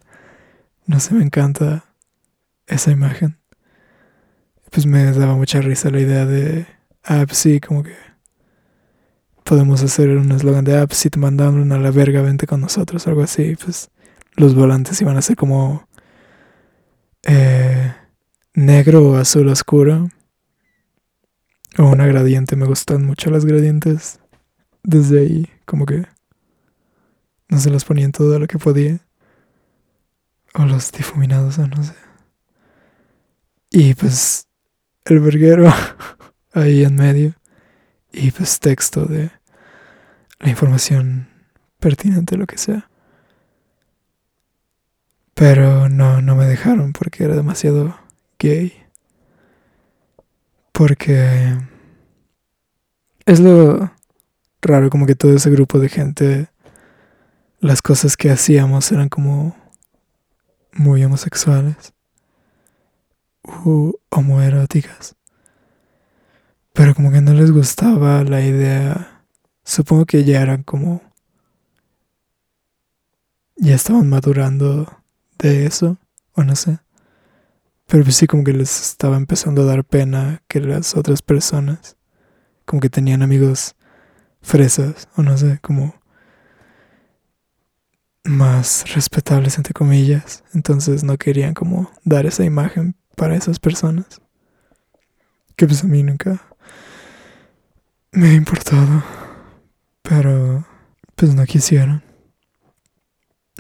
No 0.88 1.00
sé, 1.00 1.14
me 1.14 1.24
encanta 1.24 1.86
esa 2.66 2.90
imagen. 2.90 3.38
Pues 4.72 4.88
me 4.88 5.12
daba 5.12 5.36
mucha 5.36 5.62
risa 5.62 5.92
la 5.92 6.00
idea 6.00 6.26
de, 6.26 6.66
ah, 7.04 7.26
sí, 7.30 7.60
como 7.60 7.84
que 7.84 7.96
podemos 9.44 9.84
hacer 9.84 10.10
un 10.18 10.32
eslogan 10.32 10.66
de, 10.66 10.80
ah, 10.80 10.88
pues 10.88 10.98
si 10.98 11.12
te 11.12 11.20
mandaron 11.20 11.72
a 11.72 11.78
la 11.78 11.92
verga, 11.92 12.24
vente 12.24 12.48
con 12.48 12.62
nosotros, 12.62 13.06
algo 13.06 13.22
así, 13.22 13.56
pues 13.64 13.92
los 14.36 14.56
volantes 14.56 15.00
iban 15.02 15.18
a 15.18 15.22
ser 15.22 15.36
como 15.36 15.88
eh, 17.26 17.94
negro 18.54 19.12
o 19.12 19.16
azul 19.18 19.48
oscuro. 19.50 20.10
O 21.78 21.84
una 21.84 22.08
gradiente. 22.08 22.56
Me 22.56 22.66
gustan 22.66 23.06
mucho 23.06 23.30
las 23.30 23.46
gradientes. 23.46 24.20
Desde 24.84 25.20
ahí, 25.20 25.50
como 25.66 25.86
que 25.86 26.06
no 27.50 27.60
se 27.60 27.70
las 27.70 27.86
ponía 27.86 28.06
en 28.06 28.12
todo 28.12 28.40
lo 28.40 28.48
que 28.48 28.58
podía. 28.58 29.00
O 30.54 30.66
los 30.66 30.92
difuminados, 30.92 31.58
o 31.60 31.68
no 31.68 31.84
sé. 31.84 31.96
Y 33.72 33.94
pues 33.94 34.48
el 35.06 35.20
verguero 35.20 35.72
ahí 36.54 36.84
en 36.84 36.96
medio. 36.96 37.34
Y 38.14 38.32
pues 38.32 38.60
texto 38.60 39.06
de 39.06 39.32
la 40.40 40.50
información 40.50 41.28
pertinente, 41.80 42.38
lo 42.38 42.48
que 42.48 42.58
sea. 42.58 42.90
Pero 45.36 45.90
no, 45.90 46.22
no 46.22 46.36
me 46.36 46.46
dejaron 46.46 46.94
porque 46.94 47.26
era 47.26 47.36
demasiado 47.36 47.96
gay. 48.40 48.74
Porque 50.72 51.58
es 53.26 53.40
lo 53.42 53.92
raro, 54.62 54.90
como 54.90 55.06
que 55.06 55.16
todo 55.16 55.36
ese 55.36 55.50
grupo 55.50 55.78
de 55.78 55.90
gente, 55.90 56.48
las 57.60 57.82
cosas 57.82 58.16
que 58.16 58.32
hacíamos 58.32 58.92
eran 58.94 59.10
como 59.10 59.56
muy 60.72 61.04
homosexuales 61.04 61.94
u 63.44 63.94
homoeróticas. 64.10 65.18
Pero 66.72 66.96
como 66.96 67.12
que 67.12 67.22
no 67.22 67.34
les 67.34 67.52
gustaba 67.52 68.24
la 68.24 68.42
idea. 68.42 69.22
Supongo 69.66 70.06
que 70.06 70.24
ya 70.24 70.42
eran 70.42 70.64
como... 70.64 71.02
Ya 73.58 73.76
estaban 73.76 74.10
madurando 74.10 75.05
de 75.40 75.66
eso, 75.66 75.98
o 76.34 76.44
no 76.44 76.56
sé. 76.56 76.80
Pero 77.88 78.04
pues 78.04 78.16
sí 78.16 78.28
como 78.28 78.44
que 78.44 78.54
les 78.54 78.82
estaba 78.82 79.18
empezando 79.18 79.62
a 79.62 79.66
dar 79.66 79.84
pena 79.84 80.42
que 80.48 80.60
las 80.60 80.96
otras 80.96 81.22
personas, 81.22 81.98
como 82.66 82.82
que 82.82 82.90
tenían 82.90 83.22
amigos 83.22 83.76
fresas, 84.42 85.08
o 85.16 85.24
no 85.24 85.38
sé, 85.38 85.60
como 85.62 85.96
más 88.24 88.94
respetables 88.94 89.58
entre 89.58 89.74
comillas. 89.74 90.44
Entonces 90.54 91.04
no 91.04 91.18
querían 91.18 91.54
como 91.54 91.92
dar 92.04 92.26
esa 92.26 92.44
imagen 92.44 92.96
para 93.16 93.36
esas 93.36 93.60
personas. 93.60 94.22
Que 95.56 95.68
pues 95.68 95.84
a 95.84 95.88
mí 95.88 96.04
nunca 96.04 96.42
me 98.12 98.30
ha 98.30 98.34
importado. 98.34 99.04
Pero 100.02 100.66
pues 101.16 101.34
no 101.34 101.46
quisieron. 101.46 102.04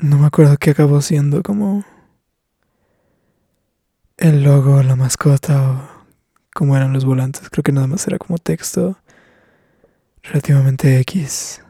No 0.01 0.17
me 0.17 0.27
acuerdo 0.27 0.57
qué 0.57 0.71
acabó 0.71 1.01
siendo 1.01 1.41
como 1.41 1.85
el 4.17 4.43
logo, 4.43 4.83
la 4.83 4.95
mascota 4.95 5.71
o 5.71 6.05
cómo 6.53 6.75
eran 6.75 6.91
los 6.93 7.05
volantes. 7.05 7.49
Creo 7.49 7.63
que 7.63 7.71
nada 7.71 7.87
más 7.87 8.05
era 8.07 8.17
como 8.17 8.37
texto 8.37 8.97
relativamente 10.23 10.99
X. 10.99 11.61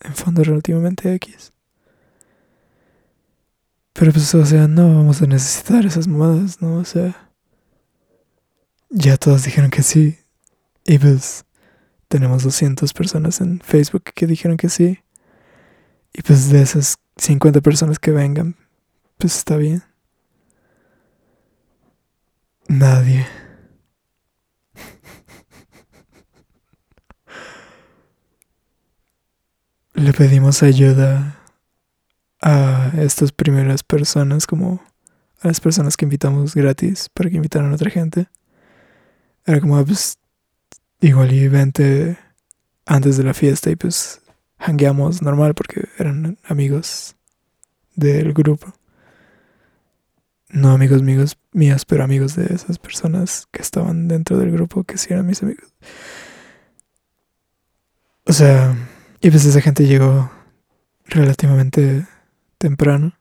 En 0.00 0.14
fondo 0.14 0.44
relativamente 0.44 1.12
X. 1.14 1.52
Pero 3.92 4.12
pues, 4.12 4.34
o 4.34 4.46
sea, 4.46 4.68
no 4.68 4.94
vamos 4.94 5.20
a 5.22 5.26
necesitar 5.26 5.84
esas 5.84 6.08
mamadas, 6.08 6.62
¿no? 6.62 6.76
O 6.76 6.84
sea, 6.84 7.30
ya 8.88 9.16
todos 9.16 9.44
dijeron 9.44 9.70
que 9.70 9.82
sí. 9.82 10.18
Y 10.84 10.98
pues 10.98 11.44
tenemos 12.08 12.42
200 12.44 12.92
personas 12.92 13.40
en 13.40 13.60
Facebook 13.60 14.04
que 14.14 14.26
dijeron 14.26 14.56
que 14.56 14.68
sí. 14.68 15.00
Y 16.12 16.22
pues 16.22 16.50
de 16.50 16.62
esas 16.62 16.98
50 17.16 17.60
personas 17.60 17.98
que 17.98 18.10
vengan, 18.10 18.56
pues 19.18 19.36
está 19.36 19.56
bien. 19.56 19.82
Nadie. 22.68 23.26
Le 29.94 30.12
pedimos 30.12 30.62
ayuda 30.62 31.38
a 32.40 32.92
estas 32.98 33.30
primeras 33.30 33.82
personas, 33.82 34.46
como 34.46 34.82
a 35.40 35.48
las 35.48 35.60
personas 35.60 35.96
que 35.96 36.06
invitamos 36.06 36.54
gratis 36.54 37.08
para 37.12 37.30
que 37.30 37.36
invitaran 37.36 37.70
a 37.70 37.74
otra 37.74 37.90
gente. 37.90 38.28
Era 39.44 39.60
como, 39.60 39.76
ah, 39.76 39.84
pues, 39.84 40.18
igual 41.00 41.32
y 41.32 41.48
vente 41.48 42.16
antes 42.86 43.16
de 43.16 43.24
la 43.24 43.34
fiesta 43.34 43.70
y 43.70 43.76
pues 43.76 44.21
hangueamos 44.62 45.22
normal 45.22 45.54
porque 45.54 45.88
eran 45.98 46.38
amigos 46.44 47.16
del 47.94 48.32
grupo. 48.32 48.72
No 50.48 50.70
amigos 50.70 51.02
míos, 51.02 51.38
míos, 51.52 51.84
pero 51.84 52.04
amigos 52.04 52.36
de 52.36 52.54
esas 52.54 52.78
personas 52.78 53.48
que 53.50 53.62
estaban 53.62 54.06
dentro 54.06 54.36
del 54.38 54.52
grupo 54.52 54.84
que 54.84 54.98
sí 54.98 55.12
eran 55.12 55.26
mis 55.26 55.42
amigos. 55.42 55.74
O 58.24 58.32
sea, 58.32 58.76
y 59.20 59.30
pues 59.30 59.44
esa 59.44 59.60
gente 59.60 59.86
llegó 59.86 60.30
relativamente 61.06 62.06
temprano. 62.58 63.14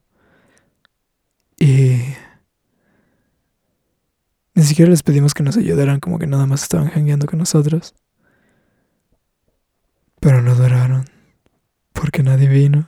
Y 1.58 2.02
ni 4.56 4.64
siquiera 4.64 4.90
les 4.92 5.04
pedimos 5.04 5.34
que 5.34 5.44
nos 5.44 5.58
ayudaran, 5.58 6.00
como 6.00 6.20
que 6.20 6.28
nada 6.28 6.46
más 6.46 6.64
estaban 6.64 6.90
jangueando 6.90 7.28
con 7.28 7.40
nosotros. 7.40 7.96
Pero 10.20 10.42
no 10.42 10.54
duraron, 10.56 11.06
porque 11.94 12.24
nadie 12.24 12.48
vino. 12.48 12.88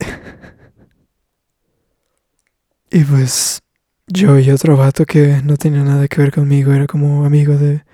y 2.90 3.04
pues 3.04 3.60
yo 4.06 4.38
y 4.38 4.50
otro 4.50 4.76
vato 4.76 5.04
que 5.06 5.42
no 5.42 5.56
tenía 5.56 5.82
nada 5.84 6.08
que 6.08 6.20
ver 6.20 6.32
conmigo, 6.32 6.72
era 6.72 6.86
como 6.86 7.24
amigo 7.24 7.56
de 7.56 7.84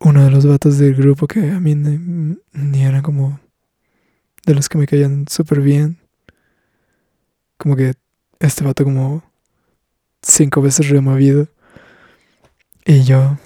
uno 0.00 0.24
de 0.24 0.30
los 0.30 0.46
vatos 0.46 0.78
del 0.78 0.94
grupo 0.94 1.26
que 1.26 1.50
a 1.50 1.60
mí 1.60 1.74
ni, 1.74 2.36
ni 2.52 2.84
eran 2.84 3.02
como 3.02 3.40
de 4.44 4.54
los 4.54 4.68
que 4.68 4.78
me 4.78 4.86
caían 4.86 5.26
súper 5.28 5.60
bien. 5.60 5.98
Como 7.56 7.76
que 7.76 7.94
este 8.40 8.64
vato 8.64 8.84
como 8.84 9.22
cinco 10.22 10.60
veces 10.60 10.88
removido. 10.88 11.48
Y 12.84 13.04
yo, 13.04 13.38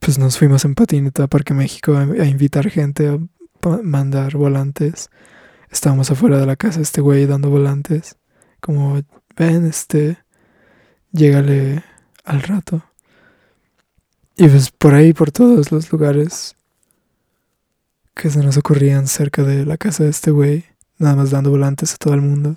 pues 0.00 0.18
nos 0.18 0.38
fuimos 0.38 0.64
en 0.64 0.74
patineta 0.74 1.24
a 1.24 1.26
Parque 1.26 1.54
México 1.54 1.96
a, 1.96 2.26
invitar 2.26 2.70
gente 2.70 3.08
a 3.08 3.18
mandar 3.82 4.36
volantes. 4.36 5.10
Estábamos 5.70 6.10
afuera 6.10 6.38
de 6.38 6.46
la 6.46 6.56
casa, 6.56 6.80
este 6.80 7.00
güey 7.00 7.26
dando 7.26 7.50
volantes. 7.50 8.16
Como, 8.60 9.00
ven, 9.36 9.66
este, 9.66 10.18
llégale 11.12 11.82
al 12.24 12.42
rato. 12.42 12.84
Y 14.36 14.48
pues 14.48 14.70
por 14.70 14.94
ahí, 14.94 15.12
por 15.12 15.32
todos 15.32 15.72
los 15.72 15.90
lugares 15.90 16.56
que 18.14 18.30
se 18.30 18.42
nos 18.42 18.56
ocurrían 18.56 19.06
cerca 19.08 19.42
de 19.42 19.66
la 19.66 19.76
casa 19.76 20.04
de 20.04 20.10
este 20.10 20.30
güey, 20.30 20.64
nada 20.98 21.16
más 21.16 21.30
dando 21.30 21.50
volantes 21.50 21.94
a 21.94 21.96
todo 21.96 22.14
el 22.14 22.22
mundo. 22.22 22.56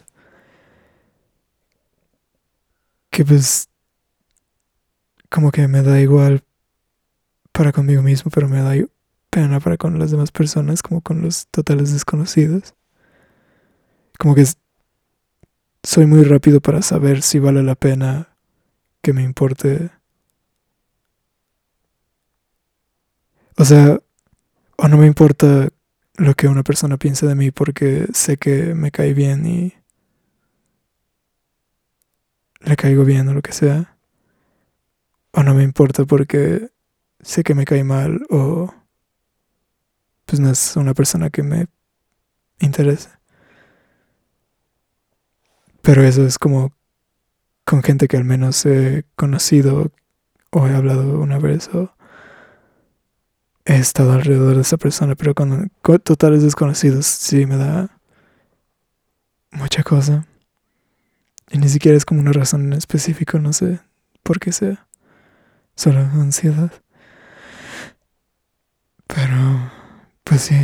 que 3.19 3.25
pues 3.25 3.67
como 5.29 5.51
que 5.51 5.67
me 5.67 5.81
da 5.81 5.99
igual 5.99 6.41
para 7.59 7.73
conmigo 7.73 8.01
mismo, 8.01 8.31
pero 8.33 8.47
me 8.47 8.61
da 8.61 8.73
pena 9.29 9.59
para 9.59 9.75
con 9.75 9.99
las 9.99 10.11
demás 10.11 10.31
personas, 10.31 10.81
como 10.81 11.01
con 11.01 11.21
los 11.21 11.47
totales 11.47 11.91
desconocidos. 11.91 12.73
Como 14.17 14.33
que 14.33 14.45
soy 15.83 16.05
muy 16.05 16.23
rápido 16.23 16.61
para 16.61 16.81
saber 16.81 17.21
si 17.21 17.37
vale 17.37 17.61
la 17.61 17.75
pena 17.75 18.29
que 19.01 19.11
me 19.11 19.23
importe. 19.23 19.91
O 23.57 23.65
sea, 23.65 23.99
o 24.77 24.87
no 24.87 24.95
me 24.95 25.07
importa 25.07 25.67
lo 26.15 26.35
que 26.35 26.47
una 26.47 26.63
persona 26.63 26.95
piense 26.95 27.27
de 27.27 27.35
mí 27.35 27.51
porque 27.51 28.07
sé 28.13 28.37
que 28.37 28.73
me 28.73 28.89
cae 28.89 29.13
bien 29.13 29.45
y 29.45 29.73
le 32.61 32.77
caigo 32.77 33.03
bien 33.03 33.27
o 33.27 33.33
lo 33.33 33.41
que 33.41 33.51
sea. 33.51 33.97
O 35.33 35.43
no 35.43 35.53
me 35.53 35.63
importa 35.63 36.05
porque 36.05 36.69
sé 37.21 37.43
que 37.43 37.55
me 37.55 37.65
cae 37.65 37.83
mal 37.83 38.25
o 38.29 38.73
pues 40.25 40.39
no 40.39 40.49
es 40.49 40.75
una 40.75 40.93
persona 40.93 41.29
que 41.29 41.43
me 41.43 41.67
interesa. 42.59 43.19
Pero 45.81 46.03
eso 46.03 46.25
es 46.25 46.37
como 46.37 46.73
con 47.65 47.83
gente 47.83 48.07
que 48.07 48.17
al 48.17 48.25
menos 48.25 48.65
he 48.65 49.05
conocido 49.15 49.91
o 50.51 50.67
he 50.67 50.75
hablado 50.75 51.19
una 51.19 51.39
vez 51.39 51.69
o 51.73 51.93
he 53.65 53.75
estado 53.75 54.13
alrededor 54.13 54.55
de 54.55 54.61
esa 54.61 54.77
persona, 54.77 55.15
pero 55.15 55.33
con, 55.35 55.71
con 55.81 55.99
totales 55.99 56.43
desconocidos 56.43 57.05
sí 57.05 57.45
me 57.45 57.57
da 57.57 57.99
mucha 59.51 59.83
cosa. 59.83 60.25
Y 61.51 61.57
ni 61.57 61.69
siquiera 61.69 61.97
es 61.97 62.05
como 62.05 62.21
una 62.21 62.31
razón 62.31 62.65
en 62.65 62.73
específico, 62.73 63.39
no 63.39 63.53
sé 63.53 63.79
por 64.23 64.39
qué 64.39 64.51
sea. 64.51 64.87
Solo 65.75 65.99
ansiedad. 65.99 66.71
Pero, 69.13 69.71
pues 70.23 70.41
sí, 70.41 70.55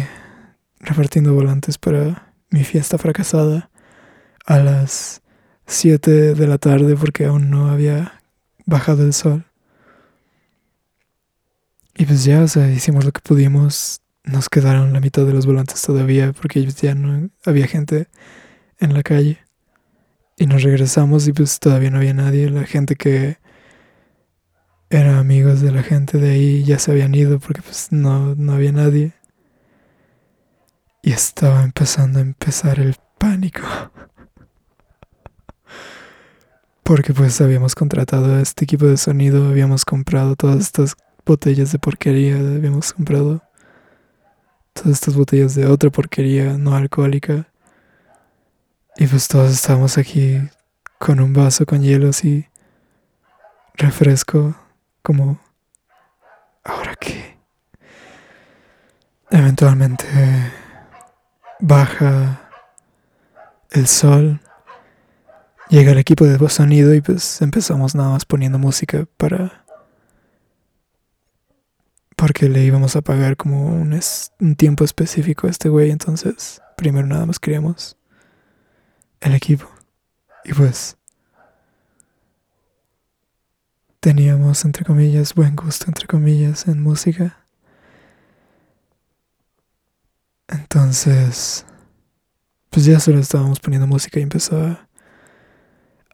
repartiendo 0.80 1.34
volantes 1.34 1.80
para 1.80 2.32
mi 2.52 2.64
fiesta 2.64 3.00
fracasada 3.00 3.72
a 4.46 4.60
las 4.60 5.24
7 5.66 6.36
de 6.36 6.48
la 6.48 6.60
tarde 6.60 6.96
porque 6.96 7.26
aún 7.26 7.50
no 7.50 7.72
había 7.72 8.22
bajado 8.66 9.04
el 9.04 9.14
sol. 9.14 9.46
Y 11.98 12.06
pues 12.06 12.24
ya, 12.24 12.43
o 12.43 12.48
sea, 12.48 12.72
hicimos 12.72 13.03
lo 13.03 13.11
que 13.11 13.22
pudimos. 13.22 14.02
Nos 14.24 14.49
quedaron 14.49 14.94
la 14.94 14.99
mitad 14.99 15.26
de 15.26 15.34
los 15.34 15.45
volantes 15.45 15.82
todavía 15.82 16.32
porque 16.34 16.65
ya 16.65 16.94
no 16.94 17.30
había 17.45 17.68
gente 17.68 18.07
en 18.80 18.94
la 18.94 19.02
calle. 19.02 19.40
Y 20.38 20.45
nos 20.45 20.61
regresamos 20.61 21.28
y 21.28 21.34
pues 21.34 21.60
todavía 21.60 21.90
no 21.90 21.98
había 21.98 22.14
nadie. 22.14 22.49
La 22.49 22.65
gente 22.65 22.95
que 22.95 23.38
era 24.95 25.19
amigos 25.19 25.61
de 25.61 25.72
la 25.72 25.84
gente 25.84 26.17
de 26.17 26.31
ahí 26.31 26.63
ya 26.63 26.80
se 26.80 26.91
habían 26.91 27.13
ido 27.13 27.38
porque 27.39 27.61
pues 27.61 27.91
no, 27.91 28.34
no 28.35 28.53
había 28.53 28.72
nadie. 28.72 29.13
Y 31.01 31.11
estaba 31.11 31.63
empezando 31.63 32.19
a 32.19 32.22
empezar 32.22 32.80
el 32.80 32.95
pánico. 33.17 33.61
Porque 36.84 37.13
pues 37.13 37.41
habíamos 37.41 37.76
contratado 37.76 38.35
a 38.35 38.41
este 38.41 38.63
equipo 38.63 38.85
de 38.85 38.97
sonido, 38.97 39.47
habíamos 39.47 39.85
comprado 39.85 40.35
todas 40.35 40.59
estas 40.59 40.95
botellas 41.26 41.72
de 41.72 41.80
porquería, 41.80 42.38
habíamos 42.38 42.93
comprado 42.93 43.41
todas 44.73 44.91
estas 44.91 45.15
botellas 45.15 45.55
de 45.55 45.65
otra 45.67 45.89
porquería 45.89 46.57
no 46.57 46.76
alcohólica. 46.76 47.47
Y 48.97 49.07
pues 49.07 49.27
todos 49.27 49.51
estábamos 49.51 49.97
aquí 49.97 50.39
con 50.99 51.19
un 51.19 51.34
vaso 51.34 51.65
con 51.65 51.81
hielos 51.81 52.23
y 52.23 52.47
refresco, 53.76 54.55
como, 55.06 55.40
¿ahora 56.64 56.95
qué? 56.99 57.38
Eventualmente 59.30 60.07
baja 61.60 62.49
el 63.69 63.86
sol, 63.86 64.41
llega 65.69 65.91
el 65.91 65.99
equipo 65.99 66.26
de 66.26 66.49
sonido 66.49 66.95
y 66.95 67.02
pues 67.02 67.40
empezamos 67.44 67.94
nada 67.94 68.10
más 68.10 68.26
poniendo 68.26 68.57
música 68.57 69.07
para... 69.18 69.64
Porque 72.15 72.49
le 72.49 72.64
íbamos 72.64 72.95
a 72.95 73.02
pagar 73.02 73.38
como 73.38 73.68
un, 73.68 73.99
tiempo 74.57 74.84
específico 74.86 75.45
a 75.45 75.52
este 75.52 75.69
güey, 75.69 75.91
entonces 75.91 76.61
primero 76.77 77.06
nada 77.06 77.27
más 77.27 77.38
queríamos 77.38 77.95
el 79.22 79.36
equipo. 79.36 79.69
Y 80.45 80.53
pues 80.53 80.98
teníamos, 84.06 84.64
entre 84.65 84.86
comillas, 84.86 85.34
buen 85.34 85.56
gusto, 85.56 85.86
entre 85.88 86.06
comillas, 86.06 86.68
en 86.68 86.80
música. 86.80 87.44
Entonces, 90.48 91.65
pues 92.69 92.86
ya 92.86 92.99
solo 92.99 93.18
estábamos 93.18 93.60
poniendo 93.60 93.88
música 93.88 94.19
y 94.19 94.22
empezó 94.22 94.64
a 94.64 94.88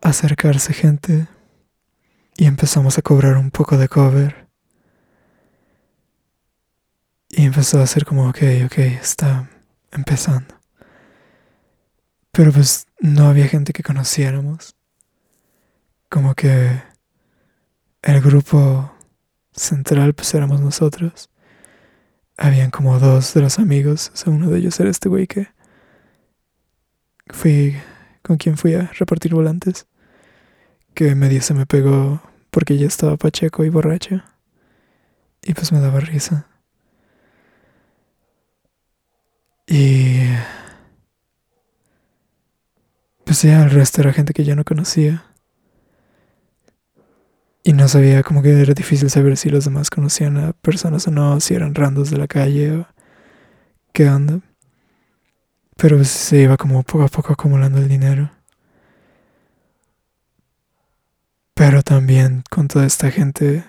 acercarse 0.02 0.72
gente 0.72 1.28
y 2.38 2.46
empezamos 2.46 2.98
a 2.98 3.02
cobrar 3.02 3.36
un 3.36 3.52
poco 3.52 3.78
de 3.78 3.90
cover. 3.90 4.48
Y 7.28 7.44
empezó 7.44 7.82
a 7.82 7.88
ser 7.88 8.06
como, 8.06 8.30
ok, 8.30 8.42
ok, 8.68 8.78
está 9.02 9.50
empezando. 9.92 10.56
Pero 12.32 12.54
pues 12.54 12.88
no 13.02 13.28
había 13.28 13.50
gente 13.50 13.74
que 13.74 13.84
conociéramos. 13.84 14.78
Como 16.08 16.36
que 16.36 16.91
el 18.02 18.22
grupo 18.22 18.92
central 19.54 20.14
pues 20.14 20.34
éramos 20.34 20.62
nosotros. 20.62 21.30
Habían 22.38 22.72
como 22.72 23.00
dos 23.00 23.34
de 23.34 23.42
los 23.42 23.60
amigos. 23.60 24.12
O 24.14 24.18
sea, 24.18 24.34
uno 24.34 24.50
de 24.50 24.60
ellos 24.60 24.80
era 24.80 24.90
este 24.90 25.10
güey 25.10 25.28
que 25.28 25.48
fui 27.28 27.76
con 28.24 28.38
quien 28.38 28.58
fui 28.58 28.74
a 28.76 28.92
repartir 28.98 29.34
volantes. 29.34 29.88
Que 30.94 31.16
medio 31.16 31.42
se 31.42 31.54
me 31.54 31.66
pegó 31.66 32.22
porque 32.50 32.78
ya 32.78 32.88
estaba 32.88 33.18
pacheco 33.18 33.64
y 33.64 33.70
borracha. 33.70 34.26
Y 35.44 35.54
pues 35.54 35.72
me 35.72 35.80
daba 35.80 36.00
risa. 36.00 36.48
Y 39.68 40.20
pues 43.24 43.42
ya 43.44 43.64
el 43.64 43.72
resto 43.72 44.02
era 44.02 44.14
gente 44.14 44.34
que 44.34 44.44
yo 44.44 44.56
no 44.56 44.66
conocía. 44.66 45.31
Y 47.64 47.74
no 47.74 47.88
sabía, 47.88 48.24
como 48.24 48.42
que 48.42 48.60
era 48.60 48.74
difícil 48.74 49.10
saber 49.10 49.38
si 49.38 49.50
los 49.50 49.66
demás 49.66 49.90
conocían 49.90 50.38
a 50.38 50.54
personas 50.54 51.08
o 51.08 51.12
no, 51.12 51.40
si 51.40 51.54
eran 51.54 51.76
randos 51.76 52.10
de 52.10 52.18
la 52.18 52.28
calle 52.28 52.78
o 52.78 52.88
qué 53.94 54.10
onda. 54.10 54.40
Pero 55.78 56.04
se 56.04 56.42
iba 56.42 56.58
como 56.58 56.84
poco 56.84 57.04
a 57.04 57.08
poco 57.08 57.34
acumulando 57.34 57.78
el 57.80 57.88
dinero. 57.88 58.32
Pero 61.54 61.84
también 61.84 62.44
con 62.50 62.68
toda 62.68 62.86
esta 62.88 63.12
gente 63.12 63.64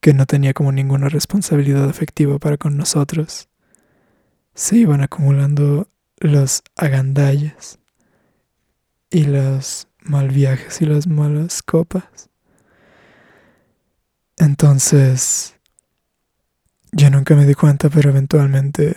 que 0.00 0.14
no 0.14 0.26
tenía 0.26 0.54
como 0.54 0.72
ninguna 0.72 1.08
responsabilidad 1.08 1.88
afectiva 1.88 2.38
para 2.38 2.56
con 2.56 2.76
nosotros, 2.76 3.48
se 4.54 4.76
iban 4.78 5.02
acumulando 5.02 5.88
los 6.18 6.62
agandalles 6.76 7.78
y 9.10 9.24
los 9.24 9.88
mal 10.02 10.28
viajes 10.30 10.80
y 10.80 10.86
las 10.86 11.06
malas 11.06 11.62
copas. 11.62 12.29
Entonces, 14.40 15.54
yo 16.92 17.10
nunca 17.10 17.36
me 17.36 17.44
di 17.44 17.54
cuenta, 17.54 17.90
pero 17.90 18.08
eventualmente... 18.08 18.96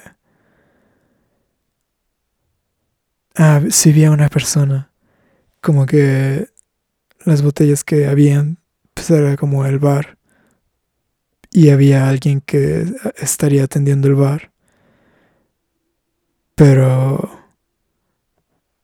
Ah, 3.36 3.62
sí 3.70 3.92
vi 3.92 4.06
a 4.06 4.12
una 4.12 4.30
persona, 4.30 4.92
como 5.60 5.86
que 5.86 6.48
las 7.26 7.42
botellas 7.42 7.84
que 7.84 8.08
habían, 8.08 8.60
pues 8.94 9.10
era 9.10 9.36
como 9.36 9.66
el 9.66 9.80
bar, 9.80 10.18
y 11.52 11.70
había 11.70 12.08
alguien 12.08 12.40
que 12.40 12.86
estaría 13.18 13.66
atendiendo 13.66 14.08
el 14.08 14.16
bar, 14.16 14.54
pero 16.56 17.30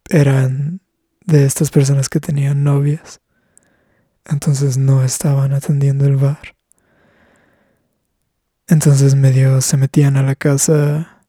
eran 0.09 0.81
de 1.25 1.45
estas 1.45 1.69
personas 1.71 2.09
que 2.09 2.19
tenían 2.19 2.63
novias. 2.63 3.21
Entonces 4.29 4.77
no 4.77 5.03
estaban 5.03 5.53
atendiendo 5.53 6.05
el 6.05 6.15
bar. 6.15 6.55
Entonces 8.67 9.15
medio 9.15 9.61
se 9.61 9.77
metían 9.77 10.15
a 10.17 10.23
la 10.23 10.35
casa 10.35 11.25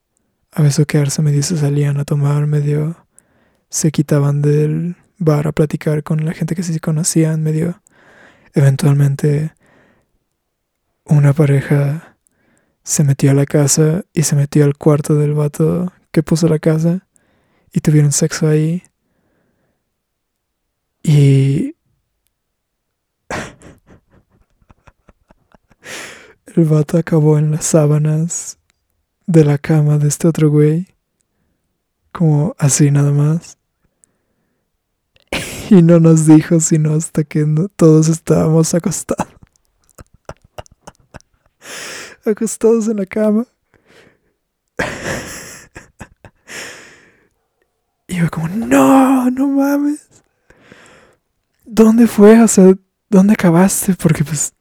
a 0.53 0.63
besoquearse, 0.63 1.23
medio 1.23 1.43
se 1.43 1.57
salían 1.57 1.99
a 1.99 2.05
tomar, 2.05 2.47
medio 2.47 3.07
se 3.71 3.91
quitaban 3.91 4.43
del 4.43 4.97
bar 5.17 5.47
a 5.47 5.53
platicar 5.53 6.03
con 6.03 6.25
la 6.25 6.33
gente 6.33 6.55
que 6.55 6.63
sí 6.63 6.79
conocían, 6.81 7.43
medio 7.43 7.83
eventualmente 8.53 9.55
una 11.05 11.33
pareja 11.33 12.19
se 12.83 13.05
metió 13.05 13.31
a 13.31 13.35
la 13.35 13.47
casa 13.47 14.05
y 14.13 14.25
se 14.25 14.37
metió 14.37 14.65
al 14.65 14.77
cuarto 14.77 15.15
del 15.15 15.35
vato 15.35 15.93
que 16.13 16.23
puso 16.23 16.49
la 16.49 16.59
casa 16.59 17.07
y 17.73 17.81
tuvieron 17.81 18.13
sexo 18.13 18.49
ahí. 18.49 18.83
Y 21.03 21.77
el 26.57 26.65
vato 26.65 26.99
acabó 26.99 27.39
en 27.39 27.53
las 27.53 27.67
sábanas 27.67 28.59
de 29.27 29.45
la 29.45 29.59
cama 29.59 29.99
de 29.99 30.09
este 30.09 30.27
otro 30.27 30.51
güey. 30.51 30.89
Como 32.13 32.57
así 32.59 32.91
nada 32.91 33.13
más. 33.13 33.57
Y 35.71 35.83
no 35.83 36.01
nos 36.01 36.27
dijo 36.27 36.59
sino 36.59 36.95
hasta 36.95 37.23
que 37.23 37.47
todos 37.77 38.09
estábamos 38.09 38.75
acostados. 38.75 39.33
acostados 42.27 42.89
en 42.89 42.97
la 42.97 43.07
cama. 43.07 43.47
Y 48.09 48.17
yo 48.17 48.29
como, 48.29 48.49
no, 48.49 49.31
no 49.31 49.47
mames. 49.47 50.09
¿Dónde 51.65 52.09
fue? 52.09 52.43
O 52.43 52.49
sea, 52.49 52.75
¿dónde 53.09 53.35
acabaste? 53.35 53.95
Porque 53.95 54.25
pues 54.25 54.53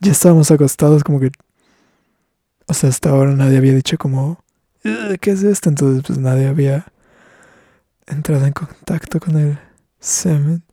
ya 0.00 0.12
estábamos 0.12 0.50
acostados 0.50 1.04
como 1.04 1.20
que... 1.20 1.30
O 2.66 2.74
sea, 2.74 2.90
hasta 2.90 3.10
ahora 3.10 3.32
nadie 3.32 3.58
había 3.58 3.74
dicho 3.74 3.96
como, 3.96 4.42
¿qué 4.82 5.30
es 5.30 5.42
esto? 5.42 5.68
Entonces 5.68 6.02
pues 6.06 6.18
nadie 6.18 6.46
había 6.48 6.86
entrado 8.06 8.46
en 8.46 8.52
contacto 8.52 9.20
con 9.20 9.36
el 9.38 9.58
semen. 10.00 10.64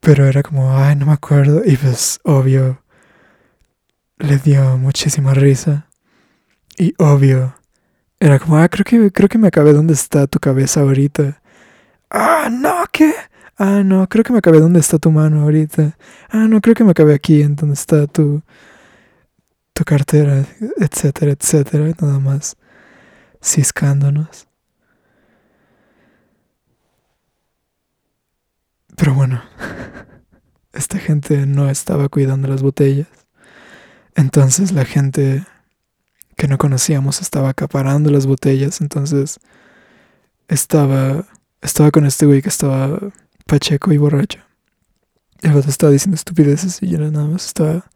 Pero 0.00 0.26
era 0.26 0.42
como, 0.42 0.76
ay, 0.76 0.96
no 0.96 1.06
me 1.06 1.12
acuerdo. 1.12 1.62
Y 1.64 1.76
pues 1.76 2.20
obvio, 2.22 2.82
le 4.18 4.38
dio 4.38 4.78
muchísima 4.78 5.34
risa. 5.34 5.88
Y 6.78 6.94
obvio, 6.98 7.54
era 8.20 8.38
como, 8.38 8.58
ah, 8.58 8.68
creo 8.68 8.84
que, 8.84 9.10
creo 9.12 9.28
que 9.28 9.38
me 9.38 9.48
acabé 9.48 9.72
donde 9.72 9.94
está 9.94 10.26
tu 10.26 10.38
cabeza 10.38 10.80
ahorita. 10.80 11.40
Ah, 12.10 12.48
no, 12.50 12.84
¿qué? 12.92 13.14
Ah, 13.58 13.82
no, 13.84 14.06
creo 14.08 14.22
que 14.22 14.32
me 14.32 14.38
acabé 14.38 14.60
donde 14.60 14.80
está 14.80 14.98
tu 14.98 15.10
mano 15.10 15.42
ahorita. 15.42 15.96
Ah, 16.28 16.46
no, 16.48 16.60
creo 16.60 16.74
que 16.74 16.84
me 16.84 16.90
acabé 16.90 17.14
aquí 17.14 17.42
en 17.42 17.56
donde 17.56 17.74
está 17.74 18.06
tu, 18.06 18.42
tu 19.72 19.84
cartera, 19.84 20.44
etcétera, 20.78 21.32
etcétera, 21.32 21.94
nada 22.00 22.18
más 22.18 22.56
ciscándonos. 23.42 24.46
Pero 28.96 29.14
bueno, 29.14 29.42
esta 30.72 30.98
gente 30.98 31.46
no 31.46 31.70
estaba 31.70 32.08
cuidando 32.08 32.48
las 32.48 32.62
botellas. 32.62 33.08
Entonces 34.14 34.72
la 34.72 34.84
gente 34.84 35.44
que 36.36 36.48
no 36.48 36.58
conocíamos 36.58 37.20
estaba 37.22 37.50
acaparando 37.50 38.10
las 38.10 38.26
botellas, 38.26 38.80
entonces 38.80 39.40
estaba 40.48 41.24
estaba 41.62 41.90
con 41.90 42.06
este 42.06 42.26
güey 42.26 42.42
que 42.42 42.48
estaba 42.48 42.98
pacheco 43.46 43.92
y 43.92 43.96
borracho. 43.96 44.40
El 45.40 45.52
vato 45.52 45.68
estaba 45.68 45.92
diciendo 45.92 46.16
estupideces 46.16 46.82
y 46.82 46.88
yo 46.88 46.98
nada 46.98 47.26
más 47.26 47.46
estaba 47.46 47.88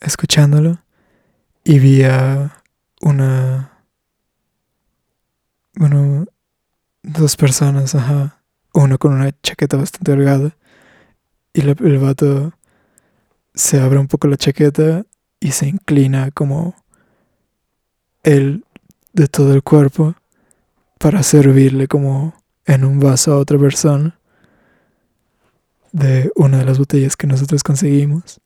escuchándolo 0.00 0.78
y 1.64 1.78
vi 1.78 2.04
a 2.04 2.62
una 3.00 3.84
bueno 5.74 6.26
dos 7.02 7.36
personas, 7.36 7.94
ajá, 7.94 8.42
uno 8.72 8.98
con 8.98 9.14
una 9.14 9.32
chaqueta 9.42 9.76
bastante 9.76 10.12
holgada 10.12 10.56
y 11.52 11.62
el 11.62 11.98
vato 11.98 12.52
se 13.54 13.80
abre 13.80 13.98
un 13.98 14.06
poco 14.06 14.28
la 14.28 14.36
chaqueta 14.36 15.04
y 15.40 15.52
se 15.52 15.66
inclina 15.66 16.30
como 16.30 16.76
él 18.22 18.64
de 19.12 19.26
todo 19.26 19.54
el 19.54 19.62
cuerpo 19.62 20.14
para 20.98 21.22
servirle 21.22 21.88
como 21.88 22.34
en 22.66 22.84
un 22.84 23.00
vaso 23.00 23.32
a 23.32 23.38
otra 23.38 23.58
persona 23.58 24.19
de 25.92 26.30
una 26.36 26.58
de 26.58 26.64
las 26.64 26.78
botellas 26.78 27.16
que 27.16 27.26
nosotros 27.26 27.62
conseguimos. 27.62 28.40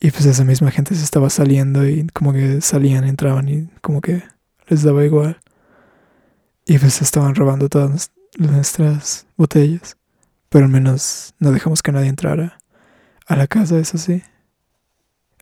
Y 0.00 0.10
pues 0.10 0.24
esa 0.26 0.44
misma 0.44 0.70
gente 0.70 0.94
se 0.94 1.04
estaba 1.04 1.28
saliendo 1.30 1.86
y 1.86 2.06
como 2.08 2.32
que 2.32 2.60
salían, 2.60 3.04
entraban 3.04 3.48
y 3.48 3.68
como 3.82 4.00
que 4.00 4.22
les 4.68 4.82
daba 4.82 5.04
igual. 5.04 5.38
Y 6.66 6.78
pues 6.78 7.02
estaban 7.02 7.34
robando 7.34 7.68
todas 7.68 8.10
nuestras 8.38 9.26
botellas. 9.36 9.96
Pero 10.48 10.64
al 10.64 10.70
menos 10.70 11.34
no 11.38 11.52
dejamos 11.52 11.82
que 11.82 11.92
nadie 11.92 12.08
entrara 12.08 12.58
a 13.26 13.36
la 13.36 13.46
casa, 13.46 13.78
eso 13.78 13.98
sí. 13.98 14.22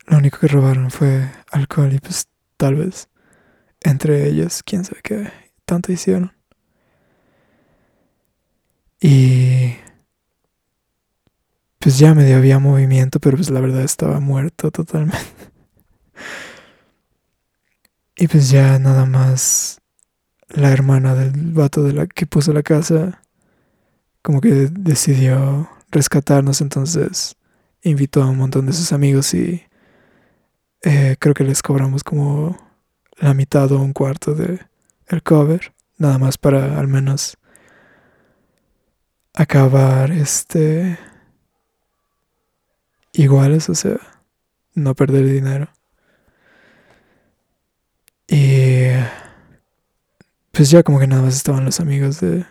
Lo 0.07 0.17
único 0.17 0.39
que 0.39 0.47
robaron 0.47 0.91
fue 0.91 1.29
alcohol 1.51 1.93
y 1.93 1.99
pues 1.99 2.27
tal 2.57 2.75
vez 2.75 3.09
entre 3.81 4.27
ellos, 4.27 4.61
quién 4.63 4.83
sabe 4.83 5.01
qué 5.01 5.31
tanto 5.65 5.91
hicieron. 5.91 6.33
Y 9.01 9.75
pues 11.79 11.97
ya 11.97 12.13
medio 12.13 12.37
había 12.37 12.59
movimiento, 12.59 13.19
pero 13.19 13.37
pues 13.37 13.49
la 13.49 13.61
verdad 13.61 13.83
estaba 13.83 14.19
muerto 14.19 14.71
totalmente. 14.71 15.17
y 18.15 18.27
pues 18.27 18.49
ya 18.49 18.79
nada 18.79 19.05
más 19.05 19.81
la 20.49 20.71
hermana 20.71 21.15
del 21.15 21.53
vato 21.53 21.83
de 21.83 21.93
la 21.93 22.07
que 22.07 22.25
puso 22.25 22.53
la 22.53 22.63
casa 22.63 23.21
como 24.21 24.41
que 24.41 24.69
decidió 24.71 25.69
rescatarnos, 25.91 26.61
entonces 26.61 27.37
invitó 27.81 28.23
a 28.23 28.29
un 28.29 28.37
montón 28.37 28.65
de 28.65 28.73
sus 28.73 28.91
amigos 28.91 29.33
y 29.33 29.63
eh, 30.81 31.15
creo 31.19 31.33
que 31.33 31.43
les 31.43 31.61
cobramos 31.61 32.03
como 32.03 32.57
la 33.17 33.33
mitad 33.33 33.71
o 33.71 33.79
un 33.81 33.93
cuarto 33.93 34.33
de 34.33 34.59
el 35.07 35.23
cover, 35.23 35.73
nada 35.97 36.17
más 36.17 36.37
para 36.37 36.79
al 36.79 36.87
menos 36.87 37.37
acabar 39.33 40.11
este 40.11 40.97
iguales, 43.13 43.69
o 43.69 43.75
sea, 43.75 43.97
no 44.73 44.95
perder 44.95 45.25
dinero. 45.25 45.69
Y 48.27 48.89
pues 50.51 50.69
ya 50.69 50.83
como 50.83 50.99
que 50.99 51.07
nada 51.07 51.21
más 51.21 51.35
estaban 51.35 51.65
los 51.65 51.79
amigos 51.79 52.19
de 52.19 52.45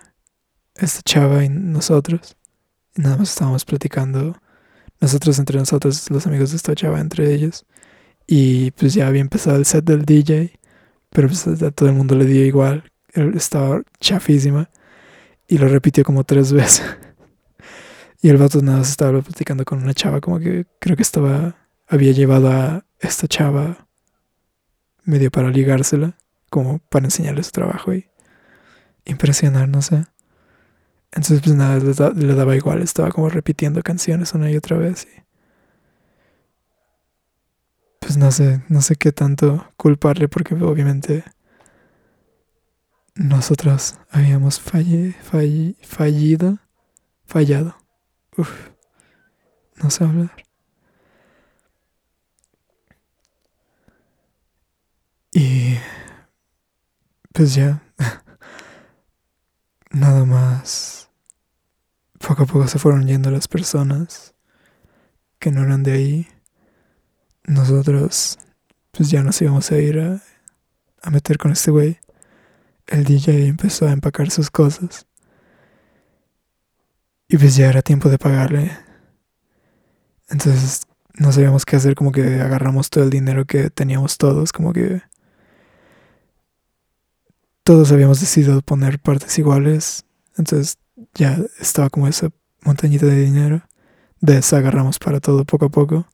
esta 0.76 1.02
chava 1.02 1.44
y 1.44 1.48
nosotros. 1.48 2.36
Nada 2.96 3.16
más 3.16 3.30
estábamos 3.30 3.64
platicando 3.64 4.36
nosotros 5.00 5.38
entre 5.38 5.58
nosotros, 5.58 6.10
los 6.10 6.26
amigos 6.26 6.50
de 6.50 6.56
esta 6.56 6.74
chava 6.74 7.00
entre 7.00 7.32
ellos. 7.32 7.64
Y 8.26 8.72
pues 8.72 8.94
ya 8.94 9.06
había 9.06 9.20
empezado 9.20 9.56
el 9.56 9.64
set 9.64 9.84
del 9.84 10.04
DJ, 10.04 10.58
pero 11.10 11.28
pues 11.28 11.46
a 11.46 11.70
todo 11.70 11.88
el 11.88 11.94
mundo 11.94 12.14
le 12.14 12.24
dio 12.24 12.44
igual. 12.44 12.90
Él 13.12 13.32
estaba 13.36 13.82
chafísima 14.00 14.70
y 15.46 15.58
lo 15.58 15.68
repitió 15.68 16.04
como 16.04 16.24
tres 16.24 16.52
veces. 16.54 16.84
Y 18.20 18.28
el 18.30 18.36
vato 18.36 18.60
nada 18.62 18.78
más 18.78 18.90
estaba 18.90 19.20
platicando 19.22 19.64
con 19.64 19.82
una 19.82 19.94
chava, 19.94 20.20
como 20.20 20.38
que 20.38 20.66
creo 20.80 20.96
que 20.96 21.02
estaba, 21.02 21.56
había 21.86 22.12
llevado 22.12 22.50
a 22.50 22.84
esta 22.98 23.28
chava 23.28 23.88
medio 25.04 25.30
para 25.30 25.50
ligársela, 25.50 26.16
como 26.50 26.80
para 26.80 27.06
enseñarle 27.06 27.42
su 27.42 27.52
trabajo 27.52 27.94
y 27.94 28.08
impresionar, 29.04 29.68
no 29.68 29.82
sé. 29.82 30.04
Entonces, 31.12 31.40
pues 31.42 31.56
nada, 31.56 31.78
le, 32.14 32.34
daba 32.34 32.56
igual, 32.56 32.82
estaba 32.82 33.10
como 33.10 33.30
repitiendo 33.30 33.82
canciones 33.82 34.34
una 34.34 34.50
y 34.50 34.56
otra 34.56 34.76
vez. 34.76 35.06
Y 35.06 35.22
pues 38.00 38.16
no 38.16 38.30
sé, 38.32 38.62
no 38.68 38.82
sé 38.82 38.96
qué 38.96 39.12
tanto 39.12 39.66
culparle 39.76 40.28
porque 40.28 40.54
obviamente 40.54 41.24
nosotros 43.14 43.96
habíamos 44.10 44.60
falli, 44.60 45.14
fallido, 45.82 46.58
fallado. 47.24 47.77
Uf, 48.38 48.70
no 49.82 49.90
sé 49.90 50.04
hablar. 50.04 50.30
Y 55.32 55.74
pues 57.32 57.56
ya, 57.56 57.82
nada 59.90 60.24
más. 60.24 61.10
Poco 62.20 62.44
a 62.44 62.46
poco 62.46 62.68
se 62.68 62.78
fueron 62.78 63.08
yendo 63.08 63.32
las 63.32 63.48
personas 63.48 64.36
que 65.40 65.50
no 65.50 65.62
eran 65.64 65.82
de 65.82 65.92
ahí. 65.92 66.28
Nosotros, 67.44 68.38
pues 68.92 69.10
ya 69.10 69.24
nos 69.24 69.42
íbamos 69.42 69.68
a 69.72 69.78
ir 69.78 69.98
a, 69.98 70.22
a 71.02 71.10
meter 71.10 71.38
con 71.38 71.50
este 71.50 71.72
güey. 71.72 71.98
El 72.86 73.02
DJ 73.02 73.48
empezó 73.48 73.88
a 73.88 73.92
empacar 73.92 74.30
sus 74.30 74.48
cosas. 74.48 75.07
Y 77.28 77.36
pues 77.36 77.56
ya 77.56 77.68
era 77.68 77.82
tiempo 77.82 78.08
de 78.08 78.18
pagarle. 78.18 78.72
Entonces 80.28 80.82
no 81.14 81.32
sabíamos 81.32 81.64
qué 81.66 81.76
hacer, 81.76 81.94
como 81.94 82.12
que 82.12 82.40
agarramos 82.40 82.90
todo 82.90 83.04
el 83.04 83.10
dinero 83.10 83.44
que 83.44 83.70
teníamos 83.70 84.18
todos, 84.18 84.52
como 84.52 84.72
que 84.72 85.02
todos 87.64 87.92
habíamos 87.92 88.20
decidido 88.20 88.62
poner 88.62 88.98
partes 88.98 89.38
iguales. 89.38 90.06
Entonces 90.38 90.78
ya 91.14 91.38
estaba 91.60 91.90
como 91.90 92.08
esa 92.08 92.30
montañita 92.62 93.04
de 93.04 93.20
dinero. 93.24 93.62
De 94.20 94.38
esa 94.38 94.56
agarramos 94.58 94.98
para 94.98 95.20
todo 95.20 95.44
poco 95.44 95.66
a 95.66 95.68
poco. 95.68 96.06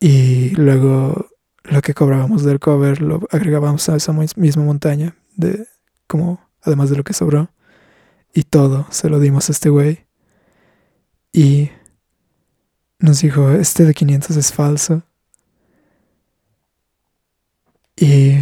Y 0.00 0.50
luego 0.56 1.28
lo 1.64 1.82
que 1.82 1.94
cobrábamos 1.94 2.42
del 2.42 2.60
cover 2.60 3.00
lo 3.00 3.20
agregábamos 3.30 3.88
a 3.88 3.96
esa 3.96 4.12
misma 4.12 4.64
montaña. 4.64 5.14
De 5.36 5.68
como 6.08 6.40
además 6.62 6.90
de 6.90 6.96
lo 6.96 7.04
que 7.04 7.12
sobró. 7.12 7.50
Y 8.32 8.44
todo 8.44 8.86
se 8.90 9.08
lo 9.08 9.20
dimos 9.20 9.48
a 9.48 9.52
este 9.52 9.68
güey. 9.68 10.06
Y 11.32 11.70
nos 12.98 13.20
dijo, 13.20 13.50
este 13.50 13.84
de 13.84 13.94
500 13.94 14.36
es 14.36 14.52
falso. 14.52 15.02
Y 17.96 18.38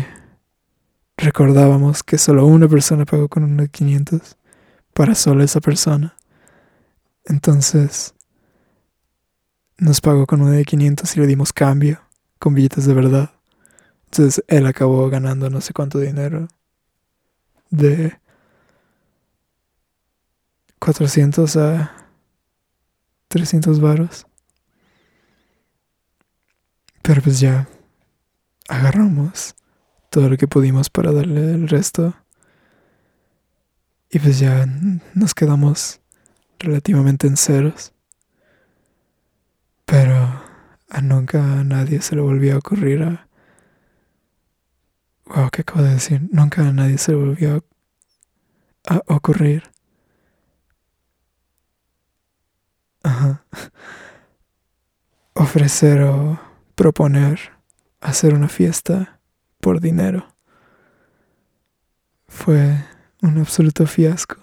recordábamos 1.17 2.03
que 2.03 2.19
solo 2.19 2.47
una 2.47 2.69
persona 2.69 3.05
pagó 3.05 3.29
con 3.29 3.45
uno 3.45 3.63
de 3.63 3.69
500 3.69 4.37
para 4.93 5.15
solo 5.15 5.43
esa 5.43 5.61
persona. 5.61 6.17
Entonces 7.25 8.15
nos 9.79 10.01
pagó 10.01 10.27
con 10.27 10.43
uno 10.43 10.53
de 10.53 10.65
500 10.65 11.17
y 11.17 11.21
le 11.21 11.27
dimos 11.27 11.53
cambio 11.53 12.01
con 12.39 12.55
billetes 12.55 12.87
de 12.87 12.95
verdad. 12.95 13.31
Entonces 14.07 14.45
él 14.49 14.67
acabó 14.67 15.09
ganando 15.11 15.51
no 15.51 15.61
sé 15.61 15.73
cuánto 15.73 15.99
dinero. 15.99 16.49
De 17.71 18.19
400 20.79 21.57
a 21.57 22.11
300 23.29 23.81
varos. 23.81 24.27
Pero 27.03 27.23
pues 27.23 27.41
ya 27.41 27.69
agarramos 28.69 29.55
todo 30.11 30.29
lo 30.29 30.37
que 30.37 30.49
pudimos 30.49 30.91
para 30.91 31.13
darle 31.13 31.53
el 31.53 31.69
resto. 31.69 32.15
Y 34.11 34.19
pues 34.19 34.39
ya 34.39 34.67
nos 35.15 35.35
quedamos 35.35 36.01
relativamente 36.59 37.27
en 37.27 37.37
ceros. 37.37 37.93
Pero 39.85 40.43
a 40.89 41.01
nunca 41.01 41.61
a 41.61 41.65
nadie 41.65 42.01
se 42.03 42.17
le 42.17 42.23
volvió 42.23 42.55
a 42.55 42.59
ocurrir 42.59 43.03
a... 43.03 43.29
Wow, 45.27 45.51
¿qué 45.51 45.63
acabo 45.63 45.83
de 45.83 45.95
decir? 45.95 46.29
Nunca 46.31 46.67
a 46.67 46.73
nadie 46.73 46.99
se 46.99 47.13
le 47.13 47.19
volvió 47.19 47.65
a 48.89 49.03
ocurrir. 49.07 49.76
Ajá. 53.07 53.45
Ofrecer 55.35 56.03
o 56.03 56.41
proponer 56.75 57.39
hacer 58.01 58.35
una 58.35 58.49
fiesta 58.49 59.21
por 59.61 59.81
dinero. 59.81 60.27
Fue 62.27 62.85
un 63.23 63.39
absoluto 63.39 63.87
fiasco. 63.87 64.39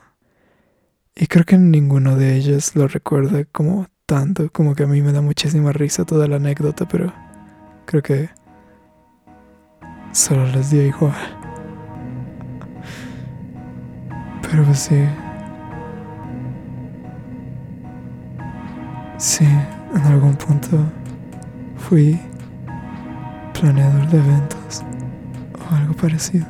Y 1.13 1.27
creo 1.27 1.43
que 1.43 1.57
ninguno 1.57 2.15
de 2.15 2.37
ellos 2.37 2.73
lo 2.77 2.87
recuerda 2.87 3.43
como 3.43 3.87
tanto, 4.05 4.49
como 4.49 4.75
que 4.75 4.83
a 4.83 4.87
mí 4.87 5.01
me 5.01 5.11
da 5.11 5.19
muchísima 5.19 5.73
risa 5.73 6.05
toda 6.05 6.29
la 6.29 6.37
anécdota, 6.37 6.87
pero 6.87 7.13
creo 7.85 8.01
que 8.01 8.29
solo 10.13 10.47
les 10.47 10.71
dio 10.71 10.83
igual. 10.83 11.37
Pero 14.41 14.63
pues 14.63 14.79
sí. 14.79 15.05
Sí, 19.23 19.45
en 19.45 20.01
algún 20.01 20.35
punto 20.35 20.77
fui 21.77 22.19
planeador 23.53 24.05
de 24.09 24.17
eventos 24.17 24.83
algo 25.71 25.93
parecido. 25.93 26.45